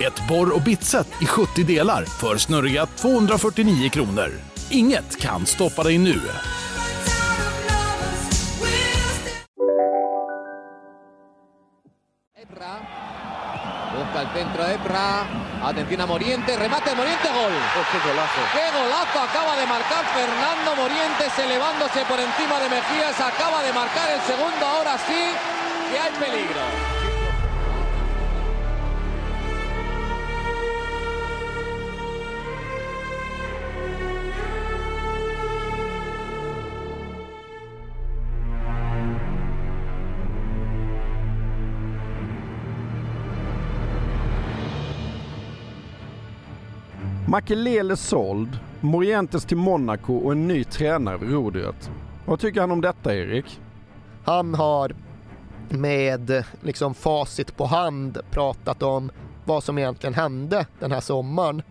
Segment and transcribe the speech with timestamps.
[0.00, 4.30] Ett borr och bitset i 70 delar för snurriga 249 kronor.
[4.70, 6.20] Inget kan stoppa dig nu.
[13.92, 15.26] Busca el centro Ebra.
[15.62, 16.56] Atención a Moriente.
[16.56, 17.28] Remate de Moriente.
[17.28, 17.52] Gol.
[17.92, 18.40] qué golazo.
[18.52, 23.20] Qué golazo acaba de marcar Fernando Morientes elevándose por encima de Mejías.
[23.20, 24.66] Acaba de marcar el segundo.
[24.66, 25.22] Ahora sí
[25.90, 26.81] que hay peligro.
[47.32, 51.90] Makelele såld, Morientes till Monaco och en ny tränare vid rodret.
[52.26, 53.60] Vad tycker han om detta Erik?
[54.24, 54.94] Han har
[55.68, 59.10] med liksom facit på hand pratat om
[59.44, 61.62] vad som egentligen hände den här sommaren.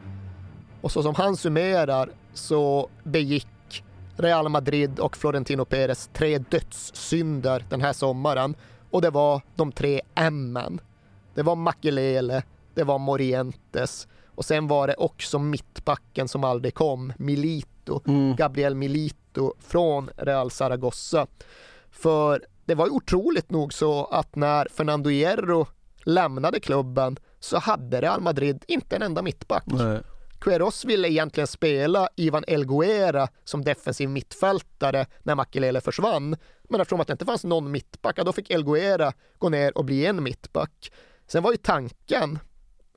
[0.82, 3.84] Och så som han summerar så begick
[4.16, 8.56] Real Madrid och Florentino Perez tre dödssynder den här sommaren.
[8.92, 10.60] Och det var de tre M.
[11.34, 14.08] Det var Makelele, det var Morientes
[14.42, 18.36] och sen var det också mittbacken som aldrig kom, Milito, mm.
[18.36, 21.28] Gabriel Milito från Real Zaragoza.
[21.92, 25.68] För det var ju otroligt nog så att när Fernando Hierro
[26.04, 29.64] lämnade klubben så hade Real Madrid inte en enda mittback.
[29.66, 30.02] Nej.
[30.40, 36.36] Queiroz ville egentligen spela Ivan Elguera som defensiv mittfältare när Makelele försvann.
[36.70, 40.06] Men eftersom att det inte fanns någon mittback, då fick Elguera gå ner och bli
[40.06, 40.92] en mittback.
[41.28, 42.40] Sen var ju tanken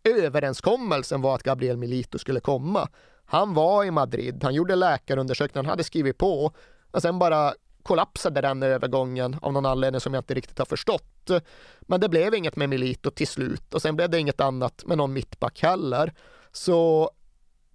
[0.05, 2.89] överenskommelsen var att Gabriel Milito skulle komma.
[3.25, 6.53] Han var i Madrid, han gjorde läkarundersökningen, han hade skrivit på
[6.91, 11.31] och sen bara kollapsade den övergången av någon anledning som jag inte riktigt har förstått.
[11.81, 14.99] Men det blev inget med Milito till slut och sen blev det inget annat med
[14.99, 16.13] någon mittback heller.
[16.53, 17.11] Så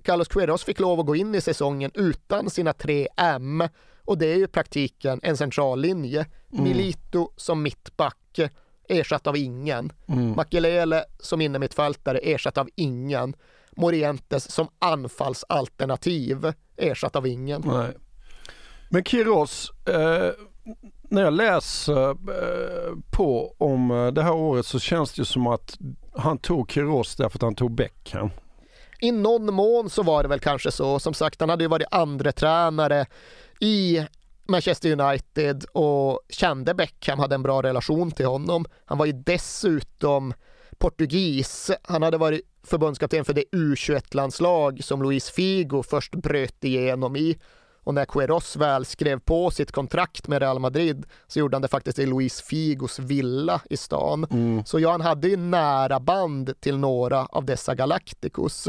[0.04, 3.64] Carlos Queiroz fick lov att gå in i säsongen utan sina tre M
[4.06, 6.26] och det är ju praktiken en centrallinje.
[6.52, 6.64] Mm.
[6.64, 8.40] Milito som mittback
[8.90, 9.92] ersatt av ingen.
[10.08, 10.32] Mm.
[10.36, 13.34] Makelele som innermittfältare ersatt av ingen.
[13.78, 17.64] Morientes som anfallsalternativ ersatt av ingen.
[17.66, 17.92] Nej.
[18.90, 20.32] Men Kiros, eh,
[21.10, 25.48] när jag läser eh, på om eh, det här året så känns det ju som
[25.48, 25.78] att
[26.16, 28.30] han tog Kiros därför att han tog Beckham.
[29.00, 31.00] I någon mån så var det väl kanske så.
[31.00, 33.06] Som sagt, han hade ju varit andra tränare
[33.60, 34.06] i
[34.50, 38.66] Manchester United och kände Beckham, hade en bra relation till honom.
[38.86, 40.34] Han var ju dessutom
[40.78, 41.72] portugis.
[41.84, 47.38] Han hade varit förbundskapten för det U21-landslag som Luis Figo först bröt igenom i.
[47.84, 51.68] Och när Queiroz väl skrev på sitt kontrakt med Real Madrid så gjorde han det
[51.68, 54.28] faktiskt i Luis Figos villa i stan.
[54.31, 54.66] Mm.
[54.66, 58.68] Så ja, han hade ju nära band till några av dessa Galacticos.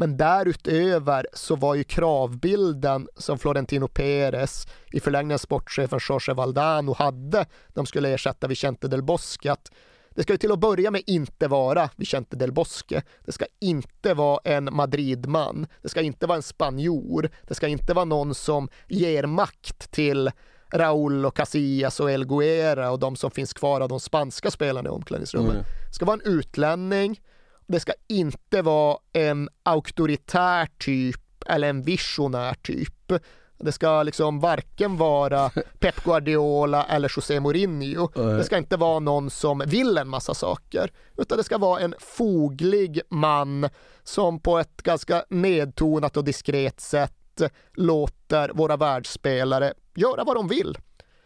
[0.00, 7.46] Men därutöver så var ju kravbilden som Florentino Perez, i förlängningen sportchefen Jorge Valdano hade,
[7.68, 9.72] de skulle ersätta Vicente del Bosque, att
[10.10, 13.02] det ska ju till att börja med inte vara Vicente del Bosque.
[13.24, 15.66] Det ska inte vara en Madridman.
[15.82, 17.30] Det ska inte vara en spanjor.
[17.48, 20.30] Det ska inte vara någon som ger makt till
[20.72, 24.88] Raúl och Casillas och El Guera och de som finns kvar av de spanska spelarna
[24.88, 25.52] i omklädningsrummet.
[25.52, 25.64] Mm.
[25.88, 27.20] Det ska vara en utlänning
[27.68, 33.12] det ska inte vara en auktoritär typ eller en visionär typ.
[33.58, 38.08] Det ska liksom varken vara Pep Guardiola eller José Mourinho.
[38.36, 41.94] Det ska inte vara någon som vill en massa saker, utan det ska vara en
[41.98, 43.68] foglig man
[44.02, 47.42] som på ett ganska nedtonat och diskret sätt
[47.74, 50.78] låter våra världsspelare göra vad de vill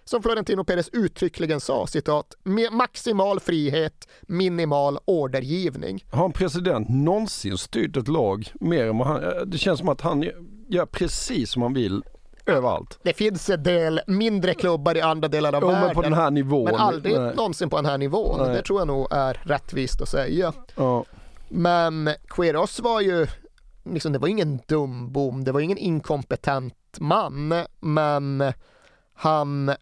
[0.04, 6.04] som Florentino Perez uttryckligen sa, citat, med maximal frihet, minimal ordergivning.
[6.10, 10.00] Har en president någonsin styrt ett lag mer än vad han, det känns som att
[10.00, 10.22] han
[10.68, 12.02] gör precis som han vill
[12.46, 12.98] överallt.
[13.02, 15.86] Det finns en del mindre klubbar i andra delar av ja, världen.
[15.86, 16.64] Men på den här nivån.
[16.64, 17.34] Men aldrig nej.
[17.34, 18.38] någonsin på den här nivån.
[18.38, 18.56] Nej.
[18.56, 20.52] Det tror jag nog är rättvist att säga.
[20.76, 21.04] Ja.
[21.48, 23.26] Men Queiroz var ju,
[23.84, 28.52] liksom, det var ingen dumbom, det var ingen inkompetent man, men
[29.14, 29.74] han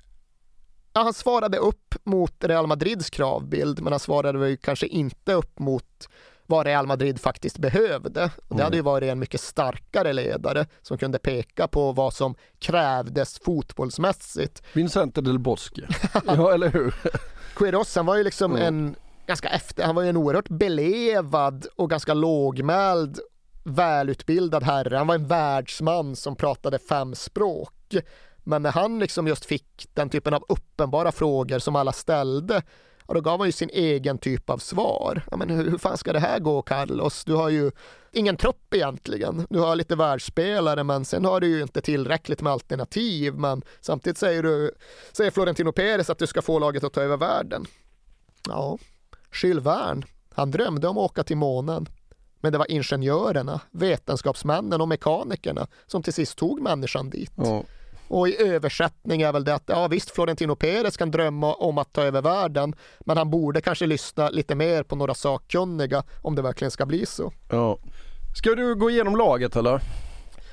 [0.93, 5.59] ja, han svarade upp mot Real Madrids kravbild, men han svarade väl kanske inte upp
[5.59, 6.09] mot
[6.47, 8.31] vad Real Madrid faktiskt behövde.
[8.49, 12.35] Och det hade ju varit en mycket starkare ledare som kunde peka på vad som
[12.59, 14.63] krävdes fotbollsmässigt.
[14.73, 15.89] Vincente del Bosque.
[16.27, 16.95] ja, eller hur?
[17.55, 18.67] Queiroz han var ju liksom Mm.
[18.67, 18.97] en
[19.27, 23.19] ganska efter, han var ju en oerhört belevad och ganska lågmäld
[23.65, 24.97] välutbildad herre.
[24.97, 27.75] Han var en världsman som pratade fem språk.
[28.45, 32.63] Men när han liksom just fick den typen av uppenbara frågor som alla ställde,
[33.09, 35.23] ja, då gav han ju sin egen typ av svar.
[35.31, 37.25] Ja, men hur, hur fan ska det här gå Carlos?
[37.25, 37.71] Du har ju
[38.13, 39.47] ingen trupp egentligen.
[39.51, 43.35] Du har lite världsspelare men sen har du ju inte tillräckligt med alternativ.
[43.35, 44.71] Men samtidigt säger, du,
[45.13, 47.67] säger Florentino Perez att du ska få laget att ta över världen.
[48.49, 48.79] Ja,
[49.43, 50.03] Jules Verne,
[50.35, 51.89] han drömde om att åka till månen.
[52.41, 57.33] Men det var ingenjörerna, vetenskapsmännen och mekanikerna som till sist tog människan dit.
[57.37, 57.63] Ja.
[58.11, 61.93] Och i översättning är väl det att ja visst, Florentino Perez kan drömma om att
[61.93, 66.43] ta över världen, men han borde kanske lyssna lite mer på några sakkunniga om det
[66.43, 67.33] verkligen ska bli så.
[67.51, 67.79] ja.
[68.37, 69.81] Ska du gå igenom laget eller?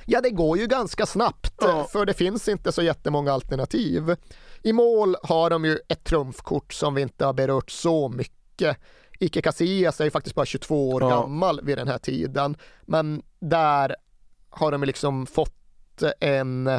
[0.06, 1.88] Ja, det går ju ganska snabbt, Ja.
[1.92, 4.15] för det finns inte så jättemånga alternativ.
[4.63, 8.77] I mål har de ju ett trumfkort som vi inte har berört så mycket.
[9.19, 11.09] Ike Casillas är ju faktiskt bara 22 år Ja.
[11.09, 13.95] gammal vid den här tiden, men där
[14.50, 16.69] har de liksom fått en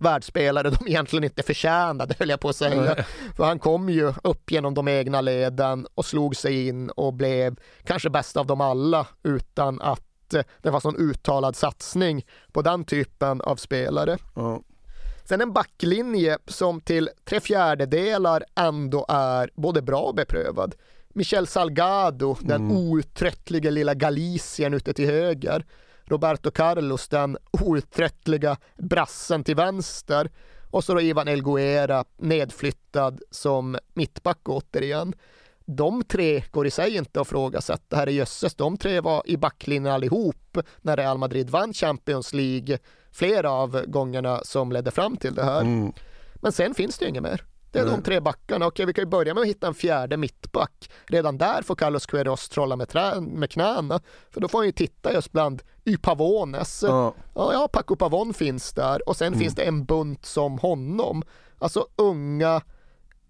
[0.00, 3.04] världsspelare de egentligen inte förtjänade, höll jag på att säga.
[3.36, 7.56] För han kom ju upp genom de egna leden och slog sig in och blev
[7.84, 12.84] kanske bäst av dem alla utan att eh, det var sån uttalad satsning på den
[12.84, 14.18] typen av spelare.
[14.34, 14.62] Ja.
[15.24, 20.74] Sen en backlinje som till tre fjärdedelar ändå är både bra och beprövad.
[21.14, 25.64] Michel Salgado, den outtröttliga lilla Galicien ute till höger.
[26.10, 30.30] Roberto Carlos, den outtröttliga brassen till vänster.
[30.70, 35.14] Och så då Ivan Elguera, nedflyttad som mittback återigen.
[35.66, 37.96] De tre går i sig inte att frågasätta.
[37.96, 42.78] Herre jösses, de tre var i backlinjen allihop när Real Madrid vann Champions League
[43.12, 45.60] flera av gångerna som ledde fram till det här.
[45.60, 45.92] Mm.
[46.34, 47.44] Men sen finns det ju inget mer.
[47.72, 48.66] Det är de tre backarna.
[48.66, 50.90] Okej, vi kan ju börja med att hitta en fjärde mittback.
[51.06, 54.00] Redan där får Carlos Queiroz trolla med, trä- med knäna.
[54.30, 56.82] För då får han ju titta just bland Y Pavones.
[56.82, 57.14] Ja.
[57.34, 61.22] Ja, ja, Paco Pavon finns där och sen finns det en bunt som honom.
[61.58, 62.62] Alltså unga,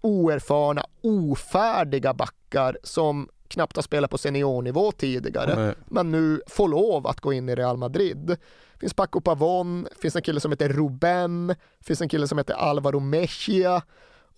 [0.01, 5.73] oerfarna, ofärdiga backar som knappt har spelat på seniornivå tidigare, Nej.
[5.85, 8.37] men nu får lov att gå in i Real Madrid.
[8.79, 12.99] finns Paco Pavon, finns en kille som heter Ruben, finns en kille som heter Alvaro
[12.99, 13.81] Mejia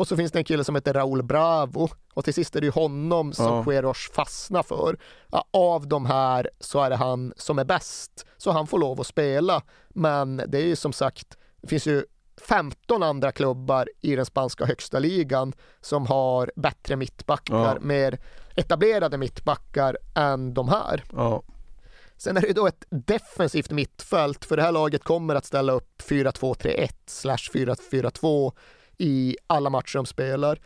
[0.03, 2.65] och så finns det en kille som heter Raúl Bravo och till sist är det
[2.65, 3.63] ju honom som Ja.
[3.63, 4.97] Queiroz fastnar för.
[5.51, 9.07] Av de här så är det han som är bäst, så han får lov att
[9.07, 9.61] spela.
[9.89, 12.05] Men det är ju som sagt, det finns ju
[12.47, 17.77] 15 andra klubbar i den spanska högsta ligan som har bättre mittbackar, Ja.
[17.81, 18.19] mer
[18.55, 21.03] etablerade mittbackar än de här.
[21.13, 21.43] Ja.
[22.17, 25.73] Sen är det ju då ett defensivt mittfält, för det här laget kommer att ställa
[25.73, 28.51] upp 4-2-3-1 slash 4-4-2
[28.97, 30.59] i alla matcher de spelar.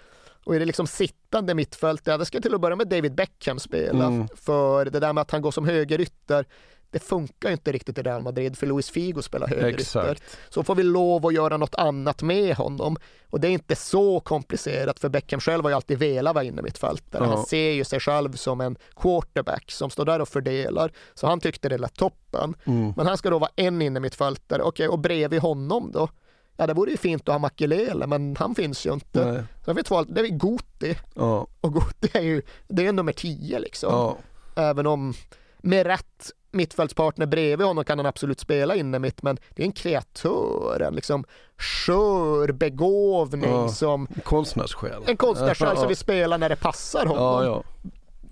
[0.46, 3.60] Och är det liksom sittande mittfält, ja, det ska till att börja med David Beckham
[3.60, 4.06] spela.
[4.06, 4.28] Mm.
[4.36, 6.46] För det där med att han går som högerytter,
[6.92, 10.18] det funkar ju inte riktigt i Real Madrid, för Luis Figo spelar högerytter.
[10.50, 12.98] Så får vi lov att göra något annat med honom.
[13.30, 16.62] Och det är inte så komplicerat, för Beckham själv har ju alltid velat vara inne
[16.62, 17.24] mittfältare.
[17.24, 17.36] Ja.
[17.36, 20.92] Han ser ju sig själv som en quarterback som står där och fördelar.
[21.14, 22.56] Så han tyckte det lät toppen.
[22.66, 22.94] Mm.
[22.98, 24.62] Men han ska då vara en inne mittfältare.
[24.62, 26.10] Okej, och bredvid honom då?
[26.58, 29.26] Ja, det vore ju fint att ha Makelele, men han finns ju inte.
[29.32, 29.44] Nej.
[29.66, 30.98] Så har vi två, det är vi Guti.
[31.14, 31.48] Ja.
[31.62, 33.90] Och Guti är ju, det är nummer 10 liksom.
[33.94, 34.18] Ja.
[34.56, 35.14] Även om
[35.58, 39.72] med rätt mittfältspartner bredvid honom kan han absolut spela inne mitt, men det är en
[39.72, 41.24] kreatör, en liksom
[41.58, 43.70] skör begåvning Ja.
[43.70, 45.04] som Konstnärssjäl.
[45.08, 45.80] en konstnärssjäl Ja.
[45.80, 47.46] som vill spela när det passar honom.
[47.46, 47.64] Ja.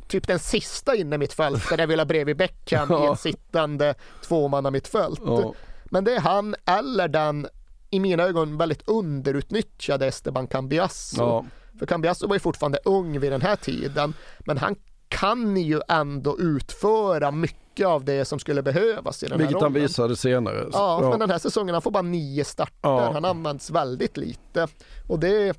[0.08, 3.96] Typ den sista inne mittfältare jag vill ha bredvid Beckham i ett sittande
[4.28, 5.22] tvåmanna mittfält.
[5.26, 5.54] Ja.
[5.86, 7.48] Men det är han eller den
[7.96, 11.22] i mina ögon väldigt underutnyttjade Esteban Cambiasso.
[11.22, 11.46] Ja.
[11.80, 14.75] För Cambiasso var ju fortfarande ung vid den här tiden, men han
[15.10, 19.70] kan ju ändå utföra mycket av det som skulle behövas i den Vilket här han
[19.72, 19.82] rollen.
[19.82, 20.70] visade senare.
[20.74, 22.75] Ja, men den här säsongen, han får bara nio starter.
[22.82, 23.12] Ja.
[23.12, 24.68] Han används väldigt lite.
[25.08, 25.58] Och det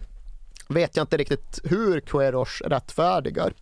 [0.68, 3.52] vet jag inte riktigt hur Queiroz rättfärdigar.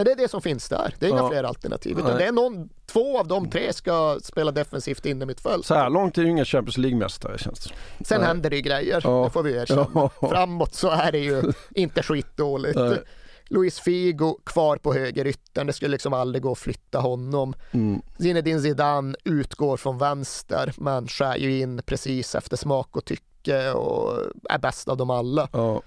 [0.00, 0.94] Men det är det som finns där.
[0.98, 1.28] Det är inga Ja.
[1.30, 1.98] fler alternativ.
[1.98, 5.66] Utan det är någon, två av de tre ska spela defensivt inne mitt fält.
[5.66, 8.04] Så här långt är ju ingen Champions League-mästare känns det.
[8.04, 8.28] Sen Nej.
[8.28, 9.24] händer det ju grejer, Ja.
[9.24, 9.86] det får vi erkänna.
[9.94, 10.10] Ja.
[10.30, 11.42] Framåt så är det ju
[11.74, 12.76] inte skitdåligt.
[12.78, 12.98] Nej.
[13.44, 17.54] Luis Figo kvar på högeryttern, det skulle liksom aldrig gå att flytta honom.
[17.70, 18.02] Mm.
[18.18, 24.12] Zinedine Zidane utgår från vänster, men skär ju in precis efter smak och tycke och
[24.50, 25.48] är bäst av dem alla.
[25.52, 25.82] Ja.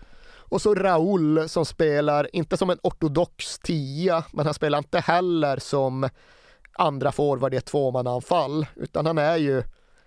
[0.54, 5.58] Och så Raúl som spelar, inte som en ortodox tia, men han spelar inte heller
[5.60, 6.10] som
[6.74, 9.64] andra forward i ett tvåmannaanfall, utan han är ju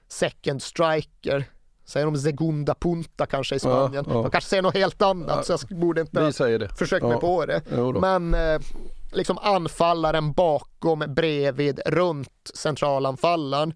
[0.08, 1.44] second striker.
[1.84, 4.04] Säger de segunda punta kanske i Spanien.
[4.08, 4.22] Ja, ja.
[4.22, 6.20] De kanske säger något helt annat, så jag borde inte
[7.02, 7.08] Ja.
[7.08, 7.62] mig på det.
[8.00, 8.60] Men eh,
[9.12, 13.74] liksom anfallaren bakom, bredvid, runt centralanfallaren.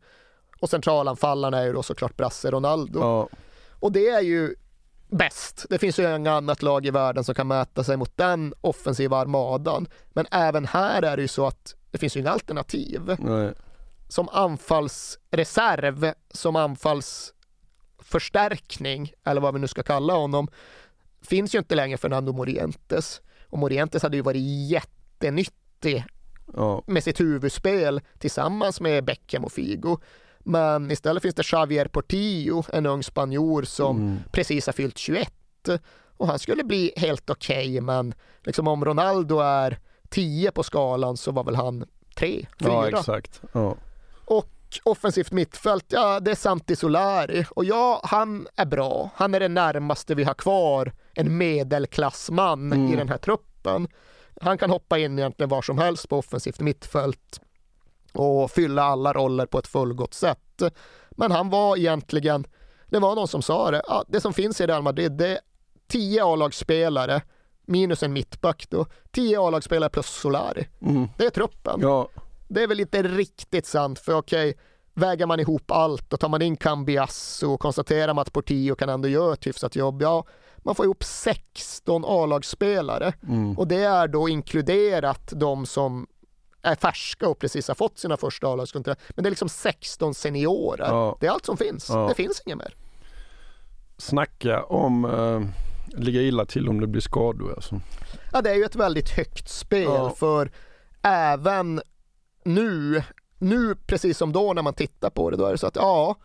[0.60, 3.00] Och centralanfallaren är ju då såklart Brasse Ronaldo.
[3.00, 3.28] Ja.
[3.80, 4.54] Och det är ju
[5.10, 5.66] bäst.
[5.70, 9.16] Det finns ju inget annat lag i världen som kan mäta sig mot den offensiva
[9.16, 9.86] armadan.
[10.12, 13.16] Men även här är det ju så att det finns ju inga alternativ.
[13.18, 13.52] Nej.
[14.08, 20.48] Som anfallsreserv, som anfallsförstärkning, eller vad vi nu ska kalla honom,
[21.22, 23.20] finns ju inte längre Fernando Morientes.
[23.48, 26.04] Och Morientes hade ju varit jättenyttig
[26.54, 26.82] Ja.
[26.86, 29.98] med sitt huvudspel tillsammans med Beckham och Figo.
[30.44, 34.18] Men istället finns det Javier Portillo, en ung spanjor som Mm.
[34.32, 35.32] precis har fyllt 21.
[36.16, 39.78] Och han skulle bli helt okej, men liksom om Ronaldo är
[40.08, 41.84] 10 på skalan så var väl han
[42.16, 42.70] 3, 4.
[42.70, 43.42] ja, exakt.
[43.52, 43.76] Ja.
[44.24, 44.46] Och
[44.84, 47.44] offensivt mittfält, ja det är Santi Solari.
[47.50, 49.10] Och ja, han är bra.
[49.14, 52.92] Han är det närmaste vi har kvar en medelklassman Mm.
[52.92, 53.88] i den här truppen.
[54.40, 57.40] Han kan hoppa in egentligen var som helst på offensivt mittfält
[58.12, 60.62] och fylla alla roller på ett fullgott sätt.
[61.10, 62.46] Men han var egentligen,
[62.86, 65.38] det var någon som sa det, ja, det som finns i Real Madrid det är
[65.88, 67.22] 10 A-lagsspelare
[67.66, 70.68] minus en mittback då, 10 A-lagsspelare plus Solari.
[70.82, 71.08] Mm.
[71.18, 71.80] Det är truppen.
[71.82, 72.08] Ja.
[72.48, 74.54] Det är väl inte riktigt sant, för okej,
[74.94, 78.88] väger man ihop allt och tar man in Cambiasso och konstaterar man att Portillo kan
[78.88, 80.24] ändå göra ett hyfsat jobb, ja,
[80.58, 83.58] man får ihop 16 A-lagsspelare Mm.
[83.58, 86.06] och det är då inkluderat de som
[86.62, 89.00] är färska och precis har fått sina första A-lagskontrakt.
[89.16, 90.84] Men det är liksom 16 seniorer.
[90.86, 91.16] Ja.
[91.20, 91.88] Det är allt som finns.
[91.88, 92.08] Ja.
[92.08, 92.74] Det finns inget mer.
[93.98, 95.40] Snacka om eh,
[96.00, 97.80] ligga illa till om det blir skador alltså.
[98.32, 100.10] Ja, det är ju ett väldigt högt spel Ja.
[100.10, 100.50] för
[101.02, 101.80] även
[102.44, 103.02] nu,
[103.38, 106.16] nu precis som då när man tittar på det, då är det så att ja,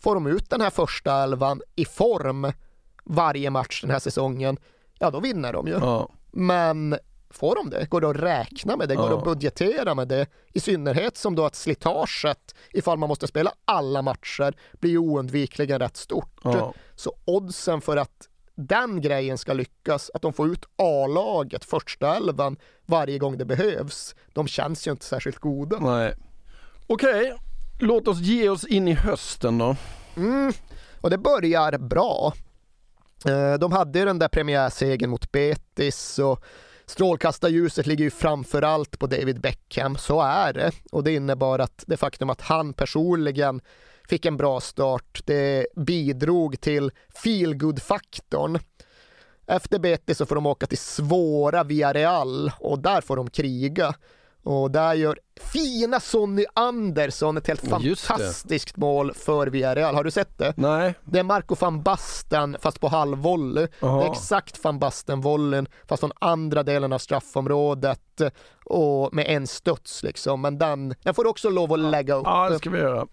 [0.00, 2.52] får de ut den här första elvan i form
[3.04, 4.56] varje match den här säsongen,
[4.98, 5.72] ja då vinner de ju.
[5.72, 6.08] Ja.
[6.32, 6.98] Men
[7.36, 7.86] får de det?
[7.90, 8.94] Går det att räkna med det?
[8.94, 10.26] Går det att budgetera med det?
[10.52, 15.96] I synnerhet som då att slitaget, ifall man måste spela alla matcher, blir oundvikligen rätt
[15.96, 16.40] stort.
[16.44, 16.74] Ja.
[16.94, 22.56] Så oddsen för att den grejen ska lyckas, att de får ut A-laget, första elvan,
[22.86, 25.78] varje gång det behövs, de känns ju inte särskilt goda.
[25.80, 26.14] Nej.
[26.86, 27.34] Okej,
[27.80, 29.76] låt oss ge oss in i hösten då.
[30.16, 30.52] Mm.
[31.00, 32.32] Och det börjar bra.
[33.26, 36.44] Eh, De hade ju den där premiärsegern mot Betis och
[36.86, 40.72] strålkastarljuset ligger ju framför allt på David Beckham, så är det.
[40.92, 43.60] Och det innebar att det faktum att han personligen
[44.08, 46.90] fick en bra start, det bidrog till
[47.24, 48.58] feelgood-faktorn.
[49.46, 53.94] Efter Betis så får de åka till svåra Villarreal och där får de kriga.
[54.42, 59.94] Och där gör fina Sonny Andersson ett helt fantastiskt mål för Villarreal.
[59.94, 60.54] Har du sett det?
[60.56, 60.94] Nej.
[61.04, 63.66] Det är Marco van Basten fast på halvvolley.
[63.80, 68.00] Det är exakt van Basten-volleyn fast från andra delen av straffområdet
[68.66, 70.40] och med en studs liksom.
[70.40, 72.22] Men den, den får du också lov att lägga upp.
[72.26, 73.06] Ja, det ska vi göra.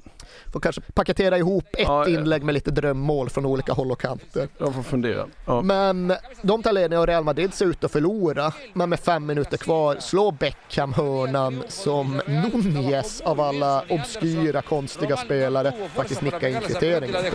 [0.53, 2.19] Får kanske paketera ihop ett Ja, ja.
[2.19, 4.47] inlägg med lite drömmål från olika håll och kanter.
[4.57, 5.27] Jag får fundera.
[5.45, 5.61] Ja.
[5.61, 8.53] Men de tar ledningen och Real Madrid ser ut att förlora.
[8.73, 15.73] Men med fem minuter kvar slår Beckham hörnan som Nunez av alla obskyra konstiga spelare
[15.95, 17.25] faktiskt nickar in kvitteringen.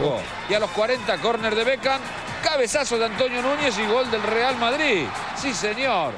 [0.50, 2.00] Y a los 40, córner de Beckham,
[2.45, 5.06] cabezazo de Antonio Núñez y gol del Real Madrid.
[5.37, 6.12] Sí, señor.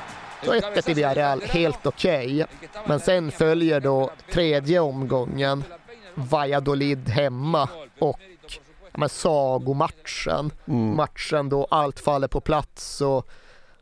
[0.44, 2.46] Så 1-1 till Villarreal, helt okej.
[2.86, 5.64] Men sen följer då tredje omgången,
[6.14, 8.20] Valladolid hemma och
[8.92, 10.50] ja, men, sagomatchen.
[10.96, 13.28] Matchen då allt faller på plats och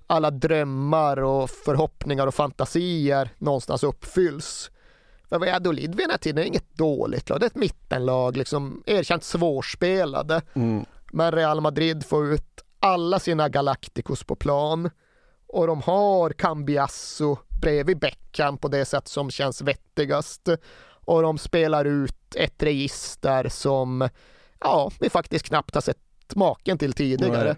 [0.06, 4.70] alla drömmar och förhoppningar och fantasier någonstans uppfylls.
[5.28, 8.82] För Valladolid vid den här tiden är inget dåligt lag, det är ett mittenlag, liksom
[8.86, 10.42] erkänt svårspelade.
[11.12, 14.90] Men Real Madrid får ut alla sina Galacticos på plan
[15.46, 20.48] och de har Cambiasso bredvid Beckham på det sätt som känns vettigast.
[21.04, 24.08] Och de spelar ut ett register som
[24.60, 25.98] ja, vi faktiskt knappt har sett
[26.34, 27.52] maken till tidigare.
[27.52, 27.56] Nej.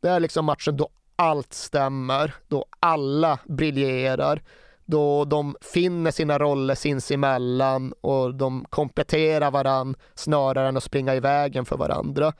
[0.00, 4.42] Det är liksom matchen då allt stämmer, då alla briljerar,
[4.84, 11.20] då de finner sina roller sinsemellan och de kompletterar varandra snarare än att springa i
[11.20, 12.32] vägen för varandra.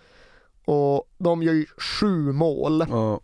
[0.64, 2.82] Och de gör ju sju mål.
[2.82, 3.18] Mm.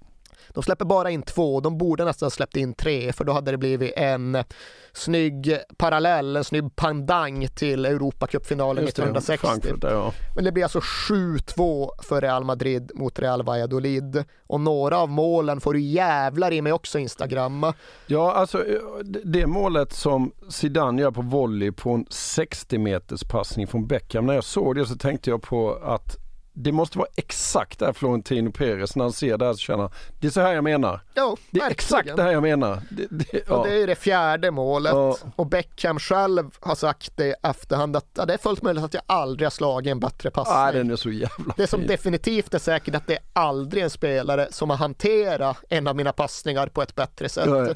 [0.54, 3.50] De släpper bara in två, de borde nästan ha släppt in tre för då hade
[3.50, 4.44] det blivit en
[4.92, 9.46] snygg parallell, en snygg pandang till Europacupfinalen Just det, 1960.
[9.46, 10.12] Frankfurt, där, ja.
[10.34, 14.24] Men det blir alltså 7-2 för Real Madrid mot Real Valladolid.
[14.46, 17.74] Och några av målen får du jävlar i mig också instagramma.
[18.06, 23.24] Ja, alltså eh, det- det målet som Zidane gör på volley på en 60 meters
[23.24, 24.26] passning från Beckham.
[24.26, 26.16] När jag såg det så tänkte jag på att
[26.52, 29.92] det måste vara exakt där Florentino Perez när han ser det här så känner han,
[30.20, 31.00] det är så här jag menar.
[31.14, 31.70] Ja, Det är verkligen.
[31.72, 32.82] exakt det här jag menar.
[32.90, 33.56] Det, det, ja.
[33.56, 34.92] Och det är det fjärde målet.
[34.92, 35.16] Ja.
[35.36, 38.94] Och Beckham själv har sagt det i efterhand att ja, det är fullt möjligt att
[38.94, 40.56] jag aldrig har slagit en bättre passning.
[40.58, 41.88] ah, den är så jävla Det som fin.
[41.88, 46.12] definitivt är säkert att det är aldrig en spelare som har hanterat en av mina
[46.12, 47.48] passningar på ett bättre sätt.
[47.48, 47.74] Nej.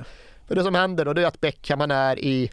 [0.49, 2.51] För det som händer då det är att Beckham är i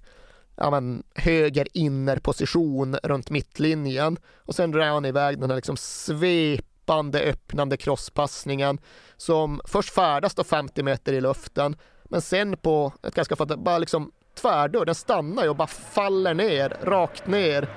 [0.61, 7.19] ja, men, höger innerposition runt mittlinjen och sen drar han iväg den här liksom svepande
[7.19, 8.79] öppnande crosspassningen
[9.17, 13.77] som först färdas då 50 meter i luften men sen på ett ganska fattat, bara
[13.77, 17.69] liksom tvärdörr, den stannar ju och bara faller ner, rakt ner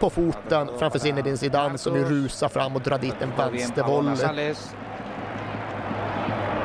[0.00, 4.54] på foten framför Zinedine Zidane som ju rusar fram och drar dit en vänstervolley.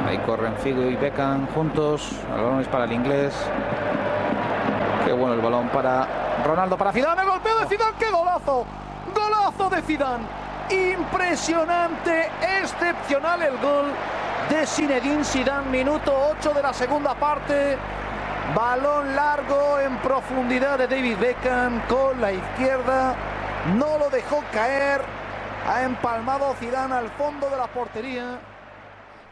[0.08, 2.12] Ahí corren Figo y Beckham juntos.
[2.12, 3.34] El balón es para el inglés.
[5.12, 6.08] Qué bueno el balón para
[6.46, 7.24] Ronaldo, para Zidane.
[7.24, 7.98] El golpeo de Zidane.
[8.00, 8.66] ¡Qué golazo!
[9.14, 10.24] ¡Golazo de Zidane!
[10.70, 13.92] Impresionante, excepcional el gol
[14.50, 15.70] de Zinedine Zidane.
[15.70, 17.78] Minuto 8 de la segunda parte.
[18.56, 23.14] Balón largo en profundidad de David Beckham con la izquierda.
[23.76, 25.02] No lo dejó caer.
[25.68, 28.40] Ha empalmado Zidane al fondo de la portería.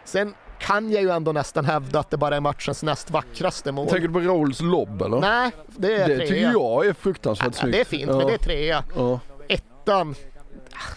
[0.04, 3.88] Sen kan jag ju ändå nästan hävda att det bara är matchens näst vackraste mål.
[3.90, 5.20] Tänker du på Raouls lobb eller?
[5.20, 6.28] Nej, det är det trea.
[6.28, 7.74] tycker jag är fruktansvärt Ja, snyggt.
[7.76, 8.18] det är fint, ja.
[8.18, 8.84] men det är trea.
[8.96, 9.20] Ja.
[9.50, 10.16] Ettan,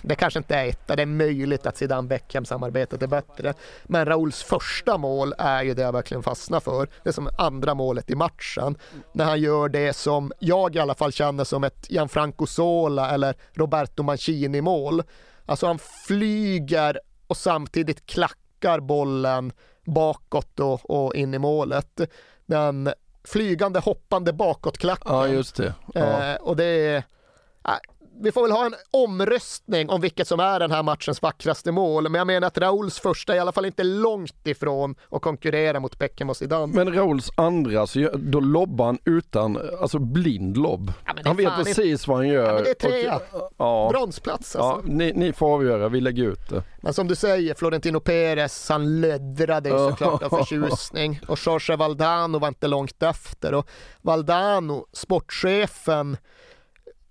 [0.03, 3.55] det kanske inte är etta, det är möjligt att Zidane Beckham samarbetet är bättre.
[3.85, 6.89] Men Rauls första mål är ju det jag verkligen fastnar för.
[7.03, 8.77] Det är som andra målet i matchen.
[9.13, 13.35] När han gör det som jag i alla fall känner som ett Gianfranco Sola eller
[13.53, 15.03] Roberto Mancini mål.
[15.47, 18.37] Alltså han flyger och samtidigt klackar
[18.81, 19.53] bollen
[19.85, 22.01] bakåt och, och in i målet.
[22.47, 22.93] Den
[23.25, 25.13] flygande hoppande bakåtklacken.
[25.15, 25.75] ja, just det.
[25.95, 26.33] Ja.
[26.33, 27.73] Eh, och det är, äh,
[28.23, 32.03] vi får väl ha en omröstning om vilket som är den här matchens vackraste mål.
[32.09, 35.81] Men jag menar att Rauls första är i alla fall inte långt ifrån att konkurrera
[35.81, 36.73] mot Beckham och Zidane.
[36.75, 40.93] Men Rauls andra, så gör- då lobbar han utan, alltså blind lobb.
[41.07, 42.57] Ja, han vet precis vad han gör.
[42.57, 43.17] Ja, det är trea.
[43.17, 44.91] Och- Ja, Bronsplats ja alltså.
[44.93, 46.63] ni, ni får avgöra, vi lägger ut det.
[46.81, 51.21] Men som du säger, Florentino Perez, han löddrade ju såklart av förtjusning.
[51.29, 53.55] Och Jorge Valdano var inte långt efter.
[53.55, 53.69] Och
[54.03, 56.17] Valdano, sportchefen,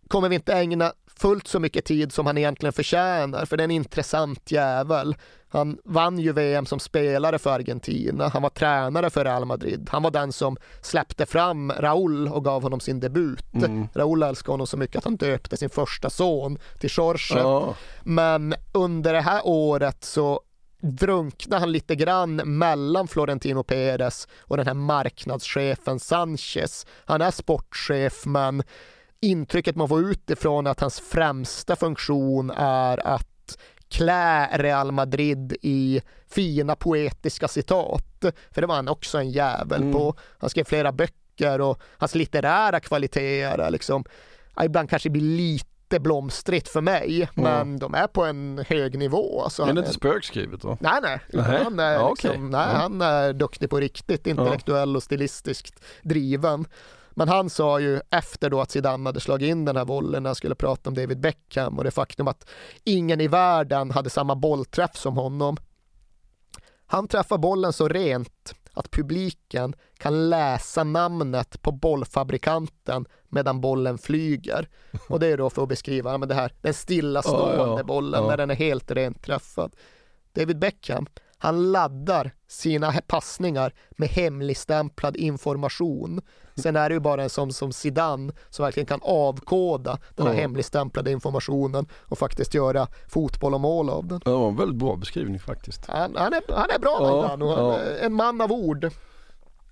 [0.07, 3.65] kommer vi inte ägna fullt så mycket tid som han egentligen förtjänar, för det är
[3.65, 5.15] en intressant jävel.
[5.49, 10.03] Han vann ju VM som spelare för Argentina, han var tränare för Real Madrid, han
[10.03, 13.45] var den som släppte fram Raúl och gav honom sin debut.
[13.93, 17.37] Raúl älskade honom så mycket att han döpte sin första son till Jorge.
[17.37, 17.75] Ja.
[18.03, 20.41] Men under det här året så
[20.81, 26.85] drunknar han lite grann mellan Florentino Perez och den här marknadschefen Sanchez.
[27.05, 28.63] Han är sportchef men
[29.21, 33.57] intrycket man får utifrån att hans främsta funktion är att
[33.89, 38.25] klä Real Madrid i fina poetiska citat.
[38.51, 40.15] För det var han också en jävel på.
[40.37, 44.03] Han skrev flera böcker och hans litterära kvaliteter liksom,
[44.63, 49.41] ibland kanske blir lite blomstrigt för mig, men de är på en hög nivå.
[49.43, 50.77] Alltså, det är är- inte spökskrivet då?
[50.81, 51.19] Nej, nej.
[51.63, 52.41] Han, är Ja, liksom, okej.
[52.41, 52.77] nej, Ja.
[52.79, 56.65] han är duktig på riktigt, intellektuell och stilistiskt driven.
[57.11, 60.29] Men han sa ju efter då att Zidane hade slagit in den här bollen när
[60.29, 62.49] han skulle prata om David Beckham och det faktum att
[62.83, 65.57] ingen i världen hade samma bollträff som honom.
[66.85, 74.69] Han träffar bollen så rent att publiken kan läsa namnet på bollfabrikanten medan bollen flyger.
[75.09, 78.23] Och det är då för att beskriva men det här, den stillastående Ja, ja, bollen
[78.23, 78.29] ja.
[78.29, 79.75] när den är helt rent träffad.
[80.33, 81.05] David Beckham,
[81.41, 86.21] han laddar sina passningar med hemligstämplad information.
[86.55, 90.33] Sen är det ju bara en sån som Zidane som verkligen kan avkoda den här
[90.33, 90.39] Ja.
[90.41, 94.21] hemligstämplade informationen och faktiskt göra fotboll och mål av den.
[94.25, 95.85] Var en väldigt bra beskrivning faktiskt.
[95.87, 97.79] Han, han, är, han är bra Ja, Valdano, Han ja.
[98.01, 98.89] en man av ord.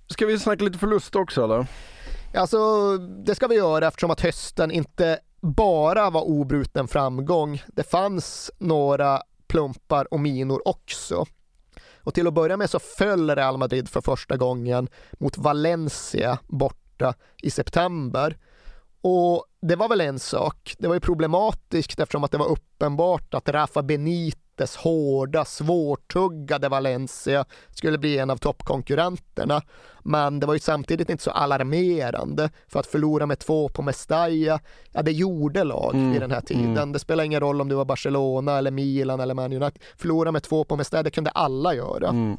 [0.06, 1.66] Ska vi snacka lite förlust också eller?
[2.34, 7.62] Alltså, det ska vi göra eftersom att hösten inte bara var obruten framgång.
[7.66, 11.24] Det fanns några plumpar och minor också.
[12.02, 17.14] Och till att börja med så föll Real Madrid för första gången mot Valencia borta
[17.42, 18.36] i september.
[19.02, 20.74] Och det var väl en sak.
[20.78, 26.68] Det var ju problematiskt eftersom att det var uppenbart att Rafa Benitez Benites hårda, svårtuggade
[26.68, 29.62] Valencia skulle bli en av toppkonkurrenterna.
[30.02, 34.60] Men det var ju samtidigt inte så alarmerande för att förlora med två på Mestalla,
[34.92, 36.76] ja det gjorde lag Mm, vid den här tiden.
[36.76, 36.92] mm.
[36.92, 39.82] Det spelar ingen roll om du var Barcelona eller Milan eller Man United.
[39.96, 42.08] Förlora med två på Mestalla, det kunde alla göra.
[42.08, 42.36] Mm.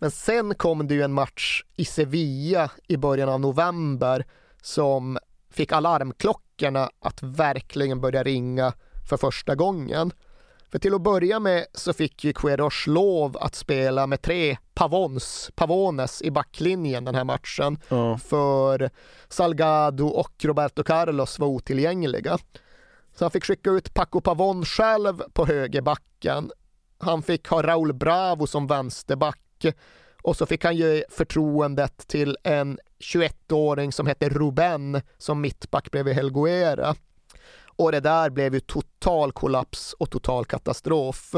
[0.00, 4.24] Men sen kom det ju en match i Sevilla i början av november
[4.62, 5.18] som
[5.52, 8.72] fick alarmklockorna att verkligen börja ringa
[9.08, 10.12] för första gången.
[10.70, 15.50] För till att börja med så fick ju Queiroz lov att spela med tre Pavons,
[15.54, 17.78] Pavones i backlinjen den här matchen.
[17.88, 18.18] Ja.
[18.18, 18.90] För
[19.28, 22.38] Salgado och Roberto Carlos var otillgängliga.
[23.16, 26.50] Så han fick skicka ut Paco Pavon själv på högerbacken.
[26.98, 29.66] Han fick ha Raúl Bravo som vänsterback
[30.22, 36.14] och så fick han ge förtroendet till en 21-åring som hette Ruben som mittback bredvid
[36.14, 36.94] Helguera.
[37.80, 41.34] Och det där blev ju total kollaps och total katastrof.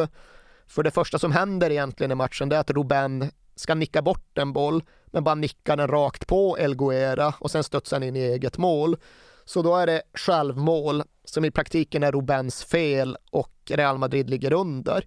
[0.66, 4.38] För det första som händer egentligen i matchen det är att Ruben ska nicka bort
[4.38, 8.20] en boll men bara nickar den rakt på Elguera och sen studsar han in i
[8.20, 8.96] eget mål.
[9.44, 14.52] Så då är det självmål som i praktiken är Rubens fel och Real Madrid ligger
[14.52, 15.06] under.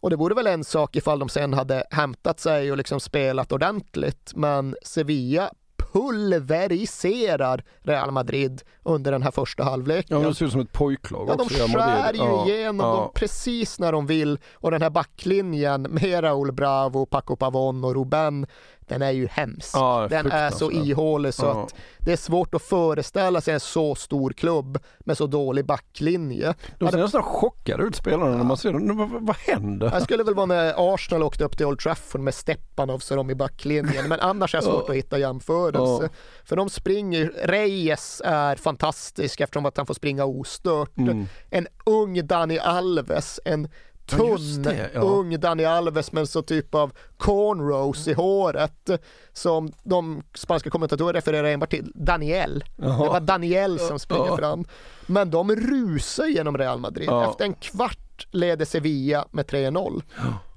[0.00, 3.52] Och det vore väl en sak ifall de sen hade hämtat sig och liksom spelat
[3.52, 5.50] ordentligt, men Sevilla
[5.92, 10.22] pulveriserar Real Madrid under den här första halvleken.
[10.22, 11.56] Ja, det ser ut som ett pojklag Ja, de också.
[11.56, 12.92] Real skär ju Ja, igenom ja.
[12.96, 17.94] dem precis när de vill och den här backlinjen med Raúl Bravo, Paco Pavon och
[17.94, 18.46] Ruben,
[18.90, 19.70] den är ju hemsk.
[19.74, 21.62] Ja, den är så ihålig så Ja.
[21.64, 26.54] att det är svårt att föreställa sig en så stor klubb med så dålig backlinje.
[26.78, 28.96] De ser nästan chockade ut spelarna när man ser dem.
[28.96, 29.90] Vad, vad, händer?
[29.92, 33.30] Jag skulle väl vara när Arsenal åkte upp till Old Trafford med Stepanov så de
[33.30, 34.90] i backlinjen, men annars är det svårt Ja.
[34.92, 36.02] att hitta jämförelse.
[36.02, 36.08] Ja.
[36.44, 40.98] För de springer, Reyes är fantastisk eftersom att han får springa ostört.
[40.98, 41.26] Mm.
[41.50, 43.68] En ung Dani Alves, en
[44.12, 45.00] Ja, tunn det, ja.
[45.00, 48.90] ung Dani Alves med en så typ av cornrows i håret
[49.32, 52.64] som de spanska kommentatorerna refererar enbart till Daniel.
[52.76, 53.04] Jaha.
[53.04, 54.36] Det var Daniel som springer Ja.
[54.36, 54.64] fram.
[55.06, 57.08] Men de rusar genom Real Madrid.
[57.08, 57.30] Ja.
[57.30, 60.02] Efter en kvart leder Sevilla med 3-0.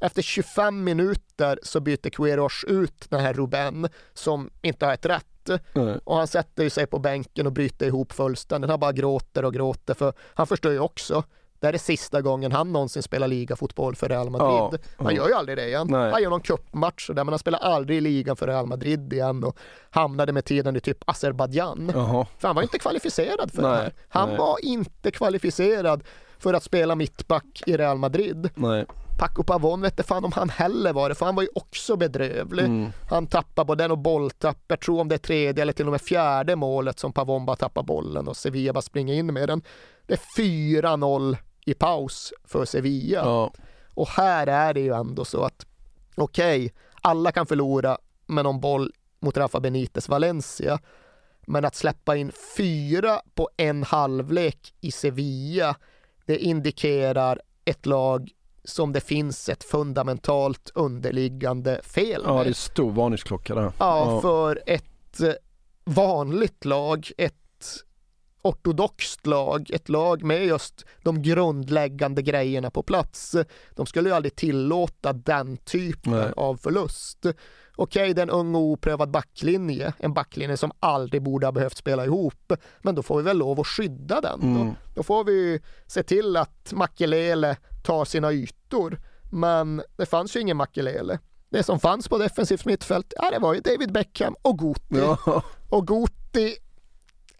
[0.02, 5.26] Efter 25 minuter så byter Queiroz ut den här Ruben som inte har ett rätt.
[5.74, 6.00] Nej.
[6.04, 8.70] Och han sätter sig på bänken och bryter ihop fullständigt.
[8.70, 11.24] Han bara gråter och gråter för han förstår ju också
[11.64, 14.82] det här är sista gången han någonsin spelar ligafotboll för Real Madrid.
[14.98, 15.88] Ja, Han gör ju aldrig det igen.
[15.90, 16.12] Nej.
[16.12, 19.14] Han gör någon cupmatch och där, men han spelar aldrig i ligan för Real Madrid
[19.14, 19.58] igen och
[19.90, 21.92] hamnade med tiden i typ Azerbajdzjan.
[22.38, 23.94] För han var inte kvalificerad för det Nej, här.
[24.08, 24.38] Han nej.
[24.38, 26.04] var inte kvalificerad
[26.38, 28.50] för att spela mittback i Real Madrid.
[28.56, 28.86] Nej.
[29.20, 32.66] Paco Pavon vet fan om han heller var det, för han var ju också bedrövlig.
[32.66, 32.92] Mm.
[33.10, 36.02] Han tappar både en bolltapp, jag tror om det är tredje eller till och med
[36.02, 39.62] fjärde målet som Pavon bara tappar bollen och Sevilla bara springer in med den.
[40.08, 43.18] Det är 4-0 i paus för Sevilla.
[43.18, 43.54] Ja.
[43.94, 45.66] Och här är det ju ändå så att
[46.16, 50.80] okej, alla kan förlora med någon boll mot Rafa Benites Valencia.
[51.48, 55.76] Men att släppa in fyra på en halvlek i Sevilla,
[56.26, 58.32] det indikerar ett lag
[58.64, 62.46] som det finns ett fundamentalt underliggande fel ja, med.
[62.46, 63.72] det är stor varningsklocka där.
[63.80, 65.34] Ja, för ett eh,
[65.84, 67.43] vanligt lag, ett
[68.44, 73.36] ortodoxt lag, ett lag med just de grundläggande grejerna på plats.
[73.76, 76.32] De skulle ju aldrig tillåta den typen Nej.
[76.38, 77.26] av förlust.
[77.76, 81.78] Okej, det är en ung och oprövad backlinje, en backlinje som aldrig borde ha behövt
[81.78, 84.40] spela ihop, men då får vi väl lov att skydda den.
[84.56, 84.74] Då, Mm.
[84.96, 89.00] då får vi se till att Makelele tar sina ytor,
[89.32, 91.20] men det fanns ju ingen Makelele.
[91.50, 94.82] Det som fanns på defensivt mittfält, ja det var ju David Beckham och Guti.
[95.26, 96.56] Ja, Och Guti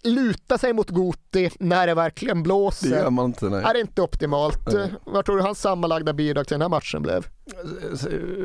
[0.04, 2.90] luta sig mot Guti när det verkligen det blåser.
[2.90, 3.46] gör man inte.
[3.46, 3.64] Nej.
[3.64, 4.74] är inte optimalt.
[4.74, 4.94] Nej.
[5.06, 7.28] Vad tror du hans sammanlagda bidrag till den här matchen blev?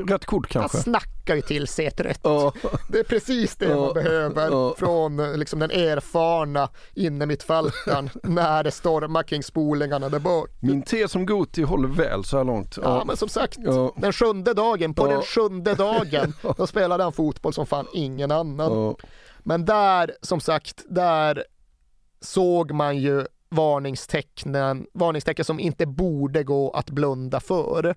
[0.09, 0.79] Rätt kort Han kanske.
[0.79, 2.21] snackar ju till sig ett rätt.
[2.23, 2.53] Ja.
[2.89, 3.81] Det är precis det Ja.
[3.81, 4.75] man behöver Ja.
[4.79, 10.49] från liksom, den erfarna innermittfältaren när det stormar kring spolingarna där bak.
[10.61, 12.79] Min tes om Goti håller väl så här långt.
[12.83, 13.59] Ja, men som sagt,
[13.97, 18.95] den sjunde dagen, på den sjunde dagen, då spelade han fotboll som fan ingen annan.
[19.49, 21.45] Men där, som sagt, där
[22.21, 27.95] såg man ju varningstecknen, varningstecken som inte borde gå att blunda för.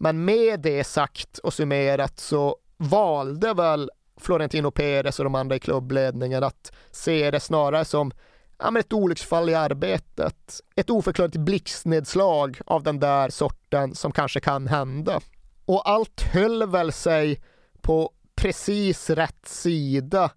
[0.00, 3.90] Men med det sagt och summerat så valde väl
[4.20, 8.12] Florentino Perez och de andra i klubbledningen att se det snarare som
[8.58, 10.60] ja, men ett olycksfall i arbetet.
[10.76, 15.20] Ett oförklarligt blixtnedslag av den där sorten som kanske kan hända.
[15.64, 17.42] Och allt höll väl sig
[17.80, 20.30] på precis rätt sida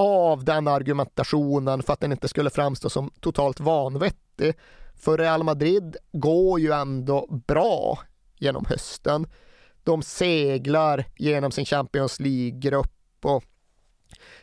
[0.00, 4.54] av den argumentationen för att den inte skulle framstå som totalt vanvettig.
[4.94, 7.98] För Real Madrid går ju ändå bra
[8.38, 9.26] genom hösten.
[9.84, 13.44] De seglar genom sin Champions League-grupp och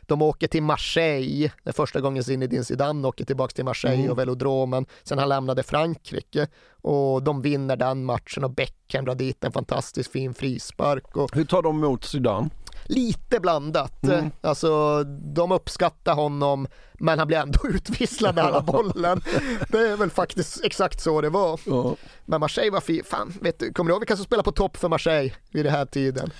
[0.01, 4.11] de åker till Marseille, det är första gången Zinedine Zidane åker tillbaka till Marseille Mm.
[4.11, 6.47] och velodromen sen han lämnade Frankrike.
[6.81, 11.17] Och de vinner den matchen och Beckham drar dit en fantastiskt fin frispark.
[11.17, 12.49] Och Hur tar de emot Zidane?
[12.89, 14.03] Lite blandat.
[14.03, 14.31] Mm.
[14.41, 19.21] Alltså, de uppskattar honom, men han blir ändå utvisslad med alla bollen.
[19.69, 21.59] Det är väl faktiskt exakt så det var.
[21.65, 21.95] Ja.
[22.25, 23.03] Men Marseille var fin.
[23.05, 25.73] Fan, vet du, kommer du ihåg vilka som spelar på topp för Marseille vid den
[25.73, 26.31] här tiden?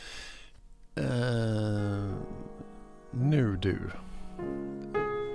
[0.95, 2.13] Eh,
[3.11, 3.77] nu du.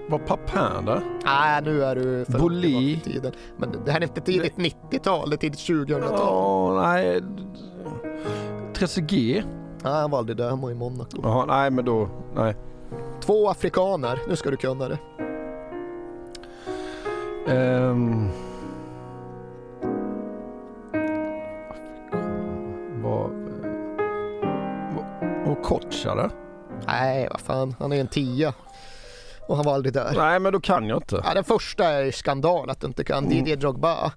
[0.09, 1.03] Var Papin där?
[1.25, 2.63] Nej, nu är du för långt Boli.
[2.63, 3.33] tillbaka i tiden.
[3.59, 6.19] Men det här är inte tidigt 90-tal, det är tidigt 2000-tal.
[6.19, 7.23] Ja, nej.
[8.75, 9.45] Trezeguet?
[9.83, 11.21] Nej, han var aldrig där, han var i Monaco.
[11.23, 12.57] Jaha, nej men då, nej.
[13.21, 14.99] Två afrikaner, nu ska du kunna det.
[23.03, 23.31] Var...
[24.95, 26.31] var- Och där?
[26.87, 28.55] Nej, vad fan, han är en tia.
[29.49, 30.13] Och han var aldrig där.
[30.17, 31.21] Nej men då kan jag inte.
[31.25, 33.29] Ja, den första är skandal att du inte kan.
[33.29, 34.13] Didier Drogba.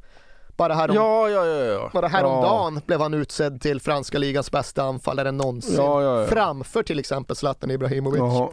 [0.58, 1.64] Bara, härom, Ja, ja, ja.
[1.66, 1.90] ja.
[1.94, 5.76] bara häromdagen blev han utsedd till franska ligans bästa anfallare någonsin.
[5.76, 6.28] Ja, ja, ja.
[6.28, 8.20] Framför till exempel Zlatan Ibrahimovic.
[8.20, 8.50] Jaha.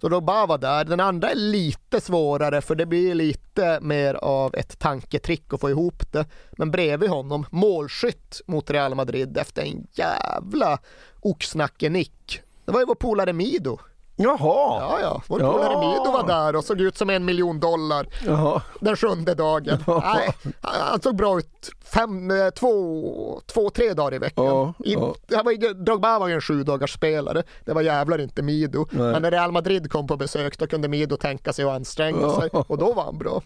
[0.00, 0.84] Så Drogba var där.
[0.84, 5.70] Den andra är lite svårare för det blir lite mer av ett tanketrick att få
[5.70, 6.24] ihop det.
[6.52, 10.78] Men bredvid honom, målskytt mot Real Madrid efter en jävla
[11.20, 12.40] oxnacke-nick.
[12.64, 13.78] Det var ju vår polare Mido.
[14.16, 14.36] Jaha.
[14.80, 15.52] Ja, ja, vår Ja.
[15.52, 18.62] polare Mido var där och såg ut som en miljon dollar Jaha.
[18.80, 19.84] den sjunde dagen.
[19.86, 24.44] Nej, han såg bra ut fem, eh, två, två, tre dagar i veckan.
[24.44, 25.14] Ja, ja.
[25.42, 27.42] var, Drogba var ju en sju dagars spelare.
[27.64, 28.86] Det var jävlar inte Mido.
[28.90, 29.12] Nej.
[29.12, 32.40] Men när Real Madrid kom på besök då kunde Mido tänka sig att anstränga Ja.
[32.40, 33.40] sig och då var han bra.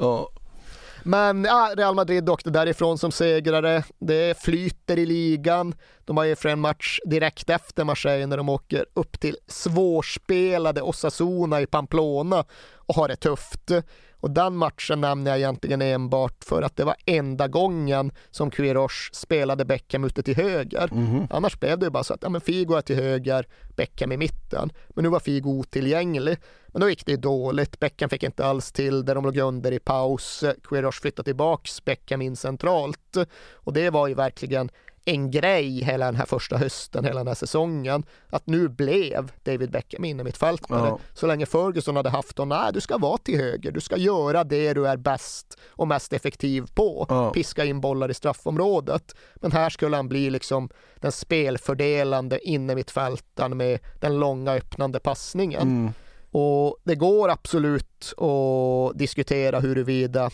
[1.07, 3.85] Men ja, Real Madrid åkte därifrån som segrare.
[3.99, 5.75] Det flyter i ligan.
[6.05, 10.83] De har ju för en match direkt efter Marseille när de åker upp till svårspelade
[10.83, 12.45] Osasuna i Pamplona
[12.77, 13.71] och har det tufft.
[14.21, 19.11] Och den matchen nämner jag egentligen enbart för att det var enda gången som Quiroz
[19.13, 20.91] spelade Beckham ute till höger.
[21.31, 24.17] Annars blev det ju bara så att ja, men Figo är till höger, Beckham i
[24.17, 24.71] mitten.
[24.89, 26.39] Men nu var Figo otillgänglig.
[26.67, 27.81] Men då gick det ju dåligt.
[27.81, 29.15] Beckham fick inte alls till det.
[29.15, 30.45] De låg under i paus.
[30.65, 33.17] Quiroz flyttade tillbaks Beckham in centralt.
[33.53, 34.71] Och det var ju verkligen
[35.09, 38.05] en grej hela den här första hösten, hela den här säsongen.
[38.31, 40.89] Att nu blev David Beckham inne mittfältare.
[40.89, 40.99] Ja.
[41.15, 44.45] Så länge Ferguson hade haft honom, nej du ska vara till höger, du ska göra
[44.45, 47.07] det du är bäst och mest effektiv på.
[47.09, 47.31] Ja.
[47.31, 49.15] Piska in bollar i straffområdet.
[49.35, 55.63] Men här skulle han bli liksom den spelfördelande inne mittfältaren med den långa öppnande passningen.
[55.63, 55.93] Mm.
[56.31, 60.31] Och det går absolut att diskutera huruvida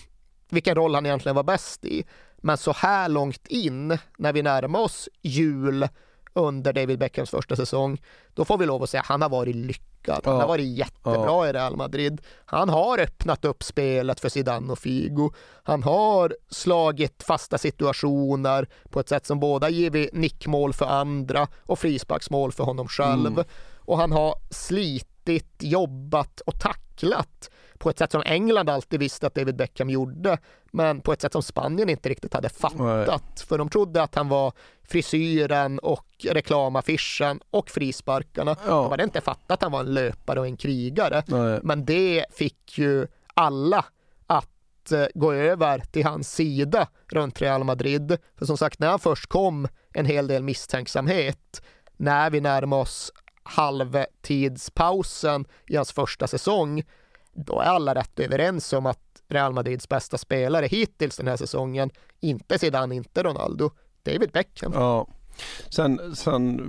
[0.51, 2.05] vilken roll han egentligen var bäst i.
[2.43, 5.89] Men så här långt in, när vi närmar oss jul
[6.35, 8.03] under David Beckhams första säsong,
[8.35, 10.21] då får vi lov att säga att han har varit lyckad.
[10.25, 10.41] Han Ja.
[10.41, 12.21] har varit jättebra i Real Madrid.
[12.45, 15.31] Han har öppnat upp spelet för Zidane och Figo.
[15.63, 21.79] Han har slagit fasta situationer på ett sätt som båda givit nickmål för andra och
[21.79, 23.27] frisparksmål för honom själv.
[23.27, 23.45] Mm.
[23.79, 26.59] Och han har slitit, jobbat och
[27.03, 30.39] tacklat på ett sätt som England alltid visste att David Beckham gjorde,
[30.71, 33.41] men på ett sätt som Spanien inte riktigt hade fattat.
[33.49, 34.53] För de trodde att han var
[34.89, 38.57] frisyren och reklamaffischen och frisparkarna.
[38.67, 38.83] Ja.
[38.83, 41.23] De hade inte fattat att han var en löpare och en krigare.
[41.27, 41.61] Nej.
[41.63, 43.85] Men det fick ju alla
[44.27, 48.19] att eh, gå över till hans sida runt Real Madrid.
[48.39, 51.63] För som sagt, när han först kom en hel del misstänksamhet
[51.97, 56.83] när vi närmar oss halvtidspausen i hans första säsong,
[57.33, 61.91] då är alla rätt överens om att Real Madrids bästa spelare hittills den här säsongen,
[62.21, 63.71] inte Zidane, inte Ronaldo,
[64.03, 64.73] David Beckham.
[64.75, 65.07] Ja.
[65.71, 66.61] Sen, sen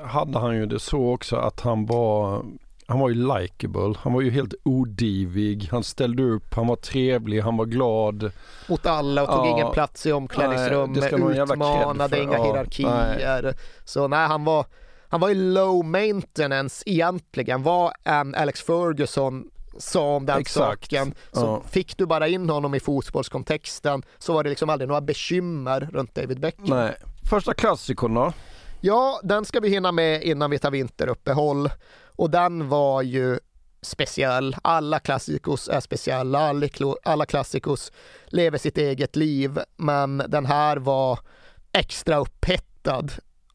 [0.00, 2.44] eh, hade han ju det så också att han var
[2.86, 7.40] han var ju likable, han var ju helt odivig, han ställde upp, han var trevlig,
[7.40, 8.32] han var glad.
[8.68, 9.50] mot alla och tog Ja.
[9.50, 13.54] ingen plats i Nej, omklädningsrummet, utmanade inga Ja, hierarkier.
[13.84, 14.66] Så nej, han var,
[15.10, 17.62] han var ju low maintenance egentligen.
[17.62, 20.84] Vad en Alex Ferguson sa om den Exakt.
[20.90, 21.14] saken.
[21.32, 21.62] Så Ja.
[21.70, 26.14] fick du bara in honom i fotbollskontexten så var det liksom aldrig några bekymmer runt
[26.14, 26.66] David Beckham.
[26.68, 26.94] Nej.
[27.30, 28.32] Första klassikern då?
[28.80, 31.70] Ja, den ska vi hinna med innan vi tar vinteruppehåll.
[32.16, 33.38] Och den var ju
[33.82, 34.56] speciell.
[34.62, 36.54] Alla klassikos är speciella.
[37.02, 37.92] Alla klassikos
[38.26, 39.58] lever sitt eget liv.
[39.76, 41.18] Men den här var
[41.72, 43.06] extra upphettad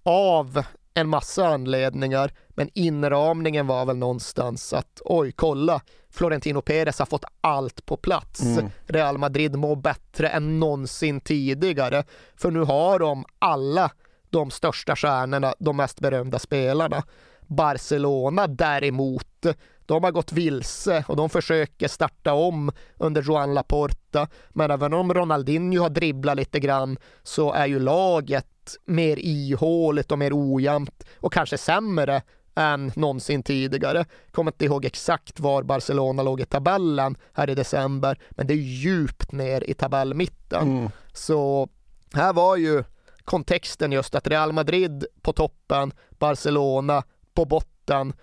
[0.03, 0.63] av
[0.95, 2.31] en massa anledningar.
[2.49, 5.81] Men inramningen var väl någonstans att oj, kolla.
[6.09, 8.41] Florentino Perez har fått allt på plats.
[8.41, 8.69] Mm.
[8.85, 12.03] Real Madrid mår bättre än någonsin tidigare.
[12.35, 13.91] För nu har de alla
[14.29, 17.03] de största stjärnorna, de mest berömda spelarna.
[17.47, 19.45] Barcelona däremot,
[19.85, 24.27] de har gått vilse och de försöker starta om under Joan Laporta.
[24.49, 28.47] Men även om Ronaldinho har dribblat lite grann så är ju laget
[28.85, 32.21] mer ihåligt och mer ojämnt och kanske sämre
[32.55, 34.05] än någonsin tidigare.
[34.31, 38.57] Kommer inte ihåg exakt var Barcelona låg i tabellen här i december, men det är
[38.57, 40.77] djupt ner i tabellmitten.
[40.77, 40.89] Mm.
[41.13, 41.69] Så
[42.13, 42.83] här var ju
[43.23, 48.13] kontexten just att Real Madrid på toppen, Barcelona på botten,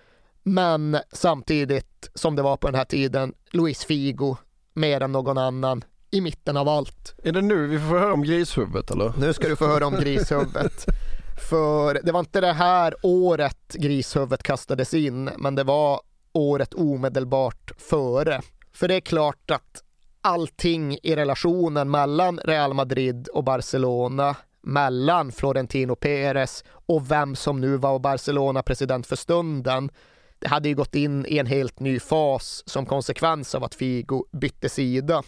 [0.43, 4.35] men samtidigt som det var på den här tiden, Luis Figo
[4.73, 7.15] mer än någon annan i mitten av allt.
[7.23, 9.13] Är det nu vi får höra om grishuvudet eller?
[9.17, 10.85] Nu ska du få höra om grishuvudet.
[11.49, 16.01] För det var inte det här året grishuvudet kastades in, men det var
[16.33, 18.41] året omedelbart före.
[18.73, 19.83] För det är klart att
[20.21, 27.77] allting i relationen mellan Real Madrid och Barcelona, mellan Florentino Perez och vem som nu
[27.77, 29.91] var Barcelona-president för stunden,
[30.39, 34.25] det hade ju gått in i en helt ny fas som konsekvens av att Figo
[34.31, 35.23] bytte sida.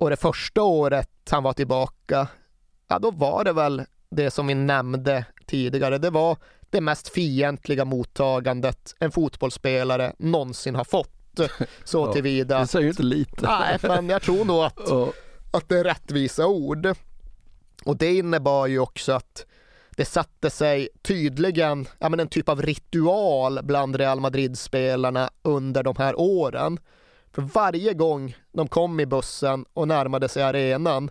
[0.00, 2.28] Och det första året han var tillbaka,
[2.88, 5.98] ja då var det väl det som vi nämnde tidigare.
[5.98, 6.36] Det var
[6.70, 11.40] det mest fientliga mottagandet en fotbollsspelare någonsin har fått.
[11.84, 12.58] Så Ja, tillvida.
[12.58, 13.46] Det säger ju inte lite.
[13.46, 15.12] Nej, men jag tror nog att, Ja.
[15.50, 16.88] att det är rättvisa ord.
[17.84, 19.46] Och det innebar ju också att
[19.90, 25.96] det satte sig tydligen ja, men en typ av ritual bland Real Madrid-spelarna under de
[25.98, 26.78] här åren.
[27.32, 31.10] För varje gång de kom i bussen och närmade sig arenan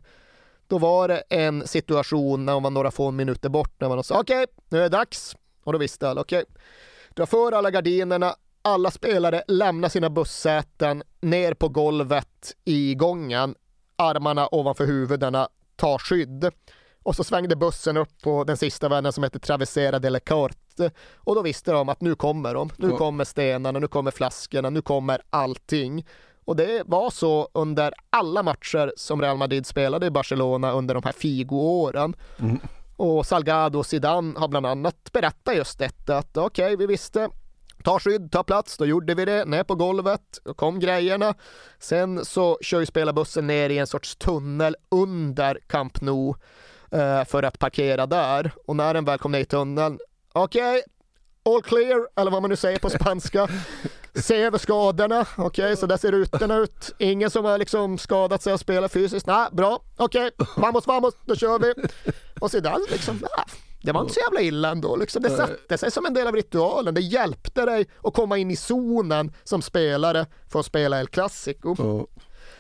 [0.70, 4.20] då var det en situation när man var några få minuter bort när man sa
[4.20, 5.36] okej, nu är det dags.
[5.64, 6.44] Och då visste alla, okej,
[7.16, 13.56] dra för alla gardinerna, alla spelare lämnar sina bussäten ner på golvet i gången,
[13.96, 16.52] armarna ovanför huvudena, tar skydd.
[17.04, 20.56] Och så svängde bussen upp på den sista vännen som heter Travesera de la Corte.
[21.16, 22.70] Och då visste de att nu kommer de.
[22.78, 26.06] Nu kommer stenarna, nu kommer flaskorna, nu kommer allting.
[26.46, 31.04] Och det var så under alla matcher som Real Madrid spelade i Barcelona under de
[31.04, 32.16] här Figo-åren.
[32.96, 37.30] Och Salgado och Zidane har bland annat berättat just detta att okej, vi visste
[37.84, 41.34] Ta skydd, ta plats, då gjorde vi det, ner på golvet, då kom grejerna.
[41.80, 46.36] Sen så kör ju spelarbussen ner i en sorts tunnel under Camp Nou
[46.92, 48.52] eh, för att parkera där.
[48.68, 50.00] Och när den väl kom ner i tunneln,
[50.34, 50.84] okej,
[51.46, 53.48] all clear, eller vad man nu säger på spanska.
[54.16, 56.96] Se över skadorna, okej, så där ser rutorna ut.
[56.98, 59.28] Ingen som har liksom skadat sig och spelat fysiskt.
[59.28, 61.74] Nej, bra, okej, vamos, vamos, då kör vi.
[62.40, 63.46] Och sedan liksom, nej,
[63.82, 64.96] det var inte så jävla illa ändå.
[64.96, 65.24] Liksom.
[65.24, 66.94] Det satte sig som en del av ritualen.
[66.94, 71.76] Det hjälpte dig att komma in i zonen som spelare för att spela El Clasico.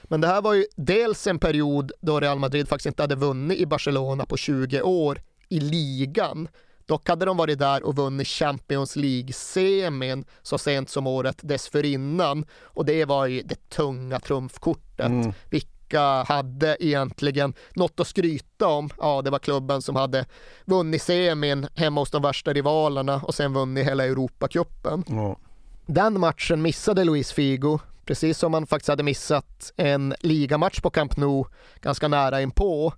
[0.03, 3.59] Men det här var ju dels en period då Real Madrid faktiskt inte hade vunnit
[3.59, 6.47] i Barcelona på 20 år i ligan.
[6.89, 12.45] Dock hade de varit där och vunnit Champions League-semin så sent som året dessförinnan.
[12.63, 15.11] Och det var ju det tunga trumfkortet.
[15.49, 18.89] Vilka hade egentligen något att skryta om?
[18.99, 20.25] Ja, det var klubben som hade
[20.65, 25.03] vunnit semin hemma hos de värsta rivalerna och sen vunnit hela Europacupen.
[25.07, 25.37] Ja.
[25.85, 31.17] Den matchen missade Luis Figo, precis som han faktiskt hade missat en ligamatch på Camp
[31.17, 31.45] Nou
[31.81, 32.93] ganska nära inpå.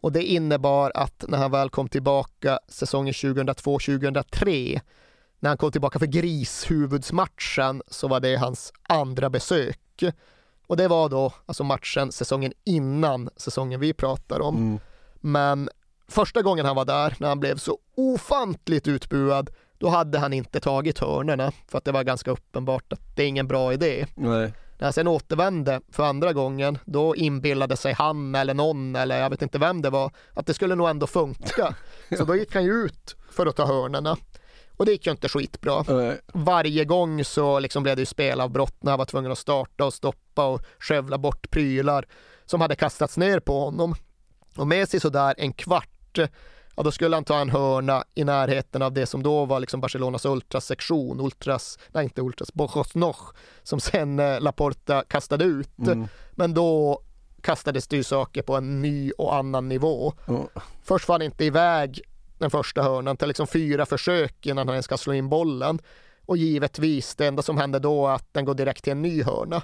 [0.00, 4.80] Och det innebar att när han väl kom tillbaka säsongen 2002-2003,
[5.40, 10.02] när han kom tillbaka för grishuvudsmatchen, så var det hans andra besök.
[10.66, 14.80] Och det var då alltså matchen säsongen innan säsongen vi pratar om.
[15.14, 15.68] Men
[16.08, 20.60] första gången han var där, när han blev så ofantligt utbuad, då hade han inte
[20.60, 24.06] tagit hörnerna för att det var ganska uppenbart att det är ingen bra idé.
[24.14, 24.52] Nej.
[24.80, 29.30] När han sen återvände för andra gången, då inbillade sig han eller någon, eller jag
[29.30, 31.74] vet inte vem det var, att det skulle nog ändå funka.
[32.18, 34.16] Så då gick han ju ut för att ta hörnerna.
[34.76, 35.84] Och det gick ju inte skitbra.
[36.32, 39.94] Varje gång så liksom blev det ju spelavbrott när han var tvungen att starta och
[39.94, 42.06] stoppa och skövla bort prylar
[42.44, 43.94] som hade kastats ner på honom.
[44.56, 46.18] Och med sig sådär en kvart,
[46.80, 49.80] ja då skulle han ta en hörna i närheten av det som då var liksom
[49.80, 55.70] Barcelonas ultrasektion, ultras, nej inte ultras, Bojos Noch, som sen eh, Laporta kastade ut.
[56.30, 57.00] Men då
[57.42, 60.12] kastades det ju saker på en ny och annan nivå.
[60.26, 60.48] Ja.
[60.82, 62.00] Först var han inte iväg
[62.38, 65.78] den första hörnan till liksom fyra försök innan han ens ska slå in bollen.
[66.26, 69.22] Och givetvis, det enda som händer då är att den går direkt till en ny
[69.22, 69.62] hörna.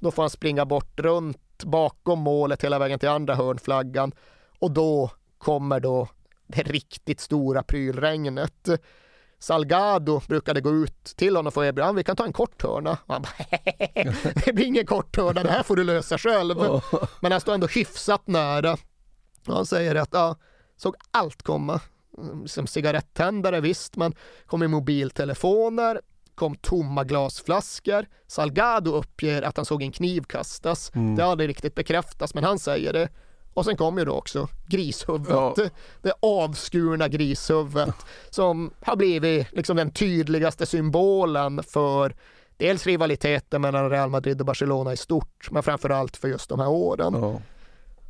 [0.00, 4.12] Då får han springa bort runt bakom målet hela vägen till andra hörnflaggan.
[4.58, 6.08] Och då kommer då
[6.52, 8.68] det riktigt stora prylregnet.
[9.38, 12.90] Salgado brukade gå ut till honom och erbjuda, vi kan ta en kort hörna.
[12.90, 13.58] Och han bara,
[14.44, 16.56] det blir ingen kort hörna, det här får du lösa själv.
[17.20, 18.72] Men han står ändå hyfsat nära.
[19.46, 20.36] Och han säger att, ja,
[20.76, 21.80] såg allt komma.
[22.18, 24.14] mm, som cigarettändare visst, men
[24.46, 26.00] kom med mobiltelefoner,
[26.34, 28.06] kom tomma glasflaskor.
[28.26, 30.92] Salgado uppger att han såg en kniv kastas.
[30.94, 31.16] Mm.
[31.16, 33.08] Det har aldrig riktigt bekräftats, men han säger det.
[33.54, 35.54] Och sen kom ju då också grishuvudet, Ja.
[36.02, 37.94] det avskurna grishuvudet
[38.30, 42.14] som har blivit liksom den tydligaste symbolen för
[42.56, 46.68] dels rivaliteten mellan Real Madrid och Barcelona i stort, men framförallt för just de här
[46.68, 47.14] åren.
[47.20, 47.40] Ja.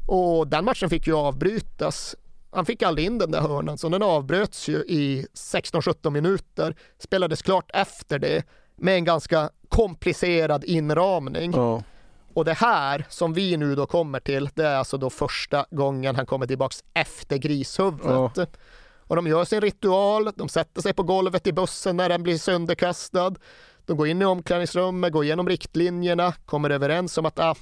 [0.07, 2.17] Och den matchen fick ju avbrytas.
[2.51, 6.77] Han fick aldrig in den där hörnan, så den avbröts ju i 16-17 minuter.
[6.99, 8.45] Spelades klart efter det
[8.77, 11.53] med en ganska komplicerad inramning.
[11.57, 11.83] Ja.
[12.35, 16.17] Och det här som vi nu då kommer till, det är alltså då första gången
[16.17, 18.59] han kommer tillbaks efter grishuvudet.
[19.07, 22.39] Och de gör sin ritual, de sätter sig på golvet i bussen när den blir
[22.39, 23.35] sönderkastad.
[23.87, 27.55] De går in i omklädningsrummet, går igenom riktlinjerna, kommer överens om att ah,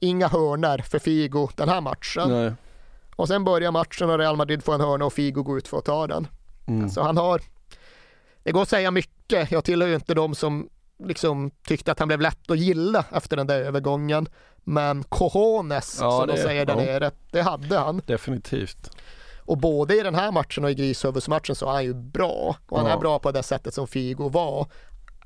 [0.00, 2.28] inga hörnor för Figo den här matchen.
[2.28, 2.52] Nej.
[3.16, 5.78] Och sen börjar matchen och Real Madrid får en hörna och Figo går ut för
[5.78, 6.26] att ta den.
[6.66, 6.90] Mm.
[6.90, 7.40] Så han har,
[8.42, 9.50] det går att säga mycket.
[9.50, 10.68] Jag tillhör ju inte de som
[11.06, 14.28] liksom tyckte att han blev lätt att gilla efter den där övergången.
[14.64, 16.80] Men cojones, Ja, som de säger där ja.
[16.84, 18.02] nere, det hade han.
[18.06, 18.90] Definitivt.
[19.44, 22.56] Och både i den här matchen och i Grishuvudsmatchen så är han ju bra.
[22.68, 22.92] Och han Ja.
[22.96, 24.66] är bra på det sättet som Figo var.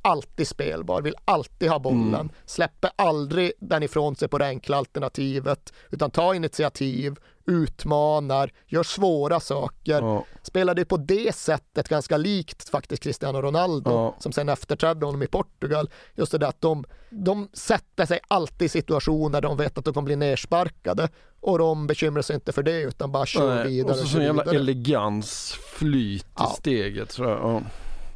[0.03, 2.29] Alltid spelbar, vill alltid ha bollen, Mm.
[2.47, 7.17] släpper aldrig den ifrån sig på det enkla alternativet, utan tar initiativ,
[7.47, 10.03] utmanar, gör svåra saker.
[10.03, 10.25] Ja.
[10.43, 14.15] Spelade på det sättet ganska likt faktiskt Cristiano Ronaldo Ja.
[14.19, 15.91] som sen efterträdde honom i Portugal.
[16.15, 19.85] Just det där att de, de sätter sig alltid i situationer där de vet att
[19.85, 21.09] de kommer bli nersparkade
[21.41, 23.67] och de bekymrar sig inte för det utan bara kör Nej.
[23.69, 23.93] vidare.
[23.93, 24.57] Och så sån kör jävla vidare.
[24.57, 26.55] elegans, flyt i Ja.
[26.59, 27.13] steget.
[27.13, 27.63] Så, ja.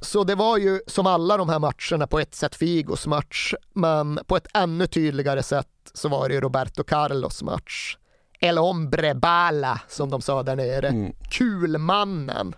[0.02, 4.18] Så det var ju som alla de här matcherna på ett sätt Figos match, men
[4.26, 7.96] på ett ännu tydligare sätt så var det ju Roberto Carlos match.
[8.40, 10.88] El hombre bala som de sa där nere.
[10.88, 11.12] Mm.
[11.30, 12.54] Kulmannen.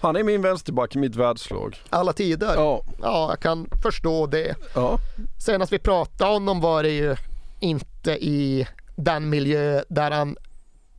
[0.00, 1.82] Han är min vänsterback i mitt världslag.
[1.90, 2.54] Alla tider.
[2.54, 2.82] Ja.
[3.02, 4.54] Ja, jag kan förstå det.
[4.74, 4.98] Ja.
[5.38, 7.16] Senast vi pratade om honom var det ju
[7.60, 8.66] inte i
[8.96, 10.36] den miljö där han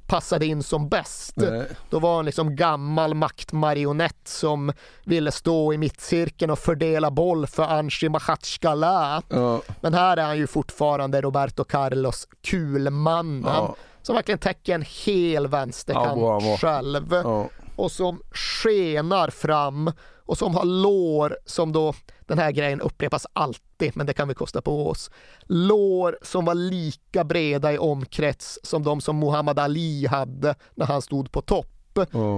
[0.07, 1.34] passade in som bäst.
[1.36, 1.67] Nej.
[1.89, 7.63] Då var han liksom gammal maktmarionett som ville stå i mittcirkeln och fördela boll för
[7.63, 9.21] Anshi Machatskala.
[9.30, 9.61] Ja.
[9.82, 13.76] Men här är han ju fortfarande Roberto Carlos kulmannen Ja.
[14.03, 16.57] Som verkligen täcker en hel Ja, vänsterkant bra, bra.
[16.57, 17.49] själv Ja.
[17.75, 19.91] och som skenar fram
[20.25, 24.33] och som har lår som då, den här grejen upprepas alltid, men det kan vi
[24.33, 25.11] kosta på oss.
[25.47, 31.01] Lår som var lika breda i omkrets som de som Muhammad Ali hade när han
[31.01, 31.67] stod på topp.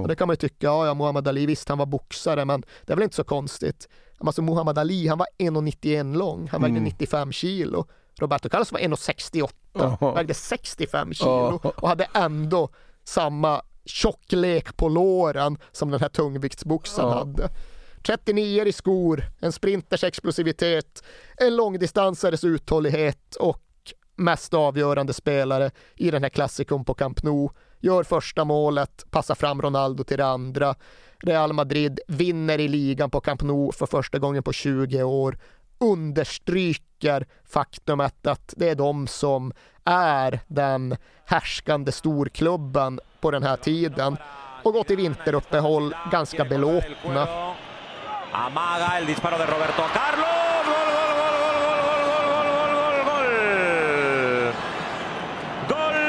[0.02, 2.64] Och det kan man ju tycka, ja, ja, Muhammad Ali, visst han var boxare, men
[2.86, 3.90] det är väl inte så konstigt.
[4.20, 6.84] Alltså Muhammad Ali, han var 1,91 lång, han vägde Mm.
[6.84, 7.86] 95 kilo.
[8.20, 10.12] Roberto Carlos var 1,68, Ja.
[10.16, 11.72] vägde 65 kilo Ja.
[11.76, 12.70] och hade ändå
[13.04, 17.16] samma tjocklek på låren som den här tungviktsboxaren Ja.
[17.18, 17.50] hade.
[18.06, 21.04] 39 i skor, en sprinters explosivitet,
[21.38, 23.62] en långdistansares uthållighet och
[24.16, 27.50] mest avgörande spelare i den här klassikon på Camp Nou.
[27.80, 30.76] Gör första målet, passar fram Ronaldo till det andra.
[31.20, 35.38] Real Madrid vinner i ligan på Camp Nou för första gången på 20 år.
[35.80, 39.54] Understryker faktumet att det är de som
[39.86, 44.18] är den härskande storklubben på den här tiden
[44.64, 47.28] och gått i vinteruppehåll ganska belåtna.
[48.32, 50.66] Amaga el disparo de Roberto Carlos.
[50.66, 53.30] Gol, gol, gol, gol, gol, gol, gol, gol, gol, gol.
[55.70, 56.00] Gol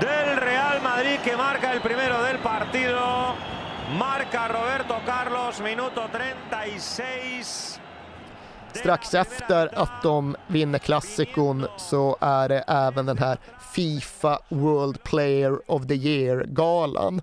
[0.00, 3.34] del Real Madrid que marca el primero del partido.
[3.98, 7.80] Marca Roberto Carlos, minuto 36.
[8.74, 13.38] Strax efter att de vinner klassikon så är det även den här
[13.74, 17.20] Fifa World Player of the Year-galan.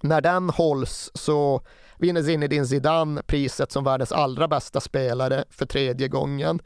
[0.00, 1.60] När den hålls så
[1.98, 6.60] vinner Zinedine Zidane priset som världens allra bästa spelare för tredje gången.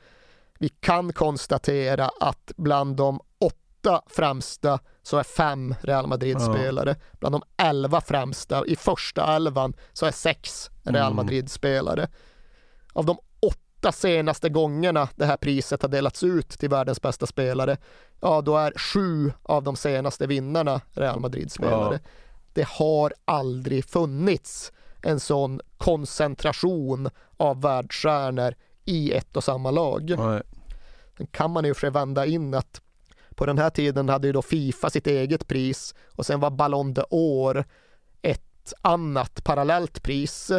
[0.59, 6.97] Vi kan konstatera att bland de åtta främsta så är fem Real Madrid-spelare.
[7.13, 12.09] Bland de elva främsta i första elvan så är sex Real Madrid-spelare.
[12.93, 13.19] Av de
[13.79, 17.76] åtta senaste gångerna det här priset har delats ut till världens bästa spelare,
[18.20, 22.01] ja då är sju av de senaste vinnarna Real Madrid-spelare.
[22.53, 24.72] Det har aldrig funnits
[25.03, 28.55] en sån koncentration av världsstjärnor
[28.85, 30.14] i ett och samma lag.
[30.18, 30.43] Nej.
[31.16, 32.81] Sen kan man ju för vända in att
[33.35, 36.95] på den här tiden hade ju då Fifa sitt eget pris och sen var Ballon
[36.95, 37.64] d'Or
[38.22, 40.51] ett annat parallellt pris.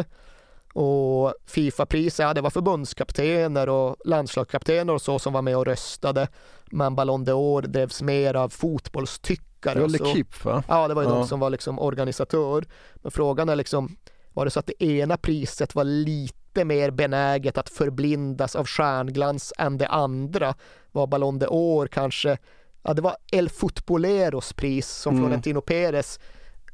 [0.74, 6.28] Och Fifa-priset, ja det var förbundskaptener och landslagskaptener och så som var med och röstade.
[6.70, 9.74] Men Ballon d'Or drevs mer av fotbollstycke bokare.
[9.74, 9.88] Det var.
[10.14, 10.62] L'Equipe va?
[10.68, 11.14] Ja, det var ju Ja.
[11.14, 12.64] de som var liksom organisatör.
[12.94, 13.96] Men frågan är liksom,
[14.32, 19.52] var det så att det ena priset var lite mer benäget att förblindas av stjärnglans
[19.58, 20.54] än det andra?
[20.92, 22.38] Var Ballon d'Or kanske,
[22.82, 25.24] ja det var El Futboleros pris som Mm.
[25.24, 26.20] Florentino Perez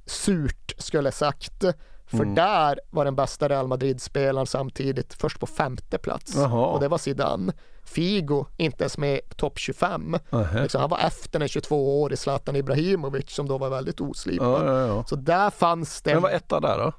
[0.06, 1.64] surt skulle sagt.
[2.06, 2.34] För Mm.
[2.34, 6.34] där var den bästa Real Madrid-spelaren samtidigt först på femte plats.
[6.36, 6.66] Jaha.
[6.66, 7.52] Och det var Zidane.
[7.84, 10.16] Figo inte ens med topp 25.
[10.30, 10.62] Nähä.
[10.62, 14.66] Liksom, han var efter den 22 år i Zlatan Ibrahimovic som då var väldigt oslipad.
[14.66, 15.04] Ja, ja, ja.
[15.06, 16.92] Så där fanns det Vem var etta där då?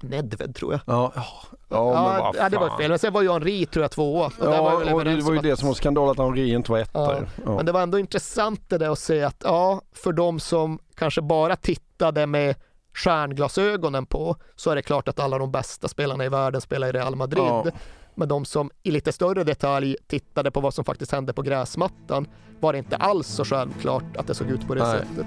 [0.00, 0.80] Nedved tror jag.
[0.86, 1.24] Ja, ja,
[1.68, 2.88] ja, ja, det var fel.
[2.90, 4.26] Men sen var ju Henri tror jag tvåa.
[4.26, 4.56] Och där var
[4.86, 7.16] Ja, och det var ju det som var skandal att Henri inte var etta.
[7.44, 7.54] Ja.
[7.56, 11.22] Men det var ändå intressant det där att se att ja, för de som kanske
[11.22, 12.54] bara tittade med
[12.94, 16.92] stjärnglasögonen på så är det klart att alla de bästa spelarna i världen spelar i
[16.92, 17.44] Real Madrid.
[17.44, 17.66] Ja.
[18.14, 22.26] Men de som i lite större detalj tittade på vad som faktiskt hände på gräsmattan
[22.60, 24.98] var det inte alls så självklart att det såg ut på det Nej.
[24.98, 25.26] sättet.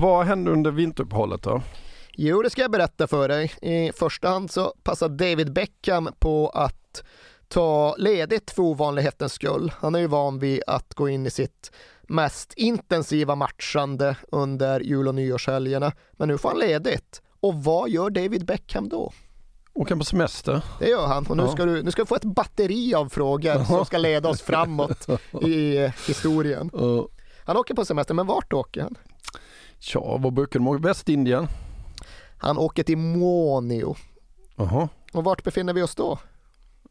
[0.00, 1.62] Vad hände under vinteruppehållet då?
[2.12, 3.52] Jo, det ska jag berätta för dig.
[3.62, 7.02] I första hand så passar David Beckham på att
[7.48, 9.72] ta ledigt för ovanlighetens skull.
[9.78, 11.72] Han är ju van vid att gå in i sitt
[12.02, 15.92] mest intensiva matchande under jul och nyårshelgerna.
[16.12, 17.22] Men nu får han ledigt.
[17.40, 19.12] Och vad gör David Beckham då?
[19.74, 20.62] Åka på semester?
[20.78, 21.48] Det gör han och nu Ja.
[21.52, 25.06] ska du, nu ska du få ett batteri av frågor som ska leda oss framåt
[25.42, 26.70] i historien.
[27.44, 28.94] Han åker på semester, men vart åker han?
[29.80, 30.78] Ja, vad brukar de åka?
[30.82, 31.48] Västindien?
[32.38, 33.96] Han åker till Muonio.
[34.56, 34.88] Jaha.
[35.12, 36.18] Och vart befinner vi oss då?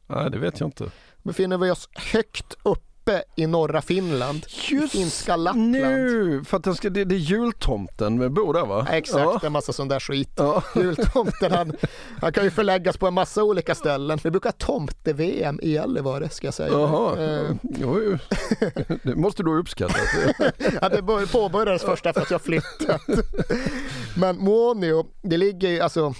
[0.07, 0.91] Nej, det vet jag inte.
[1.23, 2.53] befinner vi oss högt
[3.07, 5.71] uppe i norra Finland, i finska Lappland.
[5.71, 8.85] Nu, för att den ska, det, det är jultomten bor där va?
[8.89, 10.39] Ja, Exakt, en massa sån där skit.
[10.75, 11.73] Jultomten han,
[12.21, 14.19] han kan ju förläggas på en massa olika ställen.
[14.23, 16.69] Vi brukar ha tomte-VM i Gällivare ska jag säga.
[16.71, 18.17] Jaha, Eh, jo,
[19.03, 19.93] det måste du uppskatta.
[20.81, 23.01] ja, det bör- påbörjades först efter att jag flyttat.
[24.17, 26.13] Men Muonio, det ligger ju alltså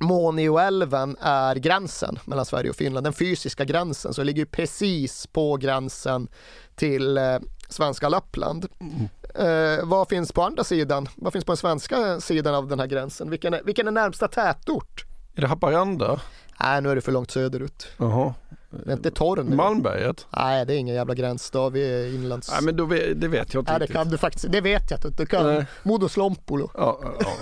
[0.00, 5.56] Muonioälven är gränsen mellan Sverige och Finland, den fysiska gränsen, så det ligger precis på
[5.56, 6.28] gränsen
[6.74, 7.38] till eh,
[7.68, 8.66] svenska Lappland.
[9.34, 11.08] Eh, vad finns på andra sidan?
[11.16, 13.30] Vad finns på den svenska sidan av den här gränsen?
[13.30, 15.04] Vilken är, vilken är närmsta tätort?
[15.34, 16.20] Är det Haparanda?
[16.60, 17.88] Nej, nu är det för långt söderut.
[17.96, 18.34] Jaha.
[18.70, 19.56] Det är inte torr nu.
[19.56, 20.26] Malmberget?
[20.30, 21.70] Nej, det är ingen jävla gränsstad.
[21.70, 22.50] Vi är inlands...
[22.52, 24.52] Nej men då, det vet jag inte Nej, det kan du faktiskt.
[24.52, 25.46] Det vet jag att du inte kan.
[25.46, 25.66] Nej.
[25.82, 26.70] Modoslompolo.
[26.74, 27.32] Ja, ja.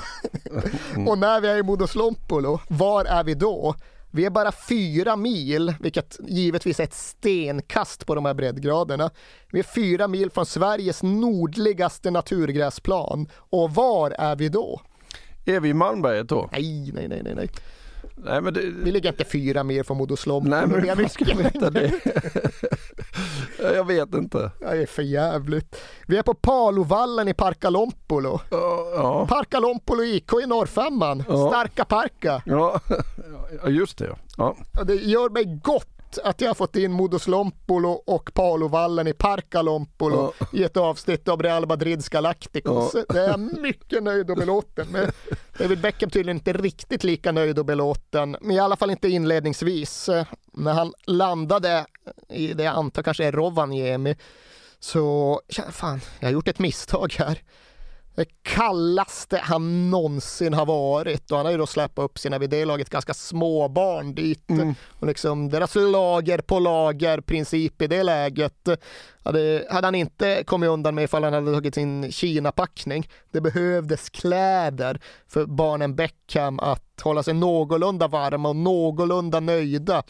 [0.95, 1.09] Mm.
[1.09, 3.75] Och när vi är i Modoslompolo, var är vi då?
[4.11, 9.11] Vi är bara fyra mil, vilket givetvis är ett stenkast på de här breddgraderna.
[9.53, 13.29] Vi är fyra mil från Sveriges nordligaste naturgräsplan.
[13.35, 14.81] Och var är vi då?
[15.45, 16.49] Är vi i Malmberget då?
[16.53, 17.49] Nej, nej, nej, nej,
[18.25, 18.41] nej.
[18.41, 18.61] Men det...
[18.61, 20.57] Vi ligger inte fyra mil från Modoslompolo.
[20.57, 21.93] Nej men hur ska jag veta det?
[23.75, 24.51] jag vet inte.
[24.61, 25.77] Det är för jävligt.
[26.07, 28.41] Vi är på Palovallen i Parkalompolo.
[28.51, 31.25] Ja, Parkalompolo IK i norrfemman.
[31.29, 31.49] Ja.
[31.49, 32.43] Starka Parka.
[32.47, 32.81] ja.
[33.67, 34.17] just det.
[34.37, 34.57] Ja.
[34.87, 40.65] Det gör mig gott att jag har fått in Modoslompolo och Palovallen i Parkalompolo i
[40.65, 42.95] ett avsnitt av Real Madrids Galacticos.
[42.95, 43.05] Ja.
[43.09, 45.13] Det är jag mycket nöjd och belåten med.
[45.59, 50.09] David Beckham tydligen inte riktigt lika nöjd och belåten, men i alla fall inte inledningsvis.
[50.53, 51.87] När han landade
[52.29, 54.17] i det jag antar kanske är Rovaniemi
[54.81, 55.41] så
[55.71, 57.43] fan, jag har gjort ett misstag här.
[58.19, 61.31] Det kallaste han någonsin har varit.
[61.31, 64.51] Och han har ju då släppt upp sina vid det laget ganska små barn dit.
[65.01, 68.69] Och liksom deras lager på lager princip i det läget
[69.29, 73.09] hade, hade han inte kommit undan med ifall han hade tagit sin Kina-packning.
[73.33, 80.03] Det behövdes kläder för barnen Beckham att hålla sig någorlunda varma och någorlunda nöjda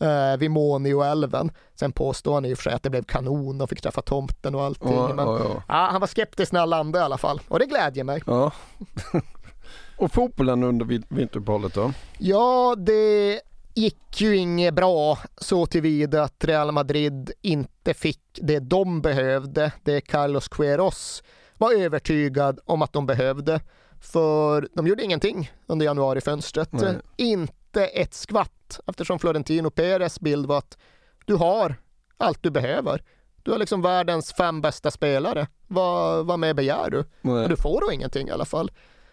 [0.00, 1.50] eh, vid Monioälven.
[1.74, 4.54] Sen påstår han i och för sig att det blev kanon och fick träffa tomten
[4.54, 4.92] och allting.
[4.92, 5.62] Ja, men, ja, ja.
[5.68, 8.22] Ja, han var skeptisk när han landade i alla fall och det glädjer mig.
[9.98, 11.92] Och fotbollen under vin- vinteruppehållet då?
[12.18, 13.40] Ja, det
[13.74, 20.00] gick ju inget bra så tillvida att Real Madrid inte fick det de behövde, det
[20.00, 21.22] Carlos Queiroz
[21.58, 23.60] var övertygad om att de behövde.
[24.00, 26.72] För de gjorde ingenting under januarifönstret.
[26.72, 26.96] Nej.
[27.16, 30.78] Inte ett skvatt eftersom Florentino Perez bild var att
[31.26, 31.74] du har
[32.16, 33.02] allt du behöver.
[33.42, 35.46] Du har liksom världens fem bästa spelare.
[35.66, 36.96] Vad, vad mer begär du?
[37.20, 37.34] Nej.
[37.34, 38.70] Men du får då ingenting i alla fall.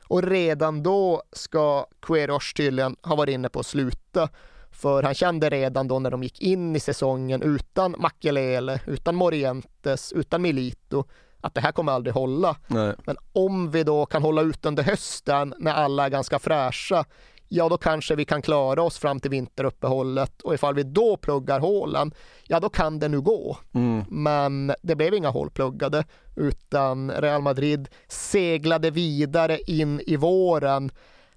[0.09, 4.29] Och redan då ska Queiroz tydligen ha varit inne på att sluta.
[4.71, 10.11] För han kände redan då när de gick in i säsongen utan Makelele, utan Morientes,
[10.11, 11.03] utan Milito
[11.41, 12.55] att det här kommer aldrig hålla.
[12.67, 12.95] Nej.
[13.05, 17.05] Men om vi då kan hålla ut under hösten när alla är ganska fräscha,
[17.49, 21.59] ja då kanske vi kan klara oss fram till vinteruppehållet och ifall vi då pluggar
[21.59, 22.11] hålen,
[22.47, 23.57] ja då kan det nu gå.
[23.73, 24.03] Mm.
[24.09, 26.03] Men det blev inga hål pluggade
[26.35, 30.91] utan Real Madrid seglade vidare in i våren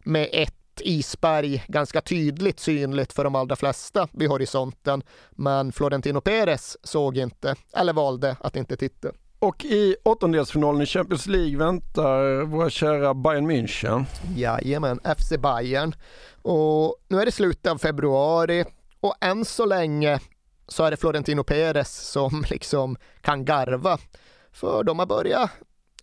[0.05, 5.03] med ett isberg ganska tydligt synligt för de allra flesta vid horisonten.
[5.31, 9.09] Men Florentino Perez såg inte, eller valde att inte titta.
[9.43, 14.05] Och i åttondelsfinalen i Champions League väntar våra kära Bayern München.
[14.37, 15.95] Jajamän, FC Bayern.
[16.43, 18.65] Och nu är det slutet av februari
[19.01, 20.21] och än så länge
[20.69, 23.99] så är det Florentino Perez som liksom kan garva.
[24.53, 25.51] För de har börjat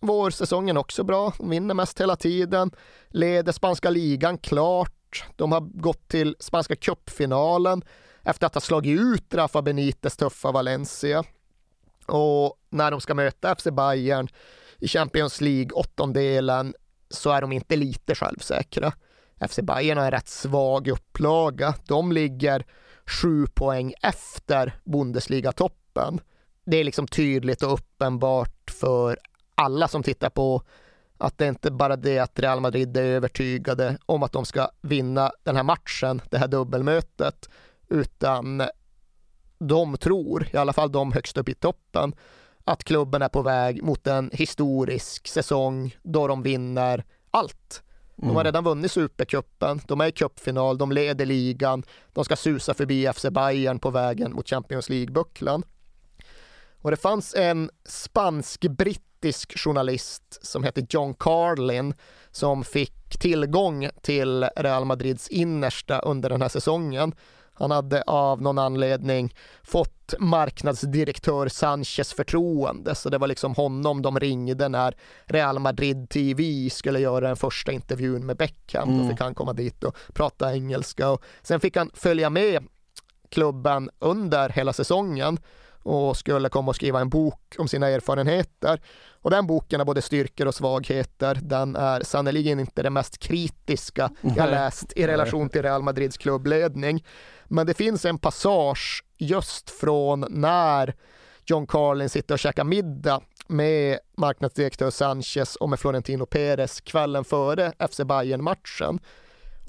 [0.00, 2.70] vårsäsongen också bra, de vinner mest hela tiden,
[3.08, 7.82] leder spanska ligan klart, de har gått till spanska cupfinalen
[8.22, 11.24] efter att ha slagit ut Rafa Benites tuffa Valencia.
[12.10, 14.28] Och när de ska möta FC Bayern
[14.78, 16.74] i Champions League åttondelen
[17.10, 18.92] så är de inte lite självsäkra.
[19.48, 21.74] FC Bayern har en rätt svag upplaga.
[21.86, 22.66] De ligger
[23.06, 26.20] sju poäng efter Bundesliga-toppen.
[26.64, 29.18] Det är liksom tydligt och uppenbart för
[29.54, 30.62] alla som tittar på
[31.18, 35.32] att det inte bara det att Real Madrid är övertygade om att de ska vinna
[35.42, 37.48] den här matchen, det här dubbelmötet,
[37.88, 38.62] utan
[39.60, 42.14] de tror, i alla fall de högst upp i toppen,
[42.64, 47.82] att klubben är på väg mot en historisk säsong då de vinner allt.
[48.16, 51.82] De har redan vunnit Supercupen, de är i cupfinal, de leder ligan,
[52.12, 55.62] de ska susa förbi FC Bayern på vägen mot Champions League-bucklan.
[56.82, 61.94] Och det fanns en spansk-brittisk journalist som hette John Carlin
[62.30, 67.14] som fick tillgång till Real Madrids innersta under den här säsongen.
[67.60, 74.18] Han hade av någon anledning fått marknadsdirektör Sanchez förtroende, så det var liksom honom de
[74.20, 74.94] ringde när
[75.26, 78.88] Real Madrid TV skulle göra den första intervjun med Beckham.
[78.88, 79.08] Då Mm.
[79.10, 82.64] fick han komma dit och prata engelska och sen fick han följa med
[83.28, 85.38] klubben under hela säsongen
[85.82, 88.80] och skulle komma och skriva en bok om sina erfarenheter.
[89.22, 91.38] Och den boken har både styrkor och svagheter.
[91.42, 97.04] Den är sannerligen inte det mest kritiska jag läst i relation till Real Madrids klubbledning.
[97.44, 100.94] Men det finns en passage just från när
[101.46, 107.72] John Carlin sitter och käkar middag med marknadsdirektör Sanchez och med Florentino Perez kvällen före
[107.90, 108.98] FC Bayern-matchen.
[108.98, 109.00] Och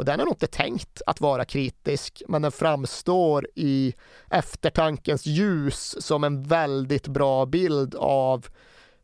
[0.01, 3.93] Och den är nog inte tänkt att vara kritisk, men den framstår i
[4.29, 8.47] eftertankens ljus som en väldigt bra bild av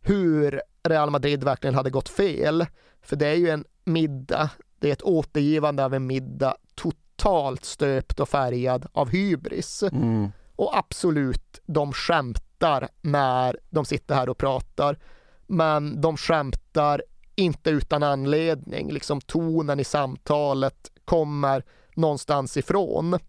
[0.01, 2.65] hur Real Madrid verkligen hade gått fel.
[3.01, 8.19] För det är ju en middag, det är ett återgivande av en middag totalt stöpt
[8.19, 9.83] och färgad av hybris.
[9.83, 10.31] Mm.
[10.55, 14.99] Och absolut, de skämtar när de sitter här och pratar.
[15.47, 17.01] Men de skämtar
[17.37, 21.63] inte utan anledning, liksom tonen i samtalet kommer
[21.95, 23.19] någonstans ifrån.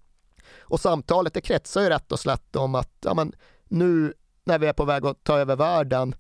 [0.59, 3.33] Och samtalet det kretsar ju rätt och slätt om att ja, men,
[3.69, 6.15] nu när vi är på väg att ta över världen,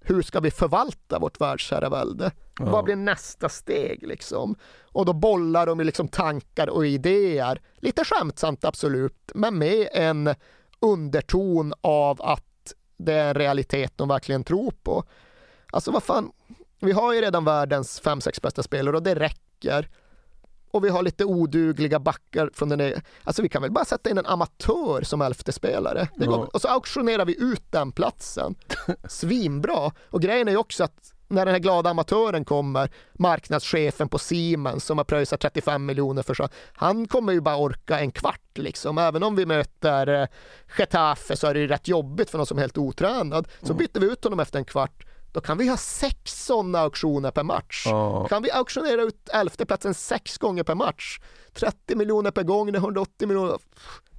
[0.00, 2.30] hur ska vi förvalta vårt världsherravälde?
[2.58, 2.64] Ja.
[2.64, 4.56] Vad blir nästa steg liksom?
[4.82, 10.34] Och då bollar de liksom tankar och idéer, lite skämtsamt absolut, men med en
[10.80, 15.04] underton av att det är en realitet de verkligen tror på.
[15.72, 16.32] Alltså vad fan,
[16.86, 19.88] vi har ju redan världens fem sex bästa spelare och det räcker.
[20.70, 24.10] Och vi har lite odugliga backar från den där, Alltså vi kan väl bara sätta
[24.10, 26.08] in en amatör som elfte spelare.
[26.16, 26.50] Det går, Ja.
[26.52, 28.54] Och så auktionerar vi ut den platsen.
[29.08, 29.92] Svinbra.
[30.10, 34.84] Och grejen är ju också att när den här glada amatören kommer, marknadschefen på Siemens
[34.84, 38.98] som har pröjsat 35 miljoner för så, han kommer ju bara orka en kvart liksom.
[38.98, 40.26] Även om vi möter eh,
[40.78, 43.48] Getafe så är det ju rätt jobbigt för någon som är helt otränad.
[43.62, 45.05] Så byter vi ut honom efter en kvart.
[45.36, 47.82] Då kan vi ha sex sådana auktioner per match.
[47.86, 48.28] Ja.
[48.28, 51.18] Kan vi auktionera ut elfteplatsen sex gånger per match?
[51.54, 53.58] 30 miljoner per gång, det är 180 miljoner.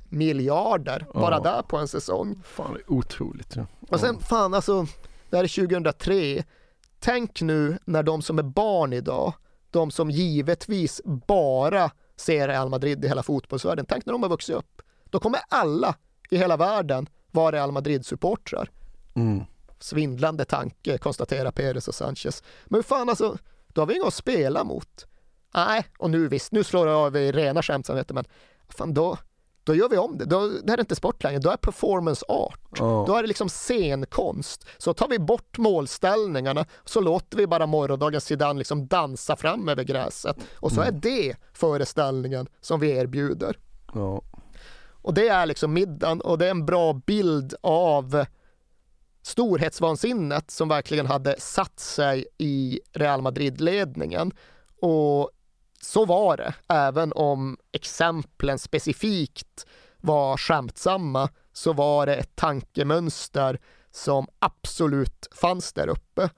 [0.10, 1.40] Miljarder bara Ja.
[1.42, 2.42] där på en säsong.
[2.44, 3.56] Fan, det är otroligt.
[3.56, 3.66] Ja.
[3.90, 4.86] Och sen fan alltså,
[5.30, 6.44] det här är 2003.
[7.00, 9.34] Tänk nu när de som är barn idag,
[9.72, 14.56] de som givetvis bara ser Real Madrid i hela fotbollsvärlden, tänk när de har vuxit
[14.56, 14.82] upp.
[15.04, 15.96] Då kommer alla
[16.30, 18.70] i hela världen vara Real Madrid-supportrar.
[19.16, 19.44] Mm.
[19.80, 22.44] Svindlande tanke, konstaterar Perez och Sanchez.
[22.66, 25.06] Men fan alltså, då har vi inga att spela mot.
[25.54, 28.26] Nej, och nu visst, nu slår jag av i rena skämtsamheter, men
[28.70, 29.18] fan då,
[29.64, 30.26] då gör vi om det.
[30.26, 32.60] Då, det här är inte sport längre, då är performance art.
[32.80, 33.04] Ja.
[33.08, 34.66] Då är det liksom scenkonst.
[34.78, 39.84] Så tar vi bort målställningarna så låter vi bara morgondagens Zidane liksom dansa fram över
[39.84, 40.38] gräset.
[40.56, 43.58] Och så är det föreställningen som vi erbjuder.
[43.94, 44.22] Ja.
[45.02, 48.26] Och det är liksom middagen och det är en bra bild av
[49.28, 54.32] storhetsvansinnet som verkligen hade satt sig i Real Madrid-ledningen.
[54.82, 55.32] Och
[55.82, 59.66] så var det, även om exemplen specifikt
[59.98, 63.60] var skämtsamma, så var det ett tankemönster
[63.92, 66.30] som absolut fanns där uppe.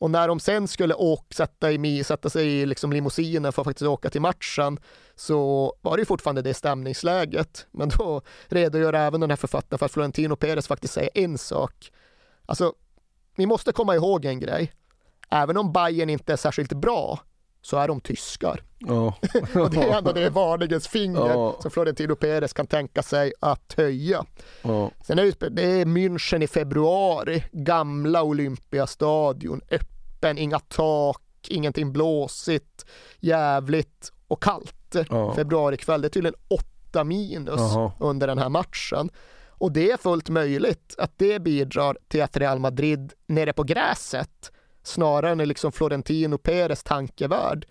[0.00, 3.66] Och när de sen skulle åka, sätta, i, sätta sig i liksom limousinen för att
[3.66, 4.78] faktiskt åka till matchen
[5.14, 7.66] så var det ju fortfarande det stämningsläget.
[7.70, 11.92] Men då redogör även den här författaren för att Florentino Perez faktiskt säger en sak.
[12.46, 12.74] Alltså,
[13.36, 14.72] vi måste komma ihåg en grej.
[15.30, 17.20] Även om Bayern inte är särskilt bra
[17.62, 18.62] så är de tyskar.
[18.78, 19.14] Ja.
[19.60, 21.56] Och det är ändå det varningens finger Ja.
[21.62, 24.24] som Florentino Perez kan tänka sig att höja.
[24.62, 24.90] Ja.
[25.06, 29.89] Sen är det, det är München i februari, gamla Olympiastadion, öppen,
[30.24, 32.86] inga tak, ingenting blåsigt,
[33.18, 34.96] jävligt och kallt.
[35.10, 35.34] Ja.
[35.34, 37.92] Februarikväll, det är tydligen 8 minus Jaha.
[38.00, 39.10] under den här matchen.
[39.48, 44.52] Och det är fullt möjligt att det bidrar till att Real Madrid nere på gräset,
[44.82, 47.66] snarare än i liksom Florentino Perez tankevärld,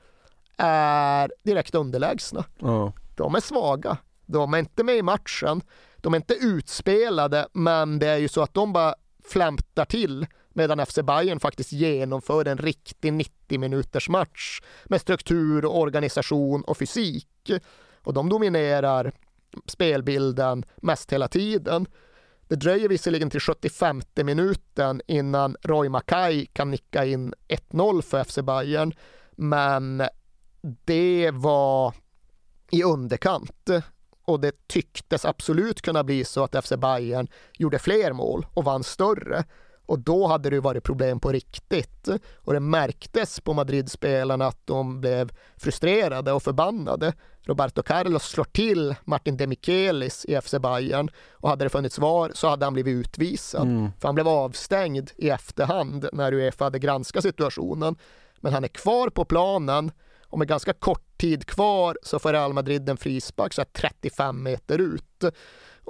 [0.58, 2.46] är direkt underlägsna.
[2.60, 2.94] Ja.
[3.16, 3.98] De är svaga.
[4.26, 5.62] De är inte med i matchen.
[5.98, 8.96] De är inte utspelade, men det är ju så att de bara
[9.30, 10.28] flämtar till
[10.60, 16.78] medan FC Bayern faktiskt genomför en riktig 90 minuters match med struktur, och organisation och
[16.78, 17.52] fysik.
[18.04, 19.12] Och de dominerar
[19.66, 21.86] spelbilden mest hela tiden.
[22.48, 28.40] Det dröjer visserligen till 75 minuten innan Roy Mackay kan nicka in 1-0 för FC
[28.40, 28.94] Bayern,
[29.32, 30.04] men
[30.86, 31.94] det var
[32.72, 33.70] i underkant
[34.26, 38.84] och det tycktes absolut kunna bli så att FC Bayern gjorde fler mål och vann
[38.84, 39.44] större
[39.90, 45.02] och då hade det varit problem på riktigt och det märktes på Madrid-spelarna att de
[45.02, 47.14] blev frustrerade och förbannade.
[47.42, 52.48] Roberto Carlos slår till Martin Demichelis i FC Bayern och hade det funnits svar så
[52.48, 53.68] hade han blivit utvisad.
[53.68, 53.92] Mm.
[54.00, 57.96] För han blev avstängd i efterhand när Uefa hade granskat situationen.
[58.40, 59.92] Men han är kvar på planen
[60.28, 64.44] och med ganska kort tid kvar så får Real Madrid en frispark så här 35
[64.44, 65.24] meter ut.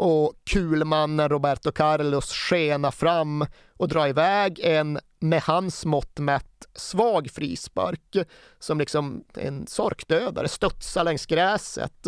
[0.01, 3.45] Och kulmannen Roberto Carlos skena fram
[3.77, 8.17] och dra iväg en med hans mått mätt svag frispark
[8.59, 12.07] som liksom en sorkdödare studsar längs gräset.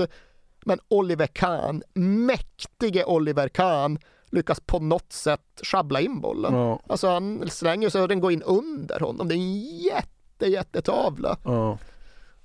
[0.66, 6.54] Men Oliver Kahn, mäktige Oliver Kahn, lyckas på något sätt schabbla in bollen.
[6.54, 6.80] Ja.
[6.88, 9.28] Alltså han slänger så den går in under honom.
[9.28, 11.38] Det är en jätte, jättetavla.
[11.44, 11.78] Ja.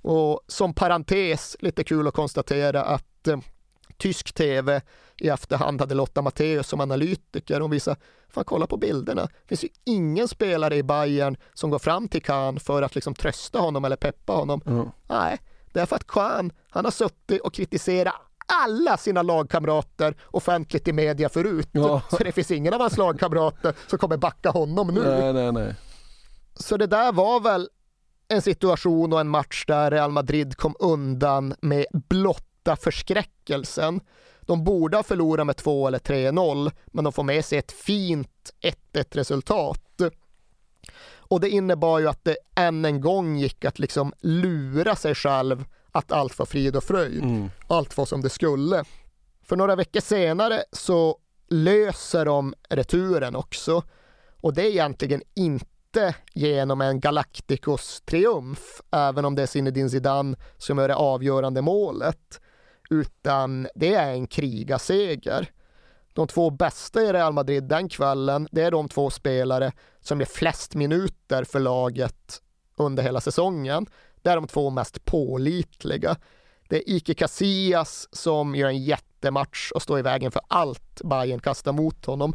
[0.02, 3.38] Och som parentes, lite kul att konstatera att eh,
[3.98, 4.80] tysk tv
[5.16, 7.60] i efterhand hade Lotta Matteus som analytiker.
[7.60, 7.96] Hon visade,
[8.28, 9.22] fan kolla på bilderna.
[9.22, 13.14] Det finns ju ingen spelare i Bayern som går fram till Kahn för att liksom
[13.14, 14.60] trösta honom eller peppa honom.
[14.66, 14.88] Mm.
[15.08, 15.38] Nej,
[15.72, 18.14] det är för att Kahn, han har suttit och kritiserat
[18.46, 21.68] alla sina lagkamrater offentligt i media förut.
[21.72, 22.02] Ja.
[22.10, 25.02] Så det finns ingen av hans lagkamrater som kommer backa honom nu.
[25.02, 25.74] Nej, nej, nej.
[26.54, 27.68] Så det där var väl
[28.28, 31.86] en situation och en match där Real Madrid kom undan med
[32.66, 34.00] blotta förskräckelsen.
[34.40, 38.52] De borde ha förlorat med 2 eller 3-0, men de får med sig ett fint
[38.92, 39.82] 1-1 resultat.
[41.28, 45.64] Och det innebar ju att det än en gång gick att liksom lura sig själv
[45.92, 47.22] att allt var frid och fröjd.
[47.22, 47.50] Mm.
[47.68, 48.84] Allt var som det skulle.
[49.42, 53.82] För några veckor senare så löser de returen också.
[54.42, 60.36] Och det är egentligen inte genom en Galacticos triumf, även om det är Zinedine Zidane
[60.58, 62.40] som gör det avgörande målet,
[62.90, 65.50] utan det är en krigaseger.
[66.12, 70.26] De två bästa i Real Madrid den kvällen, det är de två spelare som gör
[70.26, 72.42] flest minuter för laget
[72.76, 73.86] under hela säsongen.
[74.22, 76.16] Det är de två mest pålitliga.
[76.68, 81.40] Det är Ike Casillas som gör en jättematch och står i vägen för allt Bayern
[81.40, 82.34] kastar mot honom.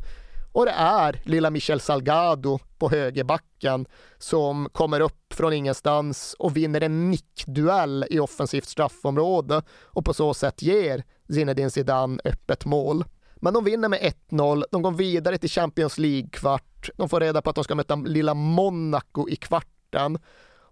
[0.51, 3.85] Och det är lilla Michel Salgado på högerbacken
[4.17, 10.33] som kommer upp från ingenstans och vinner en nickduell i offensivt straffområde och på så
[10.33, 13.03] sätt ger Zinedine Zidane öppet mål.
[13.35, 17.49] Men de vinner med 1-0, de går vidare till Champions League-kvart, de får reda på
[17.49, 20.19] att de ska möta lilla Monaco i kvarten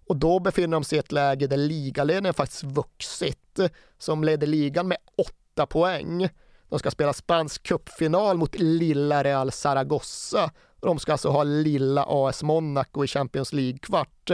[0.10, 3.60] och då befinner de sig i ett läge där ligaledningen faktiskt vuxit,
[3.98, 6.30] som leder ligan med åtta poäng.
[6.70, 10.52] De ska spela spansk cupfinal mot lilla Real Zaragoza.
[10.80, 14.32] De ska alltså ha lilla AS Monaco i Champions League-kvart.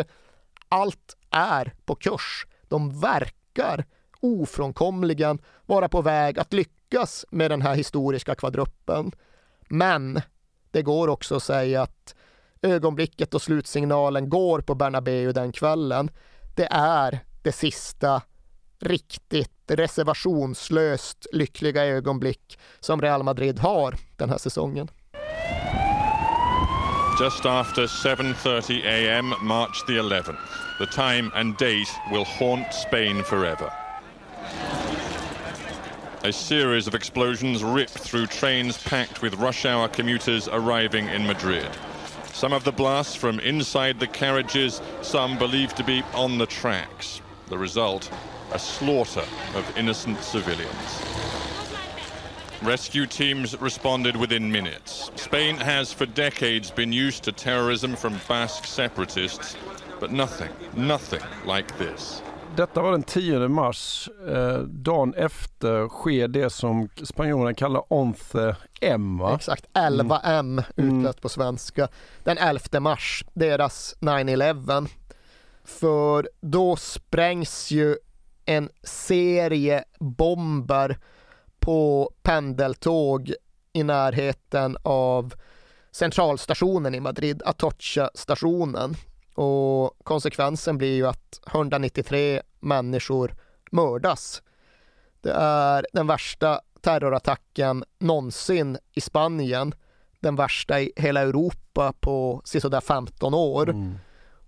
[0.70, 2.46] Allt är på kurs.
[2.68, 3.86] De verkar
[4.20, 9.12] ofrånkomligen vara på väg att lyckas med den här historiska kvadruppen.
[9.70, 10.22] Men
[10.72, 12.16] det går också att säga att
[12.62, 16.12] ögonblicket och slutsignalen går på Bernabéu den kvällen.
[16.56, 18.22] Det är det sista
[18.80, 24.90] riktigt reservationslöst lyckliga ögonblick som Real Madrid har den här säsongen.
[27.20, 29.34] Just after 7:30 a.m.
[29.42, 30.38] March the 11th.
[30.80, 33.72] The time and date will haunt Spain forever.
[36.24, 41.70] A series of explosions rip through trains packed with rush hour commuters arriving in Madrid.
[42.34, 47.22] Some of the blasts from inside the carriages, some believed to be on the tracks.
[47.48, 48.10] The result,
[48.52, 49.26] a slaughter
[49.56, 51.02] of innocent civilians.
[52.62, 55.12] Rescue teams responded within minutes.
[55.16, 59.58] Spain has for decades been used to terrorism from Basque separatists,
[60.00, 62.22] but nothing, nothing like this.
[62.56, 64.10] Detta var den 10 mars.
[64.28, 69.18] Eh, dagen efter sker det som spanjorerna kallar Once M.
[69.18, 69.36] Va?
[69.36, 71.88] Exakt, 11M utlöst på svenska.
[72.24, 74.88] Den 11 mars, deras 9-11.
[75.64, 77.96] För då sprängs ju
[78.46, 80.98] en serie bomber
[81.60, 83.34] på pendeltåg
[83.74, 85.34] i närheten av
[85.92, 88.96] centralstationen i Madrid, Atocha-stationen.
[89.34, 93.36] Och konsekvensen blir ju att 193 människor
[93.72, 94.42] mördas.
[95.22, 99.74] Det är den värsta terrorattacken någonsin i Spanien.
[100.20, 103.70] Den värsta i hela Europa på sisådär 15 år.
[103.70, 103.96] Mm.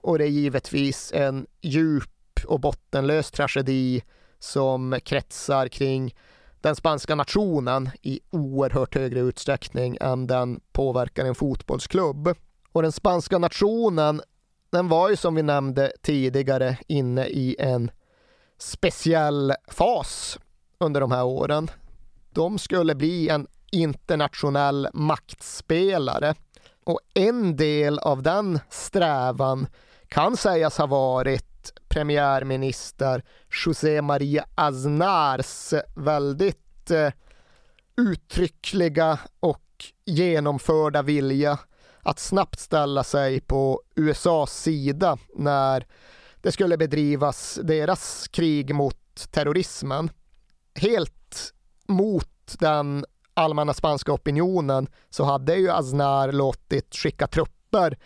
[0.01, 2.09] Och det är givetvis en djup
[2.45, 4.03] och bottenlös tragedi
[4.39, 6.15] som kretsar kring
[6.61, 12.35] den spanska nationen i oerhört högre utsträckning än den påverkar en fotbollsklubb.
[12.71, 14.21] Och den spanska nationen,
[14.69, 17.91] den var ju som vi nämnde tidigare inne i en
[18.57, 20.39] speciell fas
[20.79, 21.69] under de här åren.
[22.29, 26.35] De skulle bli en internationell maktspelare
[26.83, 29.67] och en del av den strävan
[30.07, 31.46] kan sägas ha varit
[31.87, 33.23] premiärminister
[33.65, 37.11] José María Aznars väldigt eh,
[37.97, 39.63] uttryckliga och
[40.05, 41.59] genomförda vilja
[42.01, 45.85] att snabbt ställa sig på USAs sida när
[46.41, 50.09] det skulle bedrivas deras krig mot terrorismen.
[50.75, 51.53] Helt
[51.87, 57.97] mot den allmänna spanska opinionen så hade ju Aznar låtit skicka trupper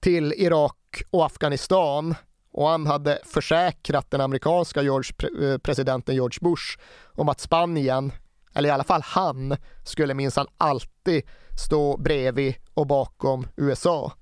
[0.00, 2.14] till Irak och Afghanistan
[2.52, 5.12] och han hade försäkrat den amerikanska George,
[5.58, 6.78] presidenten George Bush
[7.14, 8.12] om att Spanien,
[8.54, 11.22] eller i alla fall han, skulle minsann alltid
[11.64, 14.12] stå bredvid och bakom USA.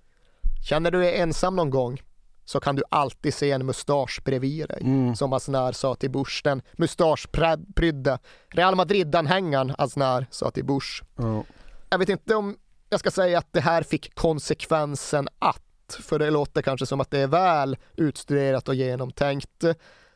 [0.68, 2.00] Känner du dig ensam någon gång?
[2.46, 4.80] så kan du alltid se en mustasch bredvid dig.
[4.82, 5.16] Mm.
[5.16, 8.18] Som Aznar sa till Bush, den mustaschprydde
[8.48, 11.02] Real Madrid-anhängaren Aznar sa till Bush.
[11.16, 11.44] Ja.
[11.90, 12.56] Jag vet inte om
[12.88, 15.62] jag ska säga att det här fick konsekvensen att,
[15.92, 19.64] för det låter kanske som att det är väl utstuderat och genomtänkt.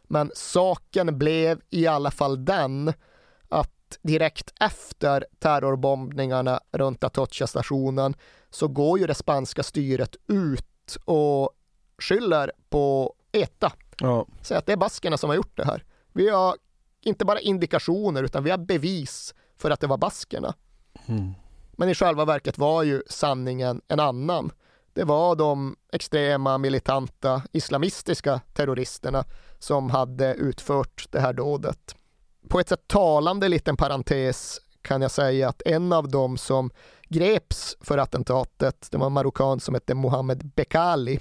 [0.03, 2.93] Men saken blev i alla fall den
[3.49, 8.15] att direkt efter terrorbombningarna runt Atocha-stationen
[8.51, 11.51] så går ju det spanska styret ut och
[11.99, 13.73] skyller på ETA.
[14.01, 14.27] Ja.
[14.43, 15.85] Säger att det är baskerna som har gjort det här.
[16.13, 16.57] Vi har
[17.01, 20.55] inte bara indikationer utan vi har bevis för att det var baskerna.
[21.07, 21.33] Mm.
[21.73, 24.53] Men i själva verket var ju sanningen en annan.
[25.01, 29.25] Det var de extrema, militanta, islamistiska terroristerna
[29.59, 31.95] som hade utfört det här dådet.
[32.49, 36.71] På ett sätt talande liten parentes kan jag säga att en av dem som
[37.09, 41.21] greps för attentatet, det var en marockan som hette Mohammed Bekali.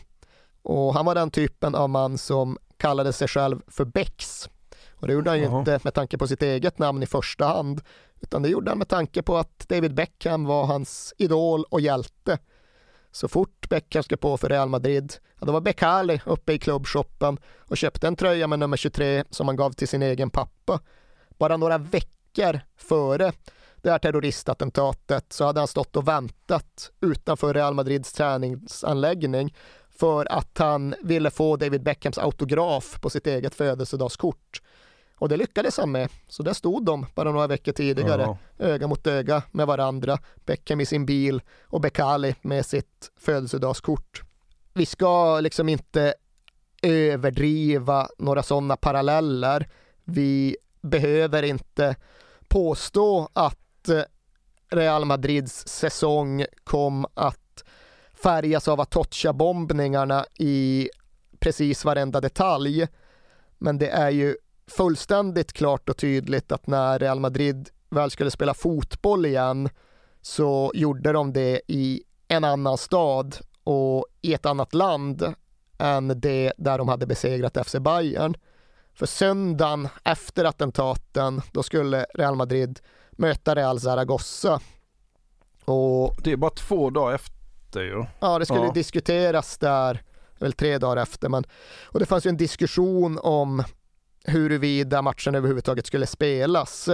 [0.61, 4.49] Och han var den typen av man som kallade sig själv för Bex.
[4.91, 5.59] Och det gjorde han ju Jaha.
[5.59, 7.81] inte med tanke på sitt eget namn i första hand,
[8.19, 12.37] utan det gjorde han med tanke på att David Beckham var hans idol och hjälte.
[13.11, 17.37] Så fort Beckham skulle på för Real Madrid, ja, då var Becali uppe i klubbshoppen
[17.59, 20.79] och köpte en tröja med nummer 23 som han gav till sin egen pappa.
[21.37, 23.31] Bara några veckor före
[23.81, 29.55] det här terroristattentatet så hade han stått och väntat utanför Real Madrids träningsanläggning
[29.89, 34.61] för att han ville få David Beckhams autograf på sitt eget födelsedagskort.
[35.19, 36.09] Och det lyckades han med.
[36.27, 38.37] Så där stod de bara några veckor tidigare, Ja.
[38.65, 40.17] öga mot öga med varandra.
[40.45, 44.21] Beckham i sin bil och Bekali med sitt födelsedagskort.
[44.73, 46.13] Vi ska liksom inte
[46.81, 49.69] överdriva några sådana paralleller.
[50.03, 51.95] Vi behöver inte
[52.47, 54.01] påstå att eh,
[54.71, 57.63] Real Madrids säsong kom att
[58.23, 60.89] färgas av Atocha-bombningarna i
[61.39, 62.87] precis varenda detalj.
[63.57, 64.35] Men det är ju
[64.69, 69.69] fullständigt klart och tydligt att när Real Madrid väl skulle spela fotboll igen
[70.21, 75.33] så gjorde de det i en annan stad och i ett annat land
[75.77, 78.35] än det där de hade besegrat FC Bayern.
[78.93, 82.79] För söndagen efter attentaten, då skulle Real Madrid
[83.11, 84.59] möta Real Zaragoza.
[85.65, 88.05] Och Det är bara två dagar efter ju.
[88.19, 88.71] Ja, det skulle Ja.
[88.71, 90.01] diskuteras där,
[90.39, 91.43] väl tre dagar efter, men
[91.85, 93.63] och det fanns ju en diskussion om
[94.25, 96.89] huruvida matchen överhuvudtaget skulle spelas.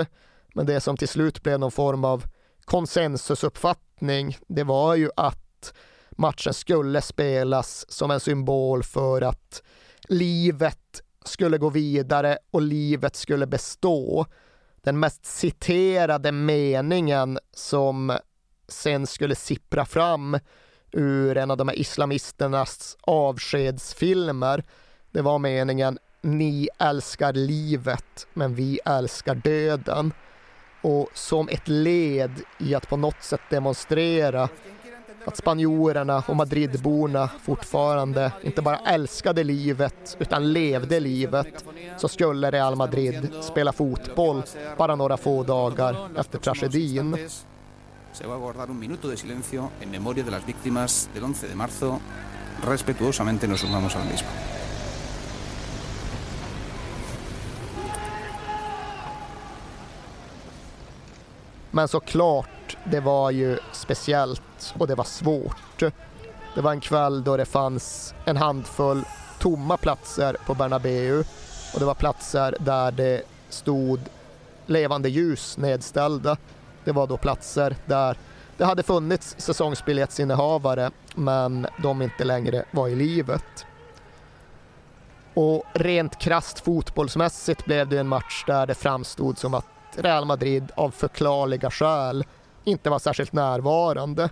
[0.54, 2.26] Men det som till slut blev någon form av
[2.66, 5.74] konsensusuppfattning, det var ju att
[6.12, 9.64] matchen skulle spelas som en symbol för att
[10.08, 14.26] livet skulle gå vidare och livet skulle bestå.
[14.76, 18.18] Den mest citerade meningen som
[18.68, 20.40] sen skulle sippra fram
[20.92, 24.64] ur en av de här islamisternas avskedsfilmer.
[25.12, 30.14] Det var meningen ni älskar livet men vi älskar döden.
[30.82, 34.50] Och som ett led i att på något sätt demonstrera
[35.26, 41.66] att spanjorerna och Madridborna fortfarande inte bara älskade livet utan levde livet
[41.98, 44.44] så skulle Real Madrid spela fotboll
[44.78, 47.18] bara några få dagar efter tragedin.
[48.14, 51.48] Se va a guardar un minuto de silencio en memoria de las víctimas del 11
[51.48, 52.00] de marzo.
[52.68, 54.30] Respetuosamente nos sumamos al mismo.
[61.76, 65.84] Men såklart, det var ju speciellt och det var svårt.
[66.56, 69.04] Det var en kväll då det fanns en handfull
[69.40, 71.20] tomma platser på Bernabeu
[71.74, 74.00] och det var platser där det stod
[74.66, 76.38] levande ljus nedställda.
[76.84, 78.18] Det var då platser där
[78.58, 83.66] det hade funnits säsongsbiljettsinnehavare men de inte längre var i livet.
[85.34, 90.72] Och rent krasst fotbollsmässigt blev det en match där det framstod som att Real Madrid
[90.76, 92.26] av förklarliga skäl
[92.64, 94.30] inte var särskilt närvarande.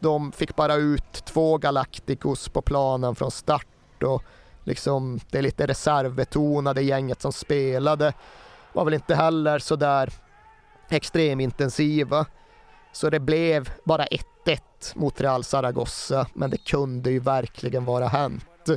[0.00, 4.22] De fick bara ut två Galacticos på planen från start och
[4.64, 8.12] liksom det lite reservbetonade gänget som spelade
[8.72, 10.12] var väl inte heller så där
[10.88, 12.26] extremintensiva.
[12.92, 14.58] Så det blev bara 1-1
[14.94, 18.68] mot Real Zaragoza, men det kunde ju verkligen vara hänt.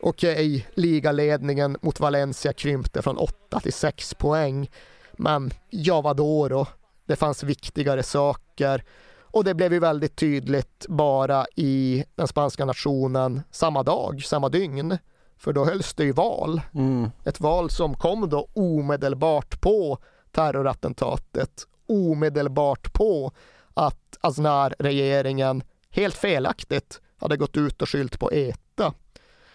[0.00, 4.70] Okej, ligaledningen mot Valencia krympte från 8 till 6 poäng,
[5.16, 6.66] men ja vadå då?
[7.06, 8.84] Det fanns viktigare saker
[9.32, 14.98] och det blev ju väldigt tydligt bara i den spanska nationen samma dag, samma dygn.
[15.36, 16.60] För då hölls det ju val.
[16.74, 17.10] Mm.
[17.24, 19.98] Ett val som kom då omedelbart på
[20.30, 23.32] terrorattentatet, omedelbart på
[23.74, 28.94] att Aznar-regeringen helt felaktigt hade gått ut och skyllt på ETA.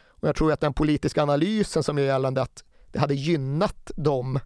[0.08, 4.40] Och jag tror att den politiska analysen som är gällande att det hade gynnat dem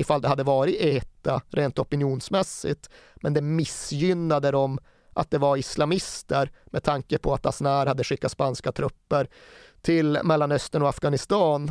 [0.00, 2.90] ifall det hade varit ETA rent opinionsmässigt.
[3.16, 4.78] Men det missgynnade dem
[5.12, 9.28] att det var islamister med tanke på att Aznar hade skickat spanska trupper
[9.82, 11.70] till Mellanöstern och Afghanistan.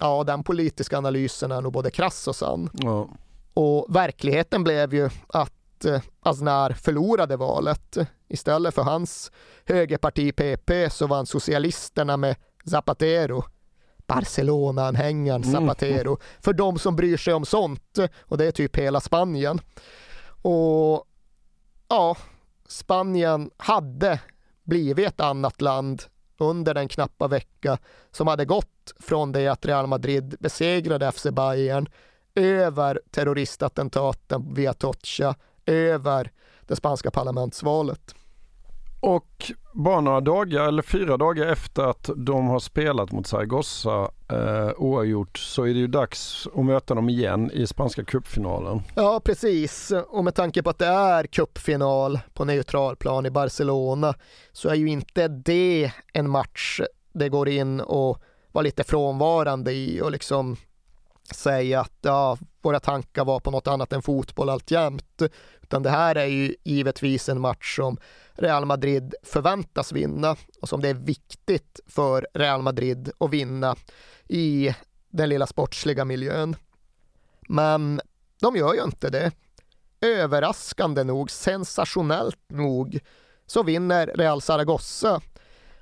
[0.00, 2.70] Ja, den politiska analysen är nog både krass och sann.
[2.72, 3.08] Ja.
[3.54, 7.98] Och verkligheten blev ju att eh, Aznar förlorade valet.
[8.28, 9.32] Istället för hans
[9.64, 13.44] högerparti PP så vann socialisterna med Zapatero
[14.06, 16.10] Barcelona-anhängaren Zapatero.
[16.10, 16.20] Mm.
[16.40, 17.98] För de som bryr sig om sånt.
[18.20, 19.60] Och det är typ hela Spanien.
[20.42, 21.04] Och
[21.88, 22.16] ja,
[22.68, 24.20] Spanien hade
[24.64, 26.02] blivit ett annat land
[26.38, 27.78] under den knappa vecka
[28.10, 31.88] som hade gått från det att Real Madrid besegrade FC Bayern
[32.34, 35.34] över terroristattentaten via Tocha,
[35.66, 36.30] över
[36.66, 38.14] det spanska parlamentsvalet.
[39.00, 44.70] Och bara några dagar eller fyra dagar efter att de har spelat mot Zaragoza eh,
[44.76, 48.82] oavgjort så är det ju dags att möta dem igen i spanska cupfinalen.
[48.94, 54.14] Ja precis och med tanke på att det är cupfinal på neutralplan i Barcelona
[54.52, 56.80] så är ju inte det en match
[57.12, 58.22] det går in och
[58.52, 60.56] vara lite frånvarande i och liksom
[61.34, 65.22] säga att ja, våra tankar var på något annat än fotboll alltjämt.
[65.62, 67.98] Utan det här är ju givetvis en match som
[68.34, 73.76] Real Madrid förväntas vinna och som det är viktigt för Real Madrid att vinna
[74.28, 74.74] i
[75.10, 76.56] den lilla sportsliga miljön.
[77.48, 78.00] Men
[78.40, 79.32] de gör ju inte det.
[80.00, 82.98] Överraskande nog, sensationellt nog,
[83.46, 85.20] så vinner Real Zaragoza.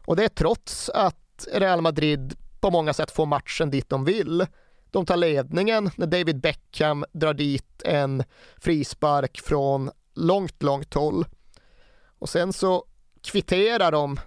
[0.07, 4.47] Och det är trots att Real Madrid på många sätt får matchen dit de vill.
[4.95, 8.25] De tar ledningen när David Beckham drar dit en
[8.57, 11.27] frispark från långt, långt håll.
[12.19, 12.85] Och sen så
[13.23, 14.21] kvitterar de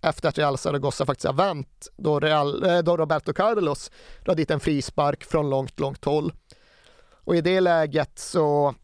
[0.00, 3.90] efter att Real Zaragoza faktiskt har vänt då, Real, eh, då Roberto Carlos
[4.24, 6.32] drar dit en frispark från långt, långt håll.
[7.10, 8.74] Och i det läget så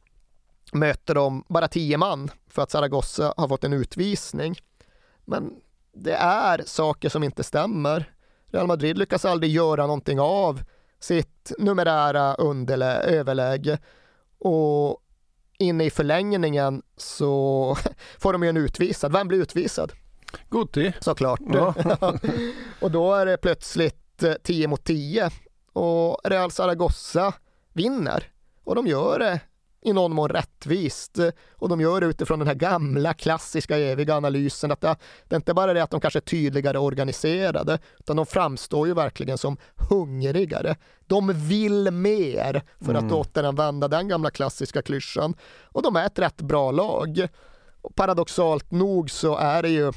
[0.72, 4.56] möter de bara tio man för att Zaragoza har fått en utvisning.
[5.24, 5.52] Men
[5.92, 8.12] det är saker som inte stämmer.
[8.46, 10.62] Real Madrid lyckas aldrig göra någonting av
[11.00, 13.78] sitt numerära underlä överläge
[14.38, 15.02] och
[15.58, 17.76] inne i förlängningen så
[18.18, 19.12] får de ju en utvisad.
[19.12, 19.92] Vem blir utvisad?
[20.50, 20.92] Guti.
[21.00, 21.40] Såklart.
[21.52, 21.74] Ja.
[22.80, 25.30] och då är det plötsligt 10 eh, mot 10
[25.72, 27.32] och Real Zaragoza
[27.72, 28.24] vinner
[28.64, 29.40] och de gör det
[29.88, 31.18] i någon mån rättvist
[31.52, 34.96] och de gör det utifrån den här gamla klassiska eviga analysen att det,
[35.28, 38.94] det är inte bara det att de kanske är tydligare organiserade utan de framstår ju
[38.94, 39.56] verkligen som
[39.90, 40.76] hungrigare.
[41.06, 43.14] De vill mer för att mm.
[43.14, 45.34] återanvända den gamla klassiska klyschan
[45.64, 47.28] och de är ett rätt bra lag.
[47.80, 49.92] Och paradoxalt nog så är det ju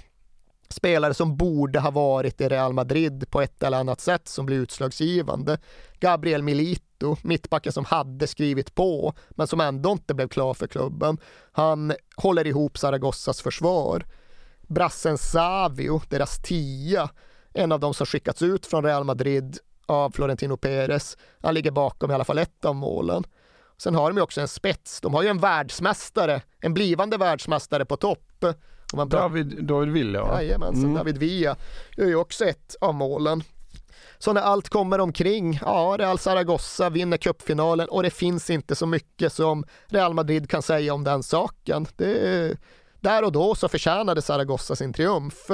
[0.69, 4.57] spelare som borde ha varit i Real Madrid på ett eller annat sätt som blir
[4.57, 5.57] utslagsgivande.
[5.99, 6.90] Gabriel Milito,
[7.21, 11.17] mittbacken som hade skrivit på men som ändå inte blev klar för klubben.
[11.51, 14.05] Han håller ihop Zaragozzas försvar.
[14.61, 17.09] Brassen Savio, deras tia,
[17.53, 21.17] en av de som skickats ut från Real Madrid av Florentino Perez.
[21.41, 23.23] Han ligger bakom i alla fall ett av målen.
[23.77, 25.01] Sen har de ju också en spets.
[25.01, 28.45] De har ju en världsmästare, en blivande världsmästare på topp
[29.07, 30.95] David, David Villa Jajamensan, mm.
[30.95, 31.55] David Villa
[31.97, 33.43] gör ju också ett av målen.
[34.21, 38.85] Så när allt kommer omkring, ja, Real Zaragoza vinner cupfinalen och det finns inte så
[38.85, 41.87] mycket som Real Madrid kan säga om den saken.
[41.95, 42.57] Det,
[42.99, 45.49] där och då så förtjänade Zaragoza sin triumf.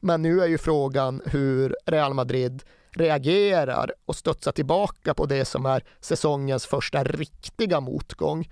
[0.00, 5.66] Men nu är ju frågan hur Real Madrid reagerar och studsar tillbaka på det som
[5.66, 8.50] är säsongens första riktiga motgång.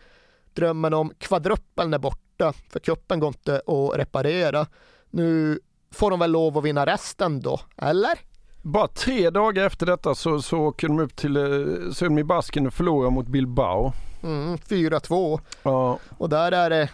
[0.54, 4.66] Drömmen om kvadruppeln är borta för kuppen går inte att reparera.
[5.10, 5.60] Nu
[5.92, 8.31] får de väl lov att vinna resten då, eller?
[8.62, 12.74] Bara tre dagar efter detta så, så åker de upp till eh, Södmi Basken och
[12.74, 13.92] förlorar mot Bilbao.
[14.22, 15.40] Mm, 4-2.
[15.62, 15.98] Ja.
[16.18, 16.90] Och där är det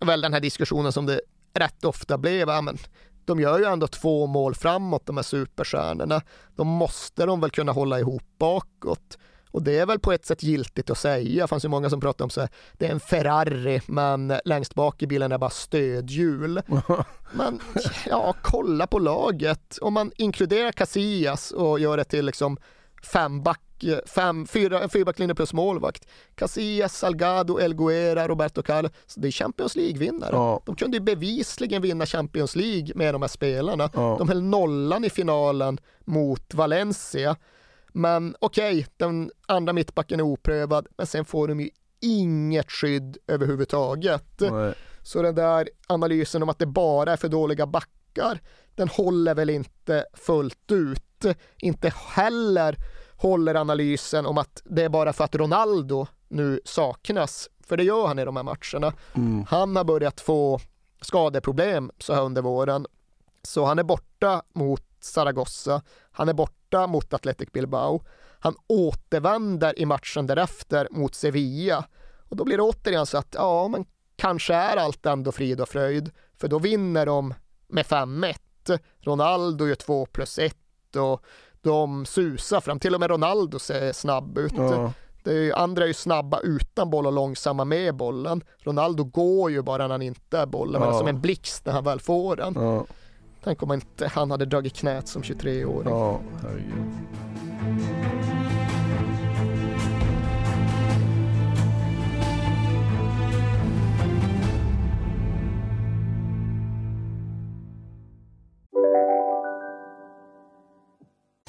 [0.00, 1.20] väl den här diskussionen som det
[1.54, 2.48] rätt ofta blev.
[2.48, 2.78] Ja, men
[3.24, 6.22] de gör ju ändå två mål framåt, de här superstjärnorna.
[6.56, 9.18] Då måste de väl kunna hålla ihop bakåt.
[9.54, 11.42] Och det är väl på ett sätt giltigt att säga.
[11.42, 14.74] Det fanns ju många som pratade om så här, det är en Ferrari men längst
[14.74, 16.62] bak i bilen är bara stödhjul.
[17.32, 17.60] men
[18.06, 19.78] ja, kolla på laget.
[19.80, 22.56] Om man inkluderar Casillas och gör det till liksom
[23.02, 23.60] fem back,
[24.06, 26.06] fem, fyra, fyrbacklinje plus målvakt.
[26.34, 28.92] Casillas, Salgado, El Guera, Roberto Carlos.
[29.16, 30.32] Det är Champions League-vinnare.
[30.32, 30.62] Ja.
[30.66, 33.90] De kunde ju bevisligen vinna Champions League med de här spelarna.
[33.94, 34.16] Ja.
[34.18, 37.36] De höll nollan i finalen mot Valencia.
[37.96, 43.16] Men okej, okay, den andra mittbacken är oprövad, men sen får de ju inget skydd
[43.26, 44.40] överhuvudtaget.
[44.40, 44.74] Nej.
[45.02, 48.40] Så den där analysen om att det bara är för dåliga backar.
[48.74, 51.24] Den håller väl inte fullt ut.
[51.58, 52.76] Inte heller
[53.16, 57.48] håller analysen om att det är bara för att Ronaldo nu saknas.
[57.60, 58.92] För det gör han i de här matcherna.
[59.14, 59.44] Mm.
[59.48, 60.60] Han har börjat få
[61.00, 62.86] skadeproblem så här under våren.
[63.42, 65.82] Så han är borta mot Zaragoza.
[66.10, 68.02] Han är borta mot Athletic Bilbao.
[68.40, 71.84] Han återvänder i matchen därefter mot Sevilla.
[72.28, 73.84] Och då blir det återigen så att ja, men
[74.16, 76.10] kanske är allt ändå frid och fröjd.
[76.36, 77.34] För då vinner de
[77.68, 78.34] med 5-1.
[79.00, 80.56] Ronaldo gör 2 plus 1
[80.96, 81.22] och
[81.62, 82.80] de susar fram.
[82.80, 84.52] Till och med Ronaldo ser snabb ut.
[84.56, 84.92] Ja.
[85.24, 88.44] Det är ju, andra är ju snabba utan boll och långsamma med bollen.
[88.58, 90.94] Ronaldo går ju bara när han inte är bollen, men Ja.
[90.94, 92.54] är som en blixt när han väl får den.
[92.56, 92.86] Ja,
[93.44, 95.88] Tänk om inte han hade dragit knät som 23-åring.
[95.88, 96.92] ja herregud.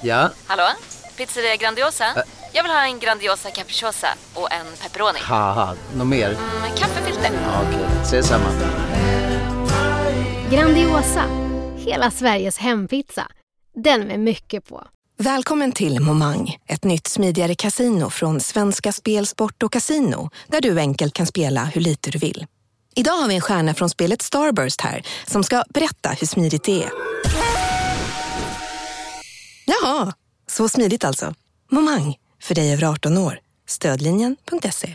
[0.02, 0.62] Ja, Hallå?
[1.16, 2.04] Pizzeria Grandiosa?
[2.52, 5.18] Jag vill ha en Grandiosa capriciosa och en pepperoni.
[5.96, 6.28] något mer?
[6.62, 7.30] Med kaffefilter.
[7.44, 8.44] Ja, Okej, ses samma.
[10.50, 11.45] Grandiosa,
[11.86, 13.28] hela Sveriges hempizza.
[13.74, 14.86] Den med mycket på.
[15.18, 20.78] Välkommen till Momang, ett nytt smidigare casino från Svenska Spel, Sport och Casino där du
[20.78, 22.46] enkelt kan spela hur lite du vill.
[22.94, 26.82] Idag har vi en stjärna från spelet Starburst här som ska berätta hur smidigt det
[26.82, 26.90] är.
[29.66, 30.12] Jaha,
[30.46, 31.34] så smidigt alltså.
[31.70, 33.38] Momang, för dig över 18 år.
[33.68, 34.94] Stödlinjen.se.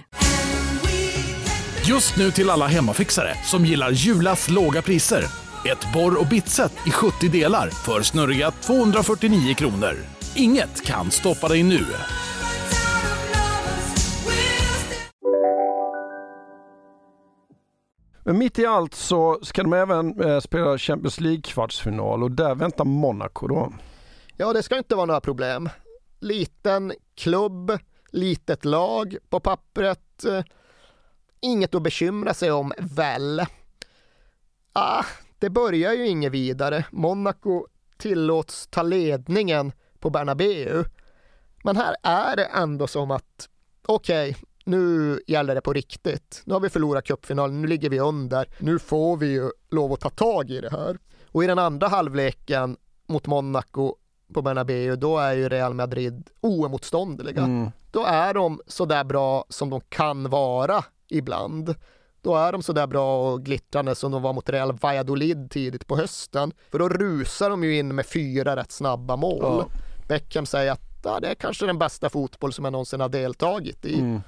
[1.88, 5.41] Just nu till alla hemmafixare som gillar Julas låga priser.
[5.66, 9.96] Ett borr och bitset i 70 delar för snurriga 249 kronor.
[10.36, 11.86] Inget kan stoppa dig nu.
[18.24, 22.86] Men mitt i allt så ska de även eh, spela Champions League-kvartsfinal och där väntar
[22.86, 23.74] Monaco då.
[24.38, 25.70] Ja, det ska inte vara några problem.
[26.20, 27.78] Liten klubb,
[28.12, 30.26] litet lag på pappret.
[30.26, 30.44] eh,
[31.42, 33.46] Inget att bekymra sig om, väl?
[34.74, 35.04] Ah,
[35.42, 36.86] det börjar ju inget vidare.
[36.92, 40.84] Monaco tillåts ta ledningen på Bernabeu.
[41.64, 43.50] Men här är det ändå som att,
[43.88, 44.36] okej,
[44.66, 46.42] nu gäller det på riktigt.
[46.46, 48.48] Nu har vi förlorat cupfinalen, nu ligger vi under.
[48.60, 50.98] Nu får vi ju lov att ta tag i det här.
[51.28, 52.78] Och i den andra halvleken
[53.08, 53.96] mot Monaco
[54.34, 57.44] på Bernabeu, då är ju Real Madrid oemotståndliga.
[57.44, 57.72] Mm.
[57.92, 61.76] Då är de så där bra som de kan vara ibland.
[62.22, 65.88] Då är de så där bra och glittrande som de var mot Real Valladolid tidigt
[65.88, 66.54] på hösten.
[66.72, 69.40] För då rusar de ju in med fyra rätt snabba mål.
[69.42, 69.68] Ja.
[70.08, 73.86] Beckham säger att ja, det är kanske den bästa fotboll som jag någonsin har deltagit
[73.86, 74.00] i.
[74.00, 74.22] Mm.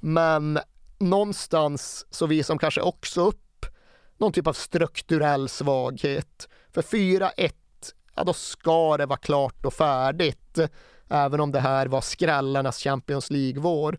[0.00, 0.58] Men
[0.98, 3.66] någonstans så visar de kanske också upp
[4.18, 6.48] någon typ av strukturell svaghet.
[6.72, 7.52] För 4-1,
[8.14, 10.58] ja då ska det vara klart och färdigt.
[11.08, 13.98] Även om det här var skrällarnas Champions League-vår.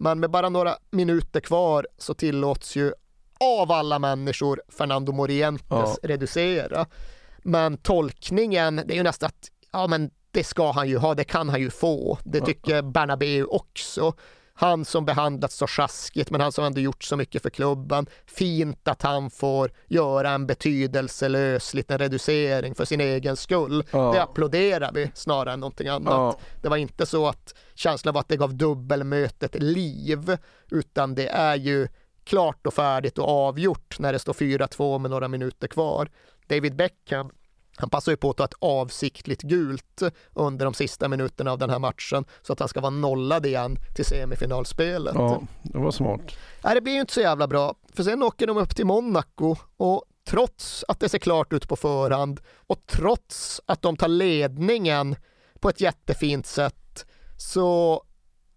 [0.00, 2.92] Men med bara några minuter kvar så tillåts ju
[3.40, 5.96] av alla människor Fernando Morientes Ja.
[6.02, 6.86] reducera.
[7.42, 11.24] Men tolkningen, det är ju nästan att ja, men det ska han ju ha, det
[11.24, 12.18] kan han ju få.
[12.24, 14.12] Det tycker Bernabeu också.
[14.60, 18.06] Han som behandlats så sjaskigt, men han som ändå gjort så mycket för klubben.
[18.26, 23.84] Fint att han får göra en betydelselös liten reducering för sin egen skull.
[23.90, 24.12] Ja.
[24.12, 26.12] Det applåderar vi snarare än någonting annat.
[26.12, 26.38] Ja.
[26.62, 30.36] Det var inte så att känslan var att det gav dubbelmötet liv,
[30.70, 31.88] utan det är ju
[32.24, 36.10] klart och färdigt och avgjort när det står 4-2 med några minuter kvar.
[36.46, 37.30] David Beckham
[37.80, 40.02] han passar ju på att ta ett avsiktligt gult
[40.34, 43.76] under de sista minuterna av den här matchen så att han ska vara nollad igen
[43.96, 45.14] till semifinalspelet.
[45.14, 46.20] Ja, det var smart.
[46.64, 49.56] Nej, det blir ju inte så jävla bra, för sen åker de upp till Monaco
[49.76, 55.16] och trots att det ser klart ut på förhand och trots att de tar ledningen
[55.60, 58.02] på ett jättefint sätt så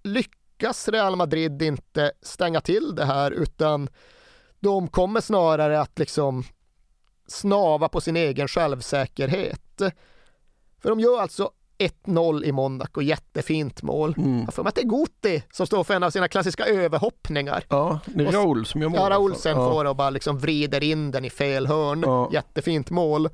[0.03, 3.89] lyckas Real Madrid inte stänga till det här utan
[4.59, 6.43] de kommer snarare att liksom
[7.33, 9.81] snava på sin egen självsäkerhet.
[10.81, 14.13] För de gör alltså 1-0 i Monaco, jättefint mål.
[14.17, 14.41] Mm.
[14.45, 17.63] Jag får mig att det är Guti som står för en av sina klassiska överhoppningar.
[17.69, 18.97] Ja, det är Raul som gör mål.
[18.99, 19.39] Ja, i alla Raul fall.
[19.41, 19.71] sen Ja.
[19.71, 22.03] får och bara liksom vrider in den i fel hörn.
[22.05, 22.29] Ja.
[22.33, 23.29] Jättefint mål.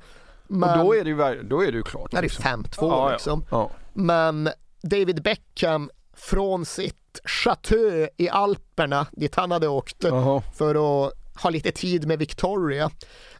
[0.46, 0.80] Men...
[0.80, 2.10] Och då är det ju, då är det ju klart.
[2.10, 2.44] Det är liksom.
[2.44, 3.10] 5-2 Ja, ja.
[3.12, 3.44] liksom.
[3.92, 4.48] Men
[4.82, 10.42] David Beckham från sitt chateau i Alperna dit han hade åkt Jaha.
[10.54, 12.84] för att ha lite tid med Victoria.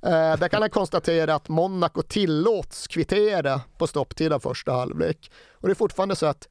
[0.03, 5.31] Eh, där kan han konstatera att Monaco tillåts kvittera på stopptid av första halvlek.
[5.53, 6.49] Och det är fortfarande så att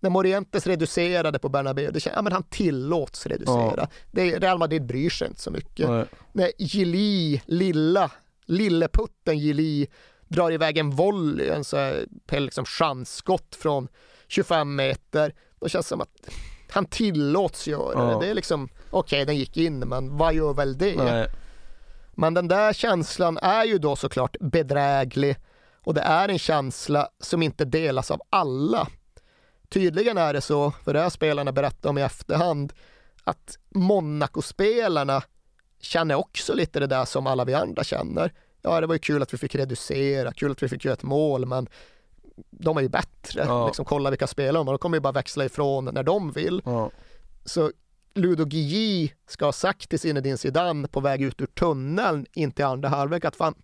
[0.00, 3.74] när Morientes reducerade på Bernabéu, det känns, ja men han tillåts reducera.
[3.76, 3.88] Ja.
[4.10, 5.88] Det, Real Madrid bryr sig inte så mycket.
[5.88, 6.04] Nej.
[6.32, 8.10] När Gili, lilla
[8.48, 9.86] lilleputten Gili
[10.28, 13.88] drar iväg en volley, en så här, liksom chansskott från
[14.28, 15.34] 25 meter.
[15.60, 16.30] Då känns det som att
[16.72, 18.14] han tillåts göra Ja.
[18.18, 18.26] det.
[18.26, 20.96] Det är liksom, okej den gick in, men vad gör väl det?
[20.96, 21.26] Nej.
[22.12, 25.36] Men den där känslan är ju då såklart bedräglig
[25.84, 28.88] och det är en känsla som inte delas av alla.
[29.68, 32.72] Tydligen är det så, för det har spelarna berättat om i efterhand,
[33.24, 35.22] att Monaco-spelarna
[35.80, 38.32] känner också lite det där som alla vi andra känner.
[38.62, 41.02] Ja, det var ju kul att vi fick reducera, kul att vi fick göra ett
[41.02, 41.68] mål, men
[42.50, 43.44] de är ju bättre.
[43.44, 43.66] Ja.
[43.66, 46.62] Liksom, kolla vilka spelare de har, de kommer ju bara växla ifrån när de vill.
[46.64, 46.90] Ja.
[47.44, 47.72] Så
[48.14, 52.64] Ludo Guilly ska ha sagt till Zinedine Zidane på väg ut ur tunneln in till
[52.64, 53.54] andra halvlek att fan,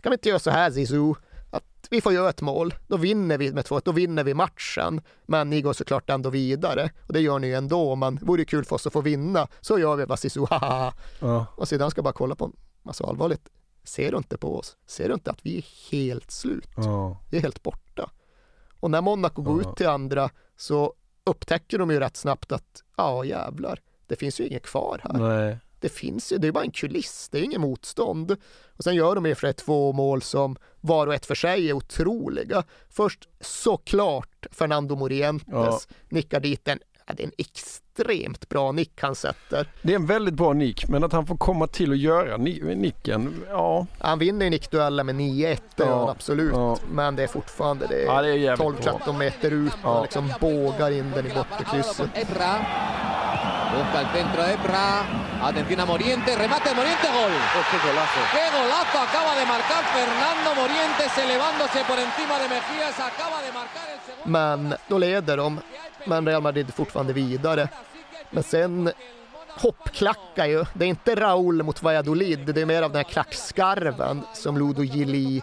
[0.00, 1.14] kan vi inte göra så här Zizou?
[1.50, 5.00] Att vi får göra ett mål, då vinner vi med 2 då vinner vi matchen.
[5.26, 8.44] Men ni går såklart ändå vidare och det gör ni ju ändå, men vore ju
[8.44, 9.48] kul för oss att få vinna.
[9.60, 10.94] Så gör vi bara Zizou, haha.
[11.20, 11.46] Ja.
[11.56, 13.48] Och Zidane ska bara kolla på honom, alltså allvarligt,
[13.84, 14.76] ser du inte på oss?
[14.86, 16.68] Ser du inte att vi är helt slut?
[16.76, 17.20] Ja.
[17.30, 18.10] Vi är helt borta.
[18.84, 19.70] Och när Monaco går Ja.
[19.70, 20.94] ut till andra så
[21.26, 25.12] upptäcker de ju rätt snabbt att ja jävlar, det finns ju inget kvar här.
[25.18, 25.58] Nej.
[25.80, 28.36] Det finns ju, det är bara en kuliss, det är ingen motstånd.
[28.76, 31.68] Och sen gör de och för sig två mål som var och ett för sig
[31.68, 32.64] är otroliga.
[32.88, 35.80] Först såklart Fernando Morientes Ja.
[36.08, 37.32] nickar dit en, ja, det är en
[38.04, 39.66] extremt bra nick han sätter.
[39.82, 42.74] Det är en väldigt bra nick, men att han får komma till och göra ni-
[42.76, 43.86] nicken, ja.
[43.98, 45.98] Han vinner ju nickduellen med 9-1, det gör Ja.
[45.98, 46.52] han absolut.
[46.54, 46.76] Ja.
[46.90, 50.02] Men det är fortfarande det är Ja, det är jävligt 12-13 meter ut och Ja.
[50.02, 52.10] liksom bågar in den i bortre krysset.
[52.14, 52.52] Ebra.
[53.72, 54.86] Busca el centro Ebra.
[55.48, 56.38] Atención a Morientes.
[56.38, 57.10] Remate de Morientes.
[57.18, 57.32] Gol.
[57.70, 58.20] qué golazo.
[58.34, 62.96] Qué golazo acaba de marcar Fernando Morientes elevándose por encima de Mejías.
[63.10, 64.30] Acaba de marcar el segundo.
[64.38, 65.60] Men då leder de,
[66.06, 67.68] men Real Madrid är fortfarande vidare.
[68.34, 68.92] Men sen
[69.48, 70.64] hoppklackar ju.
[70.74, 74.82] Det är inte Raúl mot Valladolid, det är mer av den här klackskarven som Ludo
[74.82, 75.42] Gili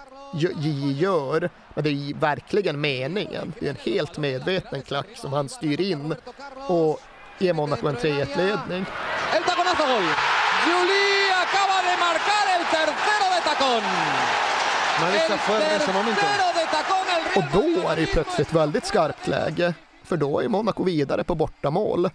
[0.98, 1.50] gör.
[1.74, 3.54] Men det är verkligen meningen.
[3.60, 6.16] Det är en helt medveten klack som han styr in
[6.68, 7.00] och
[7.40, 8.86] ger Monaco en 3-1-ledning.
[9.36, 10.08] El taconazo gol.
[10.68, 13.84] Juli acaba de marcar el tercero de tacón.
[15.02, 16.22] Marisa fue en ese momento.
[16.22, 17.06] Tercero de tacón.
[17.14, 19.74] El Och då är det plötsligt väldigt skarpt läge,
[20.04, 22.10] för då är Monaco vidare på bortamål.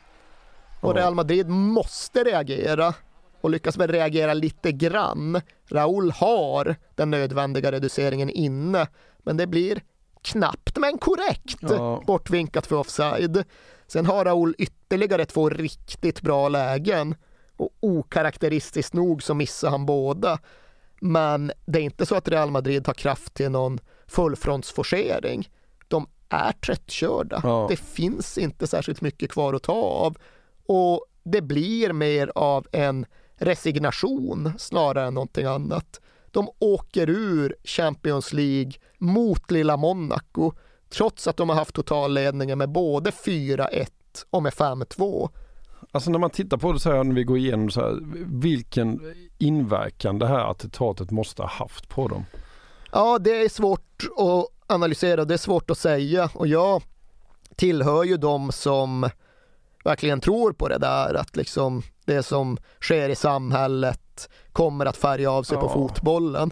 [0.80, 2.94] Och Real Madrid måste reagera
[3.40, 5.40] och lyckas väl reagera lite grann.
[5.68, 8.86] Raúl har den nödvändiga reduceringen inne,
[9.18, 9.80] men det blir
[10.22, 12.02] knappt men korrekt Ja.
[12.06, 13.44] bortvinkat för offside.
[13.86, 17.14] Sen har Raúl ytterligare två riktigt bra lägen
[17.56, 20.38] och okaraktäristiskt nog så missar han båda.
[21.00, 25.48] Men det är inte så att Real Madrid har kraft till någon fullfrontsforcering.
[25.88, 27.40] De är tröttkörda.
[27.42, 27.66] Ja.
[27.70, 30.16] Det finns inte särskilt mycket kvar att ta av
[30.68, 33.06] och det blir mer av en
[33.36, 36.00] resignation snarare än någonting annat.
[36.30, 40.52] De åker ur Champions League mot lilla Monaco
[40.88, 43.86] trots att de har haft totalledningen med både 4-1
[44.30, 45.28] och med 5-2.
[45.92, 47.98] Alltså när man tittar på det så här, när vi går igenom så här,
[48.40, 49.00] vilken
[49.38, 52.24] inverkan det här attentatet måste ha haft på dem.
[52.92, 56.82] Ja, det är svårt att analysera, det är svårt att säga och jag
[57.56, 59.10] tillhör ju de som
[59.86, 65.30] verkligen tror på det där att liksom det som sker i samhället kommer att färga
[65.30, 65.72] av sig på Ja.
[65.72, 66.50] fotbollen.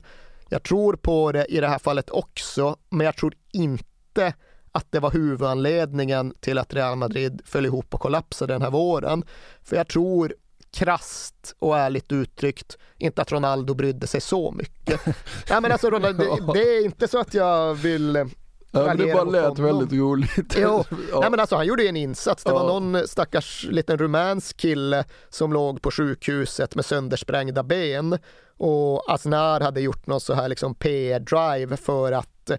[0.49, 4.35] Jag tror på det i det här fallet också, men jag tror inte
[4.73, 9.25] att det var huvudanledningen till att Real Madrid föll ihop och kollapsade den här våren.
[9.63, 10.35] För jag tror
[10.73, 15.01] krasst och ärligt uttryckt inte att Ronaldo brydde sig så mycket.
[15.51, 18.29] Nej men alltså Ronaldo, det, det är inte så att jag vill
[18.75, 20.57] Ja, men det bara lät väldigt roligt.
[20.59, 21.21] Jo, Ja.
[21.21, 22.45] nej men alltså han gjorde ju en insats.
[22.45, 22.81] Det var Ja.
[22.81, 28.19] någon stackars liten rumänsk kille som låg på sjukhuset med söndersprängda ben
[28.57, 32.51] och Aznar hade gjort någon så här liksom PR-drive för att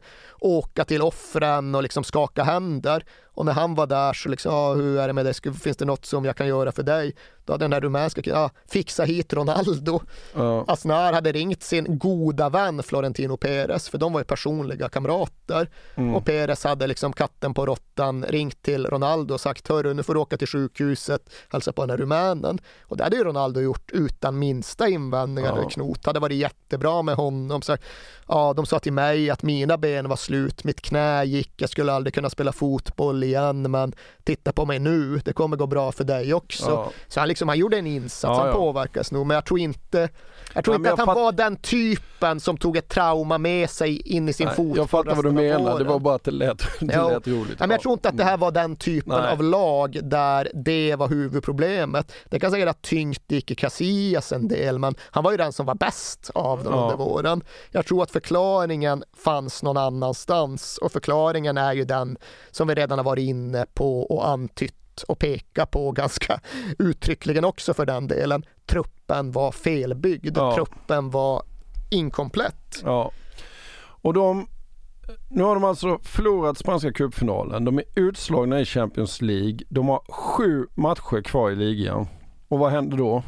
[0.46, 3.06] åka till offren och liksom skaka händer.
[3.34, 5.34] Och när han var där så liksom, ja, hur är det med dig?
[5.34, 7.16] Finns det något som jag kan göra för dig?
[7.46, 10.02] Då hade den här rumänska killen, ja, fixa hit Ronaldo.
[10.36, 10.66] Ja.
[10.68, 15.70] Aznar hade ringt sin goda vän Florentino Perez, för de var ju personliga kamrater.
[15.96, 16.16] Mm.
[16.16, 20.14] Och Perez hade liksom katten på råttan ringt till Ronaldo och sagt hörru nu får
[20.14, 22.60] du åka till sjukhuset, hälsa på den här rumänen.
[22.82, 25.58] Och det hade ju Ronaldo gjort utan minsta invändningar Ja.
[25.58, 26.06] eller knot.
[26.06, 27.62] Hade varit jättebra med honom.
[27.62, 27.78] Så,
[28.28, 31.94] ja, de sa till mig att mina ben var slut, mitt knä gick, jag skulle
[31.94, 33.94] aldrig kunna spela fotboll igen men
[34.24, 36.70] titta på mig nu, det kommer gå bra för dig också.
[36.70, 36.92] Ja.
[37.08, 40.10] Så han, liksom, han gjorde en insats, Ja, han påverkas nog men jag tror inte
[40.56, 43.70] jag tror Ja, inte att han fatt- var den typen som tog ett trauma med
[43.70, 44.78] sig in i sin Nej, fot.
[44.78, 47.10] jag fattar vad du menar, det var bara att det lät, det Jo.
[47.10, 47.60] lät roligt.
[47.60, 49.32] Nej, jag tror inte att det här var den typen Nej.
[49.32, 52.12] av lag där det var huvudproblemet.
[52.30, 55.66] Det kan säkert ha tyngt Ike Casillas en del, men han var ju den som
[55.66, 56.82] var bäst av dem Ja.
[56.84, 57.42] under våren.
[57.72, 62.18] Jag tror att förklaringen fanns någon annanstans och förklaringen är ju den
[62.52, 66.40] som vi redan har varit inne på och antytt och peka på ganska
[66.80, 68.46] uttryckligen också för den delen.
[68.66, 70.56] Truppen var felbyggd, Ja.
[70.56, 71.44] truppen var
[71.90, 72.82] inkomplett.
[72.84, 73.12] Ja.
[73.78, 74.48] Och de,
[75.30, 77.66] nu har de alltså förlorat spanska cupfinalen.
[77.66, 79.60] De är utslagna i Champions League.
[79.70, 82.08] De har sju matcher kvar i ligan.
[82.48, 83.24] Och vad händer då?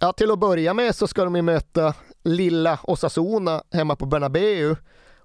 [0.00, 1.94] Ja, till att börja med så ska de ju möta
[2.24, 4.76] lilla Osasuna hemma på Bernabeu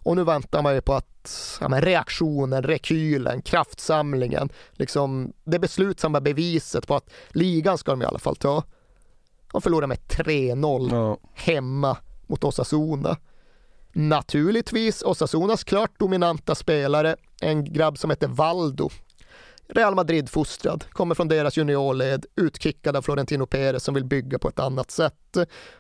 [0.06, 6.22] och nu väntar man ju på att ja, men reaktionen, rekylen, kraftsamlingen, liksom det beslutsamma
[6.22, 8.64] beviset på att ligan ska de i alla fall ta.
[9.52, 13.18] De förlorar med 3-0 hemma mot Osasuna.
[13.94, 18.90] Naturligtvis Osasunas klart dominanta spelare, en grabb som heter Valdo.
[19.68, 24.60] Real Madrid-fostrad, kommer från deras juniorled, utkickad av Florentino Perez som vill bygga på ett
[24.60, 25.38] annat sätt.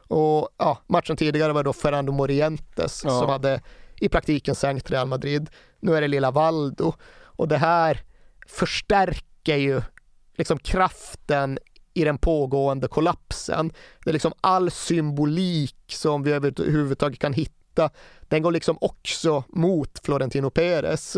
[0.07, 3.19] Och ja, matchen tidigare var då Fernando Morientes Ja.
[3.19, 3.61] som hade
[3.99, 5.49] i praktiken sänkt Real Madrid.
[5.79, 6.93] Nu är det lilla Valdo
[7.23, 8.01] och det här
[8.47, 9.81] förstärker ju
[10.37, 11.59] liksom kraften
[11.93, 13.71] i den pågående kollapsen.
[14.03, 17.89] Det är liksom all symbolik som vi överhuvudtaget kan hitta,
[18.21, 21.17] den går liksom också mot Florentino Perez.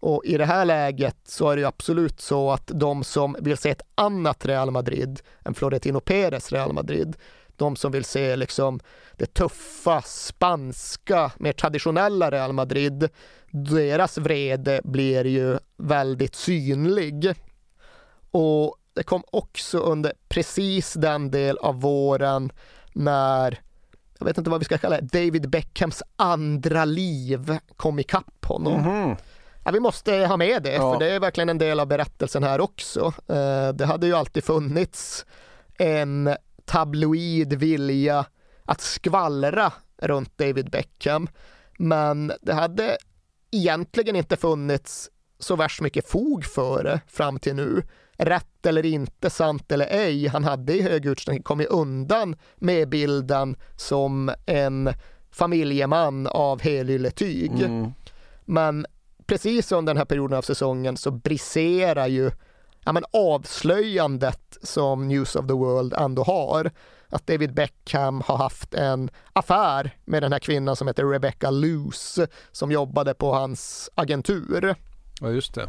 [0.00, 3.56] Och i det här läget så är det ju absolut så att de som vill
[3.56, 7.16] se ett annat Real Madrid än Florentino Perez Real Madrid,
[7.60, 8.80] de som vill se liksom
[9.16, 13.08] det tuffa, spanska, mer traditionella Real Madrid,
[13.50, 17.34] deras vrede blir ju väldigt synlig.
[18.30, 22.52] Och det kom också under precis den del av våren
[22.92, 23.60] när,
[24.18, 28.80] jag vet inte vad vi ska kalla det, David Beckhams andra liv kom ikapp honom.
[28.82, 29.16] Mhm.
[29.64, 30.92] Ja, vi måste ha med det, Ja.
[30.92, 33.12] för det är verkligen en del av berättelsen här också.
[33.28, 35.26] Eh, Det hade ju alltid funnits
[35.78, 36.36] en
[36.70, 38.26] tabloid vilja
[38.64, 39.72] att skvallra
[40.02, 41.28] runt David Beckham,
[41.78, 42.96] men det hade
[43.50, 47.82] egentligen inte funnits så värst mycket fog för det fram till nu.
[48.16, 53.56] Rätt eller inte, sant eller ej, han hade i hög utsträckning kommit undan med bilden
[53.76, 54.92] som en
[55.30, 57.62] familjeman av helylle-tyg.
[57.62, 57.92] Mm.
[58.44, 58.86] Men
[59.26, 62.30] precis under den här perioden av säsongen så briserar ju
[62.84, 66.70] ja, men avslöjandet som News of the World ändå har.
[67.08, 72.28] Att David Beckham har haft en affär med den här kvinnan som heter Rebecca Luce
[72.52, 74.74] som jobbade på hans agentur.
[75.20, 75.66] Ja, just det.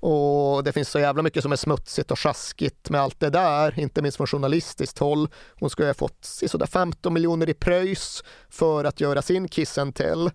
[0.00, 3.80] Och det finns så jävla mycket som är smutsigt och sjaskigt med allt det där,
[3.80, 5.28] inte minst från journalistiskt håll.
[5.60, 9.78] Hon ska ju ha fått sådär 15 miljoner i pröjs för att göra sin kiss
[9.78, 10.30] and tell.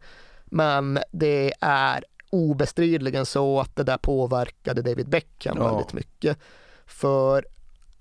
[0.45, 5.67] Men det är obestridligen så att det där påverkade David Beckham Ja.
[5.71, 6.37] väldigt mycket.
[6.85, 7.45] För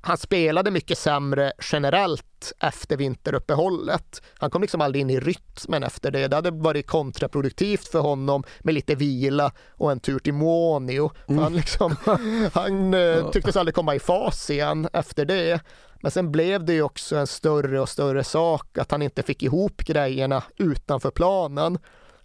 [0.01, 4.23] han spelade mycket sämre generellt efter vinteruppehållet.
[4.39, 6.29] Han kom liksom aldrig in i rytmen efter det.
[6.29, 11.11] Det hade varit kontraproduktivt för honom med lite vila och en tur till Muonio.
[11.27, 11.97] För Han, liksom,
[12.53, 15.61] han eh, tycktes aldrig komma i fas igen efter det.
[16.01, 19.43] Men sen blev det ju också en större och större sak att han inte fick
[19.43, 21.79] ihop grejerna utanför planen.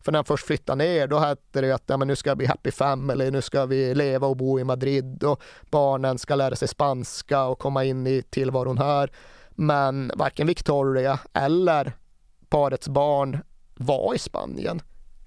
[0.08, 2.36] För när han först flyttade ner då hette det ju att ja, men nu ska
[2.36, 6.56] vi happy family, nu ska vi leva och bo i Madrid och barnen ska lära
[6.56, 9.12] sig spanska och komma in i tillvaron här.
[9.50, 11.94] Men varken Victoria eller
[12.50, 13.40] parets barn
[13.76, 14.82] var i Spanien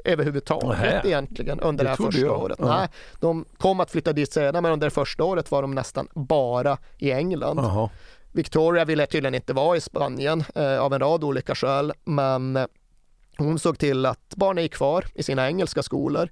[0.05, 1.01] överhuvudtaget Nähä.
[1.05, 2.43] egentligen under Det det här första jag.
[2.43, 2.59] året.
[2.59, 2.89] Nej,
[3.21, 6.79] de kom att flytta dit senare men under det första året var de nästan bara
[6.99, 7.59] i England.
[7.59, 7.91] Jaha.
[8.33, 12.59] Victoria ville tydligen inte vara i Spanien eh, av en rad olika skäl, men
[13.39, 16.29] hon såg till att barnen gick kvar i sina engelska skolor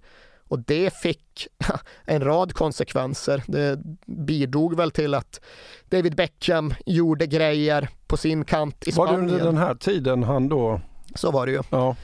[0.49, 1.47] och det fick
[2.05, 3.43] en rad konsekvenser.
[3.47, 5.41] Det bidrog väl till att
[5.89, 9.31] David Beckham gjorde grejer på sin kant i Var det Spanien.
[9.31, 10.81] under den här tiden han då?
[11.15, 11.63] Så var det ju.
[11.71, 11.97] Ja.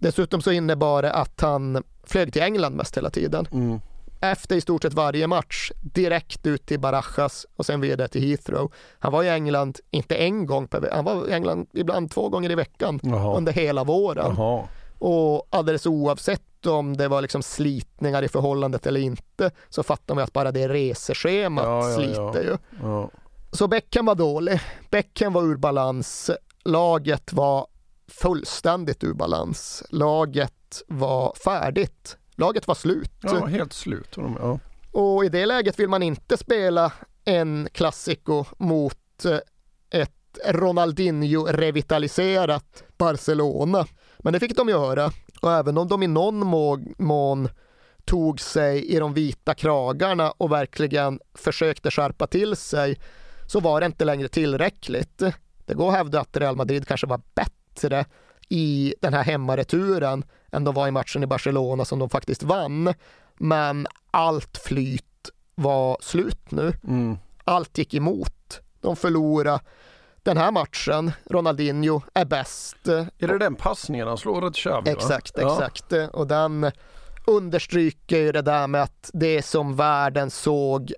[0.00, 3.46] Dessutom så innebar det att han flög till England mest hela tiden.
[3.52, 3.80] Mm.
[4.20, 8.72] Efter i stort sett varje match, direkt ut till Barajas och sen vidare till Heathrow.
[8.98, 12.28] Han var i England, inte en gång per vecka, han var i England ibland två
[12.28, 13.36] gånger i veckan Jaha.
[13.36, 14.34] under hela våren.
[14.36, 14.64] Jaha.
[14.98, 20.24] Och alldeles oavsett om det var liksom slitningar i förhållandet eller inte så fattar man
[20.24, 22.56] att bara det reseschemat Ja, ja, sliter ju.
[22.82, 23.10] Ja.
[23.52, 24.60] Så Beckham var dålig.
[24.90, 26.30] Beckham var ur balans.
[26.64, 27.66] Laget var
[28.08, 29.82] fullständigt ur balans.
[29.90, 32.16] Laget var färdigt.
[32.40, 33.12] Laget var slut.
[33.22, 34.16] Ja, helt slut.
[34.16, 34.58] Ja.
[34.92, 36.92] Och i det läget vill man inte spela
[37.24, 39.38] en Clasico mot eh,
[40.00, 43.86] ett Ronaldinho-revitaliserat Barcelona.
[44.18, 45.12] Men det fick de göra.
[45.42, 46.46] Och även om de i någon
[46.98, 47.48] mån
[48.04, 53.00] tog sig i de vita kragarna och verkligen försökte skärpa till sig
[53.46, 55.22] så var det inte längre tillräckligt.
[55.66, 58.04] Det går att hävda att Real Madrid kanske var bättre
[58.48, 62.94] i den här hemmareturen än de var i matchen i Barcelona som de faktiskt vann.
[63.38, 65.04] Men allt flyt
[65.54, 66.72] var slut nu.
[66.84, 67.18] Mm.
[67.44, 68.60] Allt gick emot.
[68.80, 69.60] De förlorade
[70.22, 71.12] den här matchen.
[71.30, 72.88] Ronaldinho är bäst.
[73.18, 74.90] Är det den passningen han slår åt Xavi?
[74.90, 75.84] Exakt, exakt.
[75.88, 76.08] Ja.
[76.08, 76.70] Och den
[77.26, 80.92] understryker ju det där med att det som världen såg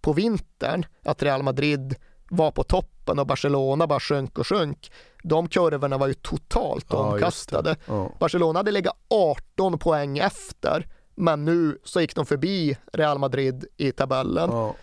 [0.00, 1.94] på vintern, att Real Madrid
[2.30, 4.92] var på toppen och Barcelona bara sjönk och sjönk.
[5.24, 7.76] De kurvorna var ju totalt ja, omkastade.
[7.86, 8.10] Ja.
[8.18, 13.92] Barcelona hade legat 18 poäng efter, men nu så gick de förbi Real Madrid i
[13.92, 14.50] tabellen.
[14.50, 14.74] Ja.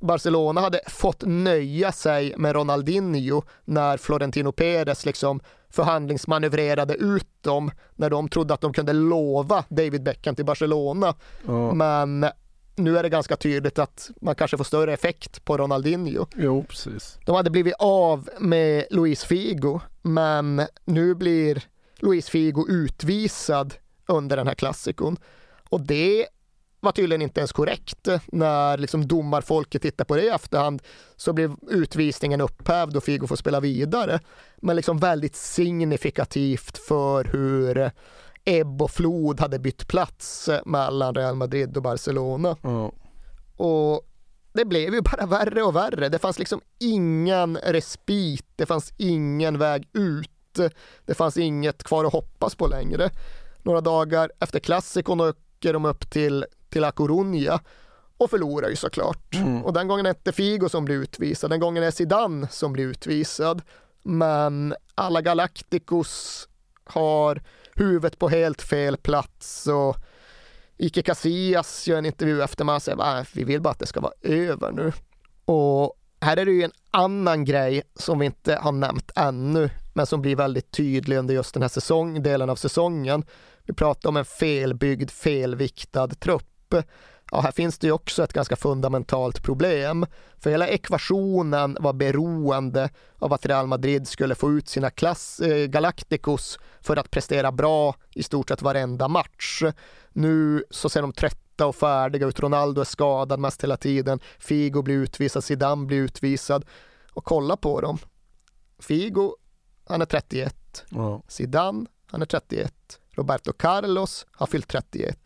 [0.00, 5.40] Barcelona hade fått nöja sig med Ronaldinho när Florentino Perez liksom
[5.70, 11.14] förhandlingsmanövrerade ut dem när de trodde att de kunde lova David Beckham till Barcelona.
[11.74, 12.26] Men
[12.80, 16.26] nu är det ganska tydligt att man kanske får större effekt på Ronaldinho.
[16.36, 17.18] Jo, precis.
[17.26, 21.64] De hade blivit av med Luis Figo, men nu blir
[21.98, 23.74] Luis Figo utvisad
[24.06, 25.16] under den här klassikon.
[25.68, 26.26] Och det
[26.80, 28.08] var tydligen inte ens korrekt.
[28.26, 30.82] När liksom domarfolket tittar på det i efterhand
[31.16, 34.20] så blev utvisningen upphävd och Figo får spela vidare.
[34.56, 37.90] Men liksom väldigt signifikativt för hur
[38.50, 42.56] ebb och flod hade bytt plats mellan Real Madrid och Barcelona.
[42.62, 42.90] Mm.
[43.56, 44.02] Och
[44.52, 46.08] det blev ju bara värre och värre.
[46.08, 50.30] Det fanns liksom ingen respit, det fanns ingen väg ut.
[51.04, 53.10] Det fanns inget kvar att hoppas på längre.
[53.62, 57.60] Några dagar efter klassikon åker de upp till, till A Coruña
[58.16, 59.34] och förlorar ju såklart.
[59.34, 59.64] Mm.
[59.64, 62.72] Och den gången är det inte Figo som blir utvisad, den gången är Zidane som
[62.72, 63.62] blir utvisad.
[64.02, 66.48] Men alla Galacticos
[66.84, 67.42] har
[67.80, 69.96] huvudet på helt fel plats och
[70.76, 73.86] Ike Casillas gör en intervju efter man och säger ah, vi vill bara att det
[73.86, 74.92] ska vara över nu.
[75.44, 80.06] Och här är det ju en annan grej som vi inte har nämnt ännu, men
[80.06, 83.24] som blir väldigt tydlig under just den här säsong, delen av säsongen.
[83.64, 86.74] Vi pratar om en felbyggd, felviktad trupp
[87.30, 90.06] ja, här finns det ju också ett ganska fundamentalt problem.
[90.38, 95.66] För hela ekvationen var beroende av att Real Madrid skulle få ut sina klass, eh,
[95.66, 99.62] Galacticos för att prestera bra i stort sett varenda match.
[100.12, 102.40] Nu så ser de trötta och färdiga ut.
[102.40, 104.20] Ronaldo är skadad mest hela tiden.
[104.38, 106.64] Figo blir utvisad, Zidane blir utvisad.
[107.12, 107.98] Och kolla på dem.
[108.78, 109.36] Figo,
[109.84, 110.84] han är 31.
[110.90, 111.22] Ja.
[111.28, 112.72] Zidane, han är 31.
[113.10, 115.18] Roberto Carlos har fyllt 31.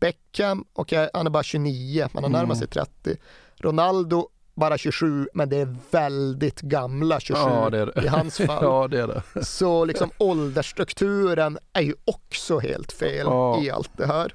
[0.00, 3.16] Beckham, och han är bara 29, men han närmar sig 30.
[3.56, 8.04] Ronaldo bara 27, men det är väldigt gamla 27 ja, det det.
[8.04, 8.64] i hans fall.
[8.64, 9.44] ja, det är det.
[9.44, 13.62] Så liksom åldersstrukturen är ju också helt fel ja.
[13.62, 14.34] i allt det här.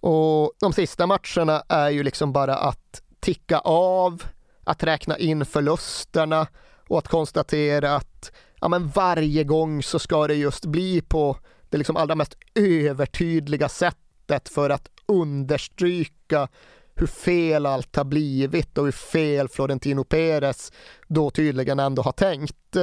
[0.00, 4.22] Och de sista matcherna är ju liksom bara att ticka av,
[4.64, 6.46] att räkna in förlusterna
[6.88, 11.36] och att konstatera att ja, men varje gång så ska det just bli på
[11.70, 13.96] det liksom allra mest övertydliga sätt
[14.26, 16.48] sättet för att understryka
[16.94, 20.72] hur fel allt har blivit och hur fel Florentino Perez
[21.08, 22.76] då tydligen ändå har tänkt.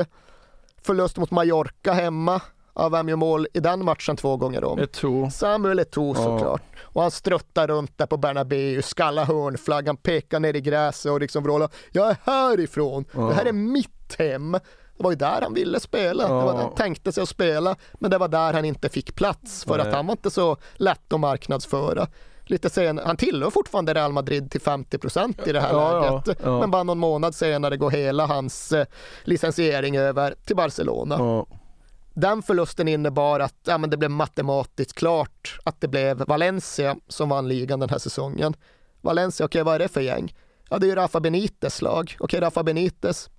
[0.82, 2.42] Förlust mot Mallorca hemma.
[2.76, 4.80] Ja, vem gör mål i den matchen två gånger om?
[4.80, 5.30] Eto'o.
[5.30, 6.62] Samuel Eto'o såklart.
[6.72, 6.80] Ja.
[6.82, 11.44] Och han struttar runt där på Bernabéu, skallar hörnflaggan, pekar ner i gräset och liksom
[11.44, 13.06] vrålar “Jag är härifrån!
[13.12, 13.22] Ja.
[13.22, 14.58] Det här är mitt hem!”
[14.98, 16.24] Det var ju där han ville spela.
[16.24, 16.30] Ja.
[16.30, 19.16] Det var där han tänkte sig att spela, men det var där han inte fick
[19.16, 19.88] plats för Nej.
[19.88, 22.08] att han var inte så lätt att marknadsföra.
[22.46, 26.40] Lite senare, han tillhör fortfarande Real Madrid till 50 procent i det här ja, läget,
[26.44, 28.86] ja, men bara någon månad senare går hela hans eh,
[29.24, 31.46] licensiering över till Barcelona.
[32.14, 37.30] Den förlusten innebar att ja, men det blev matematiskt klart att det blev Valencia som
[37.30, 38.56] vann ligan den här säsongen.
[39.02, 40.36] Valencia, okej okay, vad är det för gäng?
[40.70, 42.04] Ja, det är ju Rafa Benites lag.
[42.04, 43.30] Okej, okay, Rafa Benites,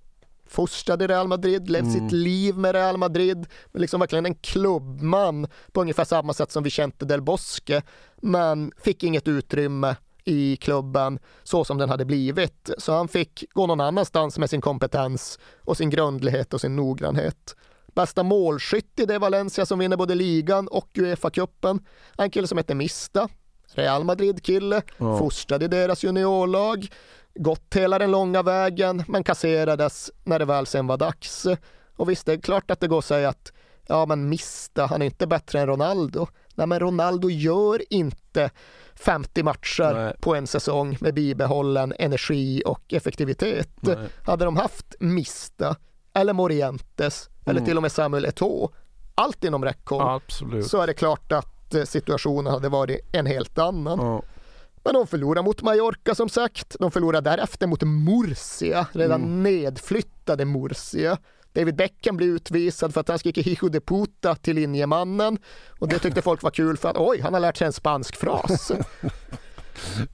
[0.47, 1.93] fostrad i Real Madrid, levt mm.
[1.93, 7.05] sitt liv med Real Madrid, liksom verkligen en klubbman på ungefär samma sätt som Vicente
[7.05, 7.83] del Bosque,
[8.17, 12.71] men fick inget utrymme i klubben så som den hade blivit.
[12.79, 17.57] Så han fick gå någon annanstans med sin kompetens och sin grundlighet och sin noggrannhet.
[17.95, 21.81] Bästa målskytt i det Valencia som vinner både ligan och Uefa-cupen.
[22.19, 23.29] En kille som heter Mista,
[23.75, 25.19] Real Madrid-kille, ja.
[25.19, 26.89] fostrad i deras juniorlag
[27.35, 31.47] gått hela den långa vägen men kasserades när det väl sen var dags.
[31.97, 33.53] Och visst, det är klart att det går att säga att
[33.87, 36.27] ja, men Mista, han är inte bättre än Ronaldo.
[36.55, 38.51] Nej, men Ronaldo gör inte
[38.95, 40.15] 50 matcher Nej.
[40.21, 43.71] på en säsong med bibehållen energi och effektivitet.
[43.81, 43.97] Nej.
[44.25, 45.77] Hade de haft Mista
[46.15, 47.65] eller Morientes eller Mm.
[47.65, 48.71] till och med Samuel Eto'o,
[49.15, 50.67] allt inom räckhåll, Absolut.
[50.67, 53.99] så är det klart att eh, situationen hade varit en helt annan.
[53.99, 54.23] Ja.
[54.85, 56.77] Men de förlorar mot Mallorca som sagt.
[56.81, 59.43] De förlorar därefter mot Murcia, redan Mm.
[59.43, 61.19] nedflyttade Murcia.
[61.53, 65.39] David Beckham blir utvisad för att han skriker hijo de puta till linjemannen.
[65.79, 68.17] Och det tyckte folk var kul för att oj, han har lärt sig en spansk
[68.17, 68.73] fras.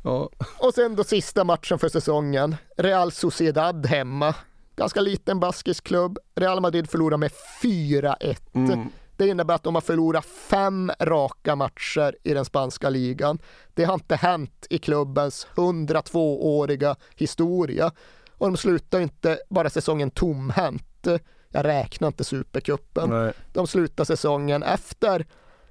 [0.05, 0.31] Ja.
[0.59, 2.57] Och sen då sista matchen för säsongen.
[2.77, 4.35] Real Sociedad hemma.
[4.77, 6.19] Ganska liten baskisk klubb.
[6.35, 7.31] Real Madrid förlorar med
[7.63, 8.37] 4-1.
[8.55, 8.89] Mm.
[9.21, 13.39] Det innebär att de har förlorat fem raka matcher i den spanska ligan.
[13.75, 17.93] Det har inte hänt i klubbens 102-åriga historia.
[18.39, 21.07] Och de slutar inte bara säsongen tomhänt.
[21.49, 23.11] Jag räknar inte Supercupen.
[23.11, 23.33] Nej.
[23.53, 25.27] De slutar säsongen efter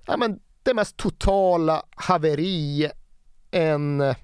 [0.05, 2.91] ja, men det mest totala haveri
[3.51, 4.15] en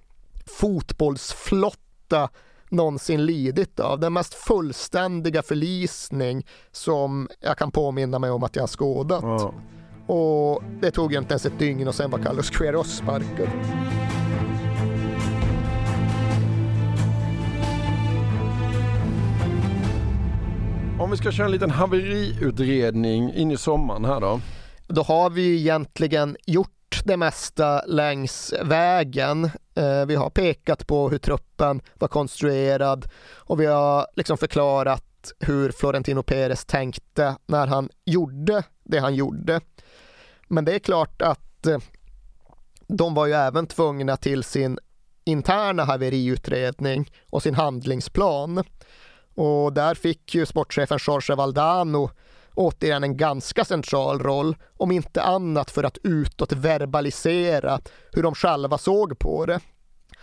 [0.46, 2.30] fotbollsflotta
[2.76, 4.00] någonsin lidit av.
[4.00, 9.24] Den mest fullständiga förlisning som jag kan påminna mig om att jag har skådat.
[9.24, 9.54] Ja.
[10.08, 13.50] Och det tog inte ens ett dygn och sen var Carlos Queiroz sparkad.
[21.00, 24.42] Om vi ska köra en liten haveriutredning in i sommaren här då.
[24.88, 26.70] Då har vi egentligen gjort
[27.04, 29.46] det mesta längs vägen.
[29.76, 35.04] Eh, vi har pekat på hur truppen var konstruerad och vi har liksom förklarat
[35.40, 39.62] hur Florentino Perez tänkte när han gjorde det han gjorde.
[40.48, 41.80] Men det är klart att eh,
[42.88, 44.80] de var ju även tvungna till sin
[45.24, 48.64] interna haveriutredning och sin handlingsplan.
[49.36, 52.10] Och där fick ju sportchefen Jorge Valdano
[52.56, 57.80] återigen en ganska central roll, om inte annat för att utåt verbalisera
[58.12, 59.60] hur de själva såg på det.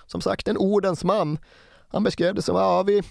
[0.07, 1.39] Som sagt, en ordens man.
[1.89, 3.03] Han beskrev det som, ja, vi,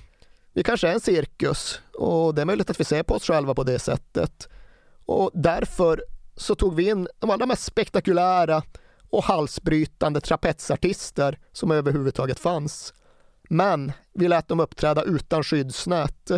[0.53, 3.53] vi kanske är en cirkus och det är möjligt att vi ser på oss själva
[3.53, 4.49] på det sättet.
[5.06, 6.03] Och därför
[6.35, 8.64] så tog vi in de allra mest spektakulära
[9.10, 12.93] och halsbrytande trapetsartister som överhuvudtaget fanns.
[13.49, 16.31] Men vi lät dem uppträda utan skyddsnät.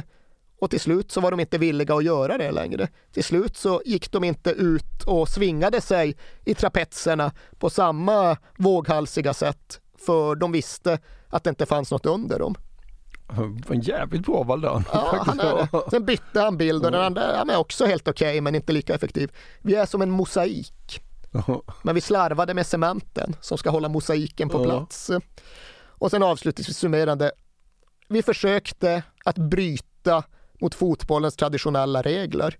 [0.64, 2.88] Och till slut så var de inte villiga att göra det längre.
[3.14, 6.16] Till slut så gick de inte ut och svingade sig
[6.46, 9.80] i trapetserna på samma våghalsiga sätt.
[9.98, 11.00] För de visste
[11.30, 12.56] att det inte fanns något under dem.
[13.70, 14.84] En jävligt bra Valdano.
[14.94, 15.70] Ja, han är det.
[15.92, 18.96] Sen bytte han bild och den andra han är också helt okej men inte lika
[18.96, 19.32] effektiv.
[19.62, 21.02] Vi är som en mosaik.
[21.82, 25.12] Men vi slarvade med cementen som ska hålla mosaiken på plats.
[25.86, 27.32] Och sen avslutningsvis summerande.
[28.08, 30.24] Vi försökte att bryta
[30.60, 32.58] mot fotbollens traditionella regler.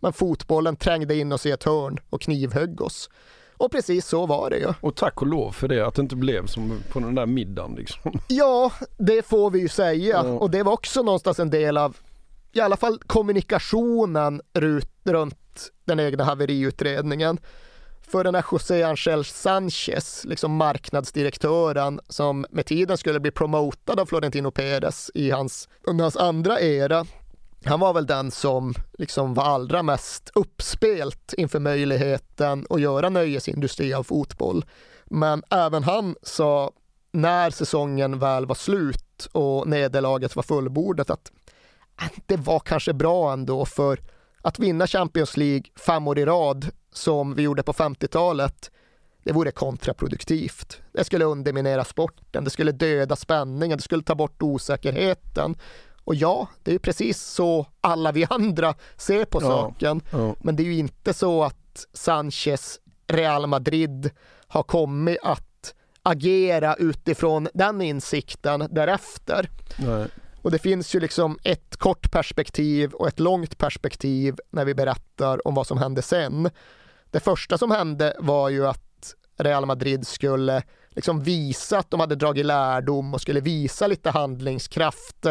[0.00, 3.10] Men fotbollen trängde in oss i ett hörn och knivhögg oss.
[3.56, 4.72] Och precis så var det ju.
[4.80, 7.74] Och tack och lov för det, att det inte blev som på den där middagen
[7.74, 8.20] liksom.
[8.28, 10.22] Ja, det får vi ju säga.
[10.24, 10.32] Ja.
[10.32, 11.96] Och det var också någonstans en del av
[12.52, 17.38] i alla fall kommunikationen rut, runt den egna haveriutredningen.
[18.02, 24.06] För den här José Angel Sanchez, liksom marknadsdirektören som med tiden skulle bli promotad av
[24.06, 27.06] Florentino Perez i hans, under hans andra era.
[27.64, 33.94] Han var väl den som liksom var allra mest uppspelt inför möjligheten att göra nöjesindustri
[33.94, 34.64] av fotboll.
[35.04, 36.72] Men även han sa
[37.12, 41.32] när säsongen väl var slut och nederlaget var fullbordat att
[42.26, 44.00] det var kanske bra ändå för
[44.42, 48.70] att vinna Champions League fem år i rad som vi gjorde på 50-talet
[49.24, 50.80] det vore kontraproduktivt.
[50.92, 55.56] Det skulle underminera sporten, det skulle döda spänningen, det skulle ta bort osäkerheten.
[56.10, 60.02] Och ja, det är ju precis så alla vi andra ser på Ja, saken.
[60.12, 60.34] ja.
[60.40, 64.10] Men det är ju inte så att Sanchez Real Madrid
[64.46, 69.50] har kommit att agera utifrån den insikten därefter.
[69.78, 70.06] Nej.
[70.42, 75.46] Och det finns ju liksom ett kort perspektiv och ett långt perspektiv när vi berättar
[75.48, 76.50] om vad som hände sen.
[77.10, 80.62] Det första som hände var ju att Real Madrid skulle
[80.94, 85.26] liksom visa att de hade dragit lärdom och skulle visa lite handlingskraft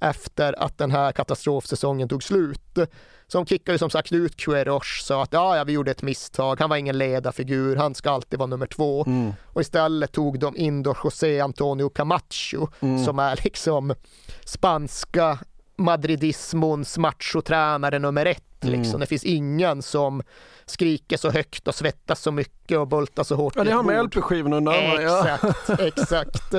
[0.00, 2.78] efter att den här katastrofsäsongen tog slut.
[3.26, 6.60] Så de kickade som sagt ut Queiroz sa att ja, ja, vi gjorde ett misstag,
[6.60, 9.04] han var ingen ledarfigur, han ska alltid vara nummer två.
[9.06, 9.32] Mm.
[9.44, 13.04] Och istället tog de in då José Antonio Camacho Mm.
[13.04, 13.94] som är liksom
[14.44, 15.38] spanska
[15.76, 18.40] madridismons machotränare nummer ett.
[18.60, 18.90] Liksom.
[18.90, 19.00] Mm.
[19.00, 20.22] Det finns ingen som
[20.66, 23.52] skriker så högt och svettas så mycket och bultar så hårt.
[23.56, 24.04] Ja, det har med.
[24.04, 25.02] LP-skivorna göra.
[25.02, 25.28] Ja.
[25.32, 26.54] Exakt, exakt.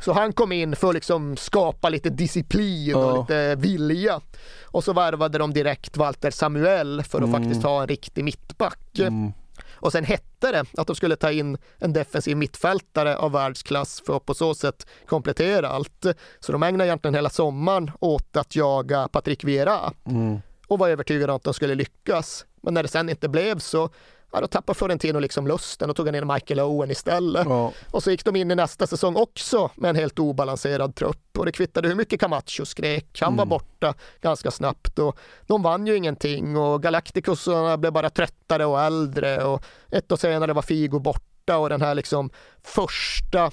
[0.00, 3.20] Så han kom in för att liksom skapa lite disciplin och Ja.
[3.20, 4.20] lite vilja.
[4.64, 7.42] Och så värvade de direkt Walter Samuel för att Mm.
[7.42, 8.98] faktiskt ha en riktig mittback.
[8.98, 9.32] Mm.
[9.74, 14.16] Och sen hette det att de skulle ta in en defensiv mittfältare av världsklass för
[14.16, 16.06] att på så sätt komplettera allt.
[16.40, 20.38] Så de ägnade egentligen hela sommaren åt att jaga Patrick Vieira Mm.
[20.68, 22.44] och var övertygade om att de skulle lyckas.
[22.66, 23.90] Men när det sen inte blev så,
[24.32, 27.46] ja, då tappade Florentino liksom lusten och tog han in Michael Owen istället.
[27.48, 27.72] Ja.
[27.90, 31.46] Och så gick de in i nästa säsong också med en helt obalanserad trupp och
[31.46, 33.18] det kvittade hur mycket Camacho skrek.
[33.20, 33.48] Han var Mm.
[33.48, 39.44] borta ganska snabbt och de vann ju ingenting och Galacticosarna blev bara tröttare och äldre
[39.44, 42.30] och ett år senare var Figo borta och den här liksom
[42.64, 43.50] första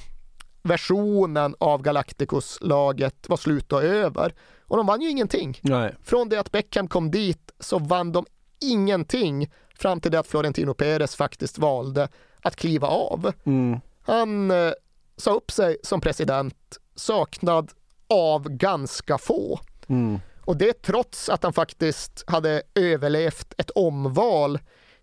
[0.64, 4.34] versionen av Galacticos-laget var slut och över.
[4.68, 5.58] Och de vann ju ingenting.
[5.62, 5.96] Nej.
[6.04, 8.26] Från det att Beckham kom dit så vann de
[8.72, 12.08] ingenting fram till det att Florentino Perez faktiskt valde
[12.42, 13.32] att kliva av.
[13.46, 13.80] Mm.
[14.02, 14.72] Han eh,
[15.18, 17.72] sa upp sig som president, saknad
[18.08, 19.60] av ganska få.
[19.88, 20.20] Mm.
[20.46, 24.60] Och det trots att han faktiskt hade överlevt ett omval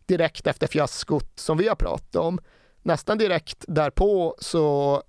[0.07, 2.39] direkt efter fiaskot som vi har pratat om.
[2.83, 5.03] Nästan direkt därpå så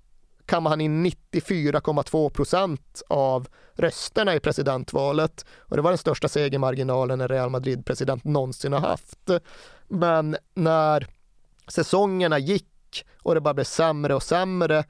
[0.52, 7.20] kammade han in 94,2 procent av rösterna i presidentvalet och det var den största segermarginalen
[7.20, 9.30] en Real Madrid-president någonsin har haft.
[9.88, 11.06] Men när
[11.68, 14.84] säsongerna gick och det bara blev sämre och sämre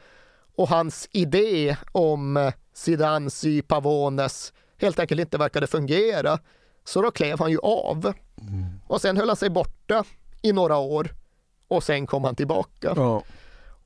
[0.57, 6.39] och hans idé om Zidans y Pavones helt enkelt inte verkade fungera
[6.85, 8.13] så då klev han ju av.
[8.87, 10.05] Och sen höll han sig borta
[10.43, 11.15] i några år
[11.69, 12.93] och sen kom han tillbaka.
[12.97, 13.23] Ja.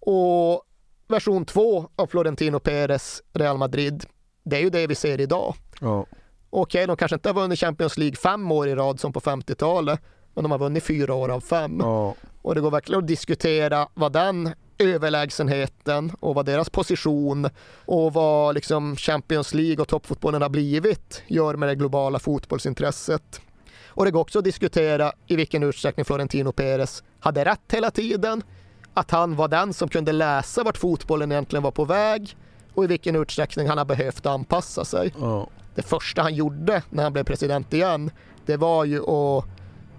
[0.01, 0.66] Och
[1.09, 4.05] version två av Florentino Perez Real Madrid,
[4.45, 5.55] det är ju det vi ser idag.
[5.81, 6.07] Ja.
[6.51, 10.01] Okej, de kanske inte har vunnit Champions League fem år i rad som på 50-talet,
[10.35, 11.79] men de har vunnit fyra år av fem.
[11.81, 12.15] Ja.
[12.43, 17.49] Och det går verkligen att diskutera vad den överlägsenheten och vad deras position
[17.85, 23.41] och vad liksom Champions League och toppfotbollen har blivit gör med det globala fotbollsintresset.
[23.89, 28.43] Och det går också att diskutera i vilken utsträckning Florentino Perez hade rätt hela tiden,
[28.97, 32.37] att han var den som kunde läsa vart fotbollen egentligen var på väg
[32.75, 35.15] och i vilken utsträckning han har behövt anpassa sig.
[35.21, 35.47] Ja.
[35.75, 38.11] Det första han gjorde när han blev president igen,
[38.47, 39.45] det var ju att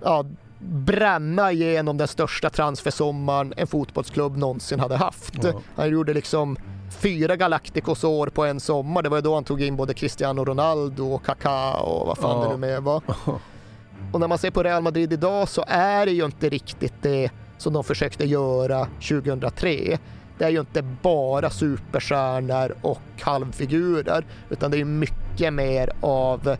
[0.03, 0.25] ja,
[0.59, 5.43] bränna igenom den största transfersommaren en fotbollsklubb någonsin hade haft.
[5.43, 5.61] Ja.
[5.75, 6.57] Han gjorde liksom
[6.99, 9.01] fyra Galacticos år på en sommar.
[9.01, 12.37] Det var ju då han tog in både Cristiano Ronaldo och Kaká och vad fan
[12.41, 12.43] Ja.
[12.43, 13.01] det nu mer var.
[14.11, 17.31] Och när man ser på Real Madrid idag så är det ju inte riktigt det
[17.57, 19.97] som de försökte göra 2003.
[20.37, 26.57] Det är ju inte bara superstjärnor och halvfigurer utan det är mycket mer av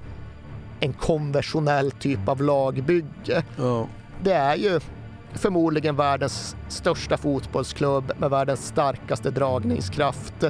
[0.79, 3.43] en konventionell typ av lagbygge.
[3.57, 3.87] Ja.
[4.23, 4.79] Det är ju
[5.33, 10.43] förmodligen världens största fotbollsklubb med världens starkaste dragningskraft.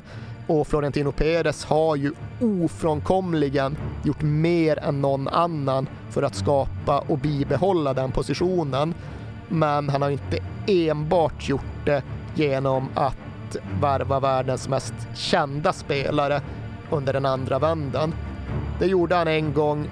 [0.48, 7.18] Och Florentino Perez har ju ofrånkomligen gjort mer än någon annan för att skapa och
[7.18, 8.94] bibehålla den positionen.
[9.50, 10.38] Men han har inte
[10.68, 12.04] enbart gjort det
[12.36, 16.42] genom att värva världens mest kända spelare
[16.90, 18.14] under den andra vändan.
[18.80, 19.90] Det gjorde han en gång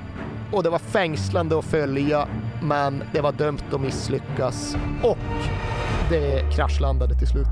[0.52, 2.27] och det var fängslande att följa
[2.61, 5.18] men det var dömt att misslyckas och
[6.10, 7.48] det kraschlandade till slut.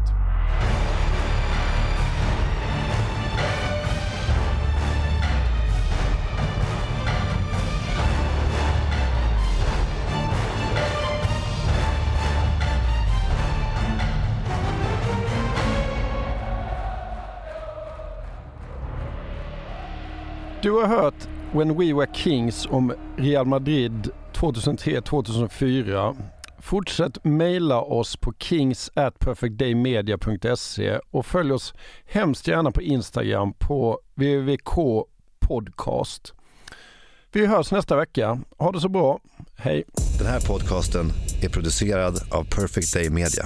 [20.63, 26.15] Du har hört When We Were Kings om Real Madrid 2003-2004.
[26.59, 31.73] Fortsätt mejla oss på kings at perfectdaymedia.se och följ oss
[32.05, 35.05] hemskt gärna på Instagram på www.k
[35.39, 36.33] podcast.
[37.31, 38.39] Vi hörs nästa vecka.
[38.57, 39.19] Ha det så bra.
[39.57, 39.83] Hej!
[40.19, 41.11] Den här podcasten
[41.41, 43.45] är producerad av Perfect Day Media.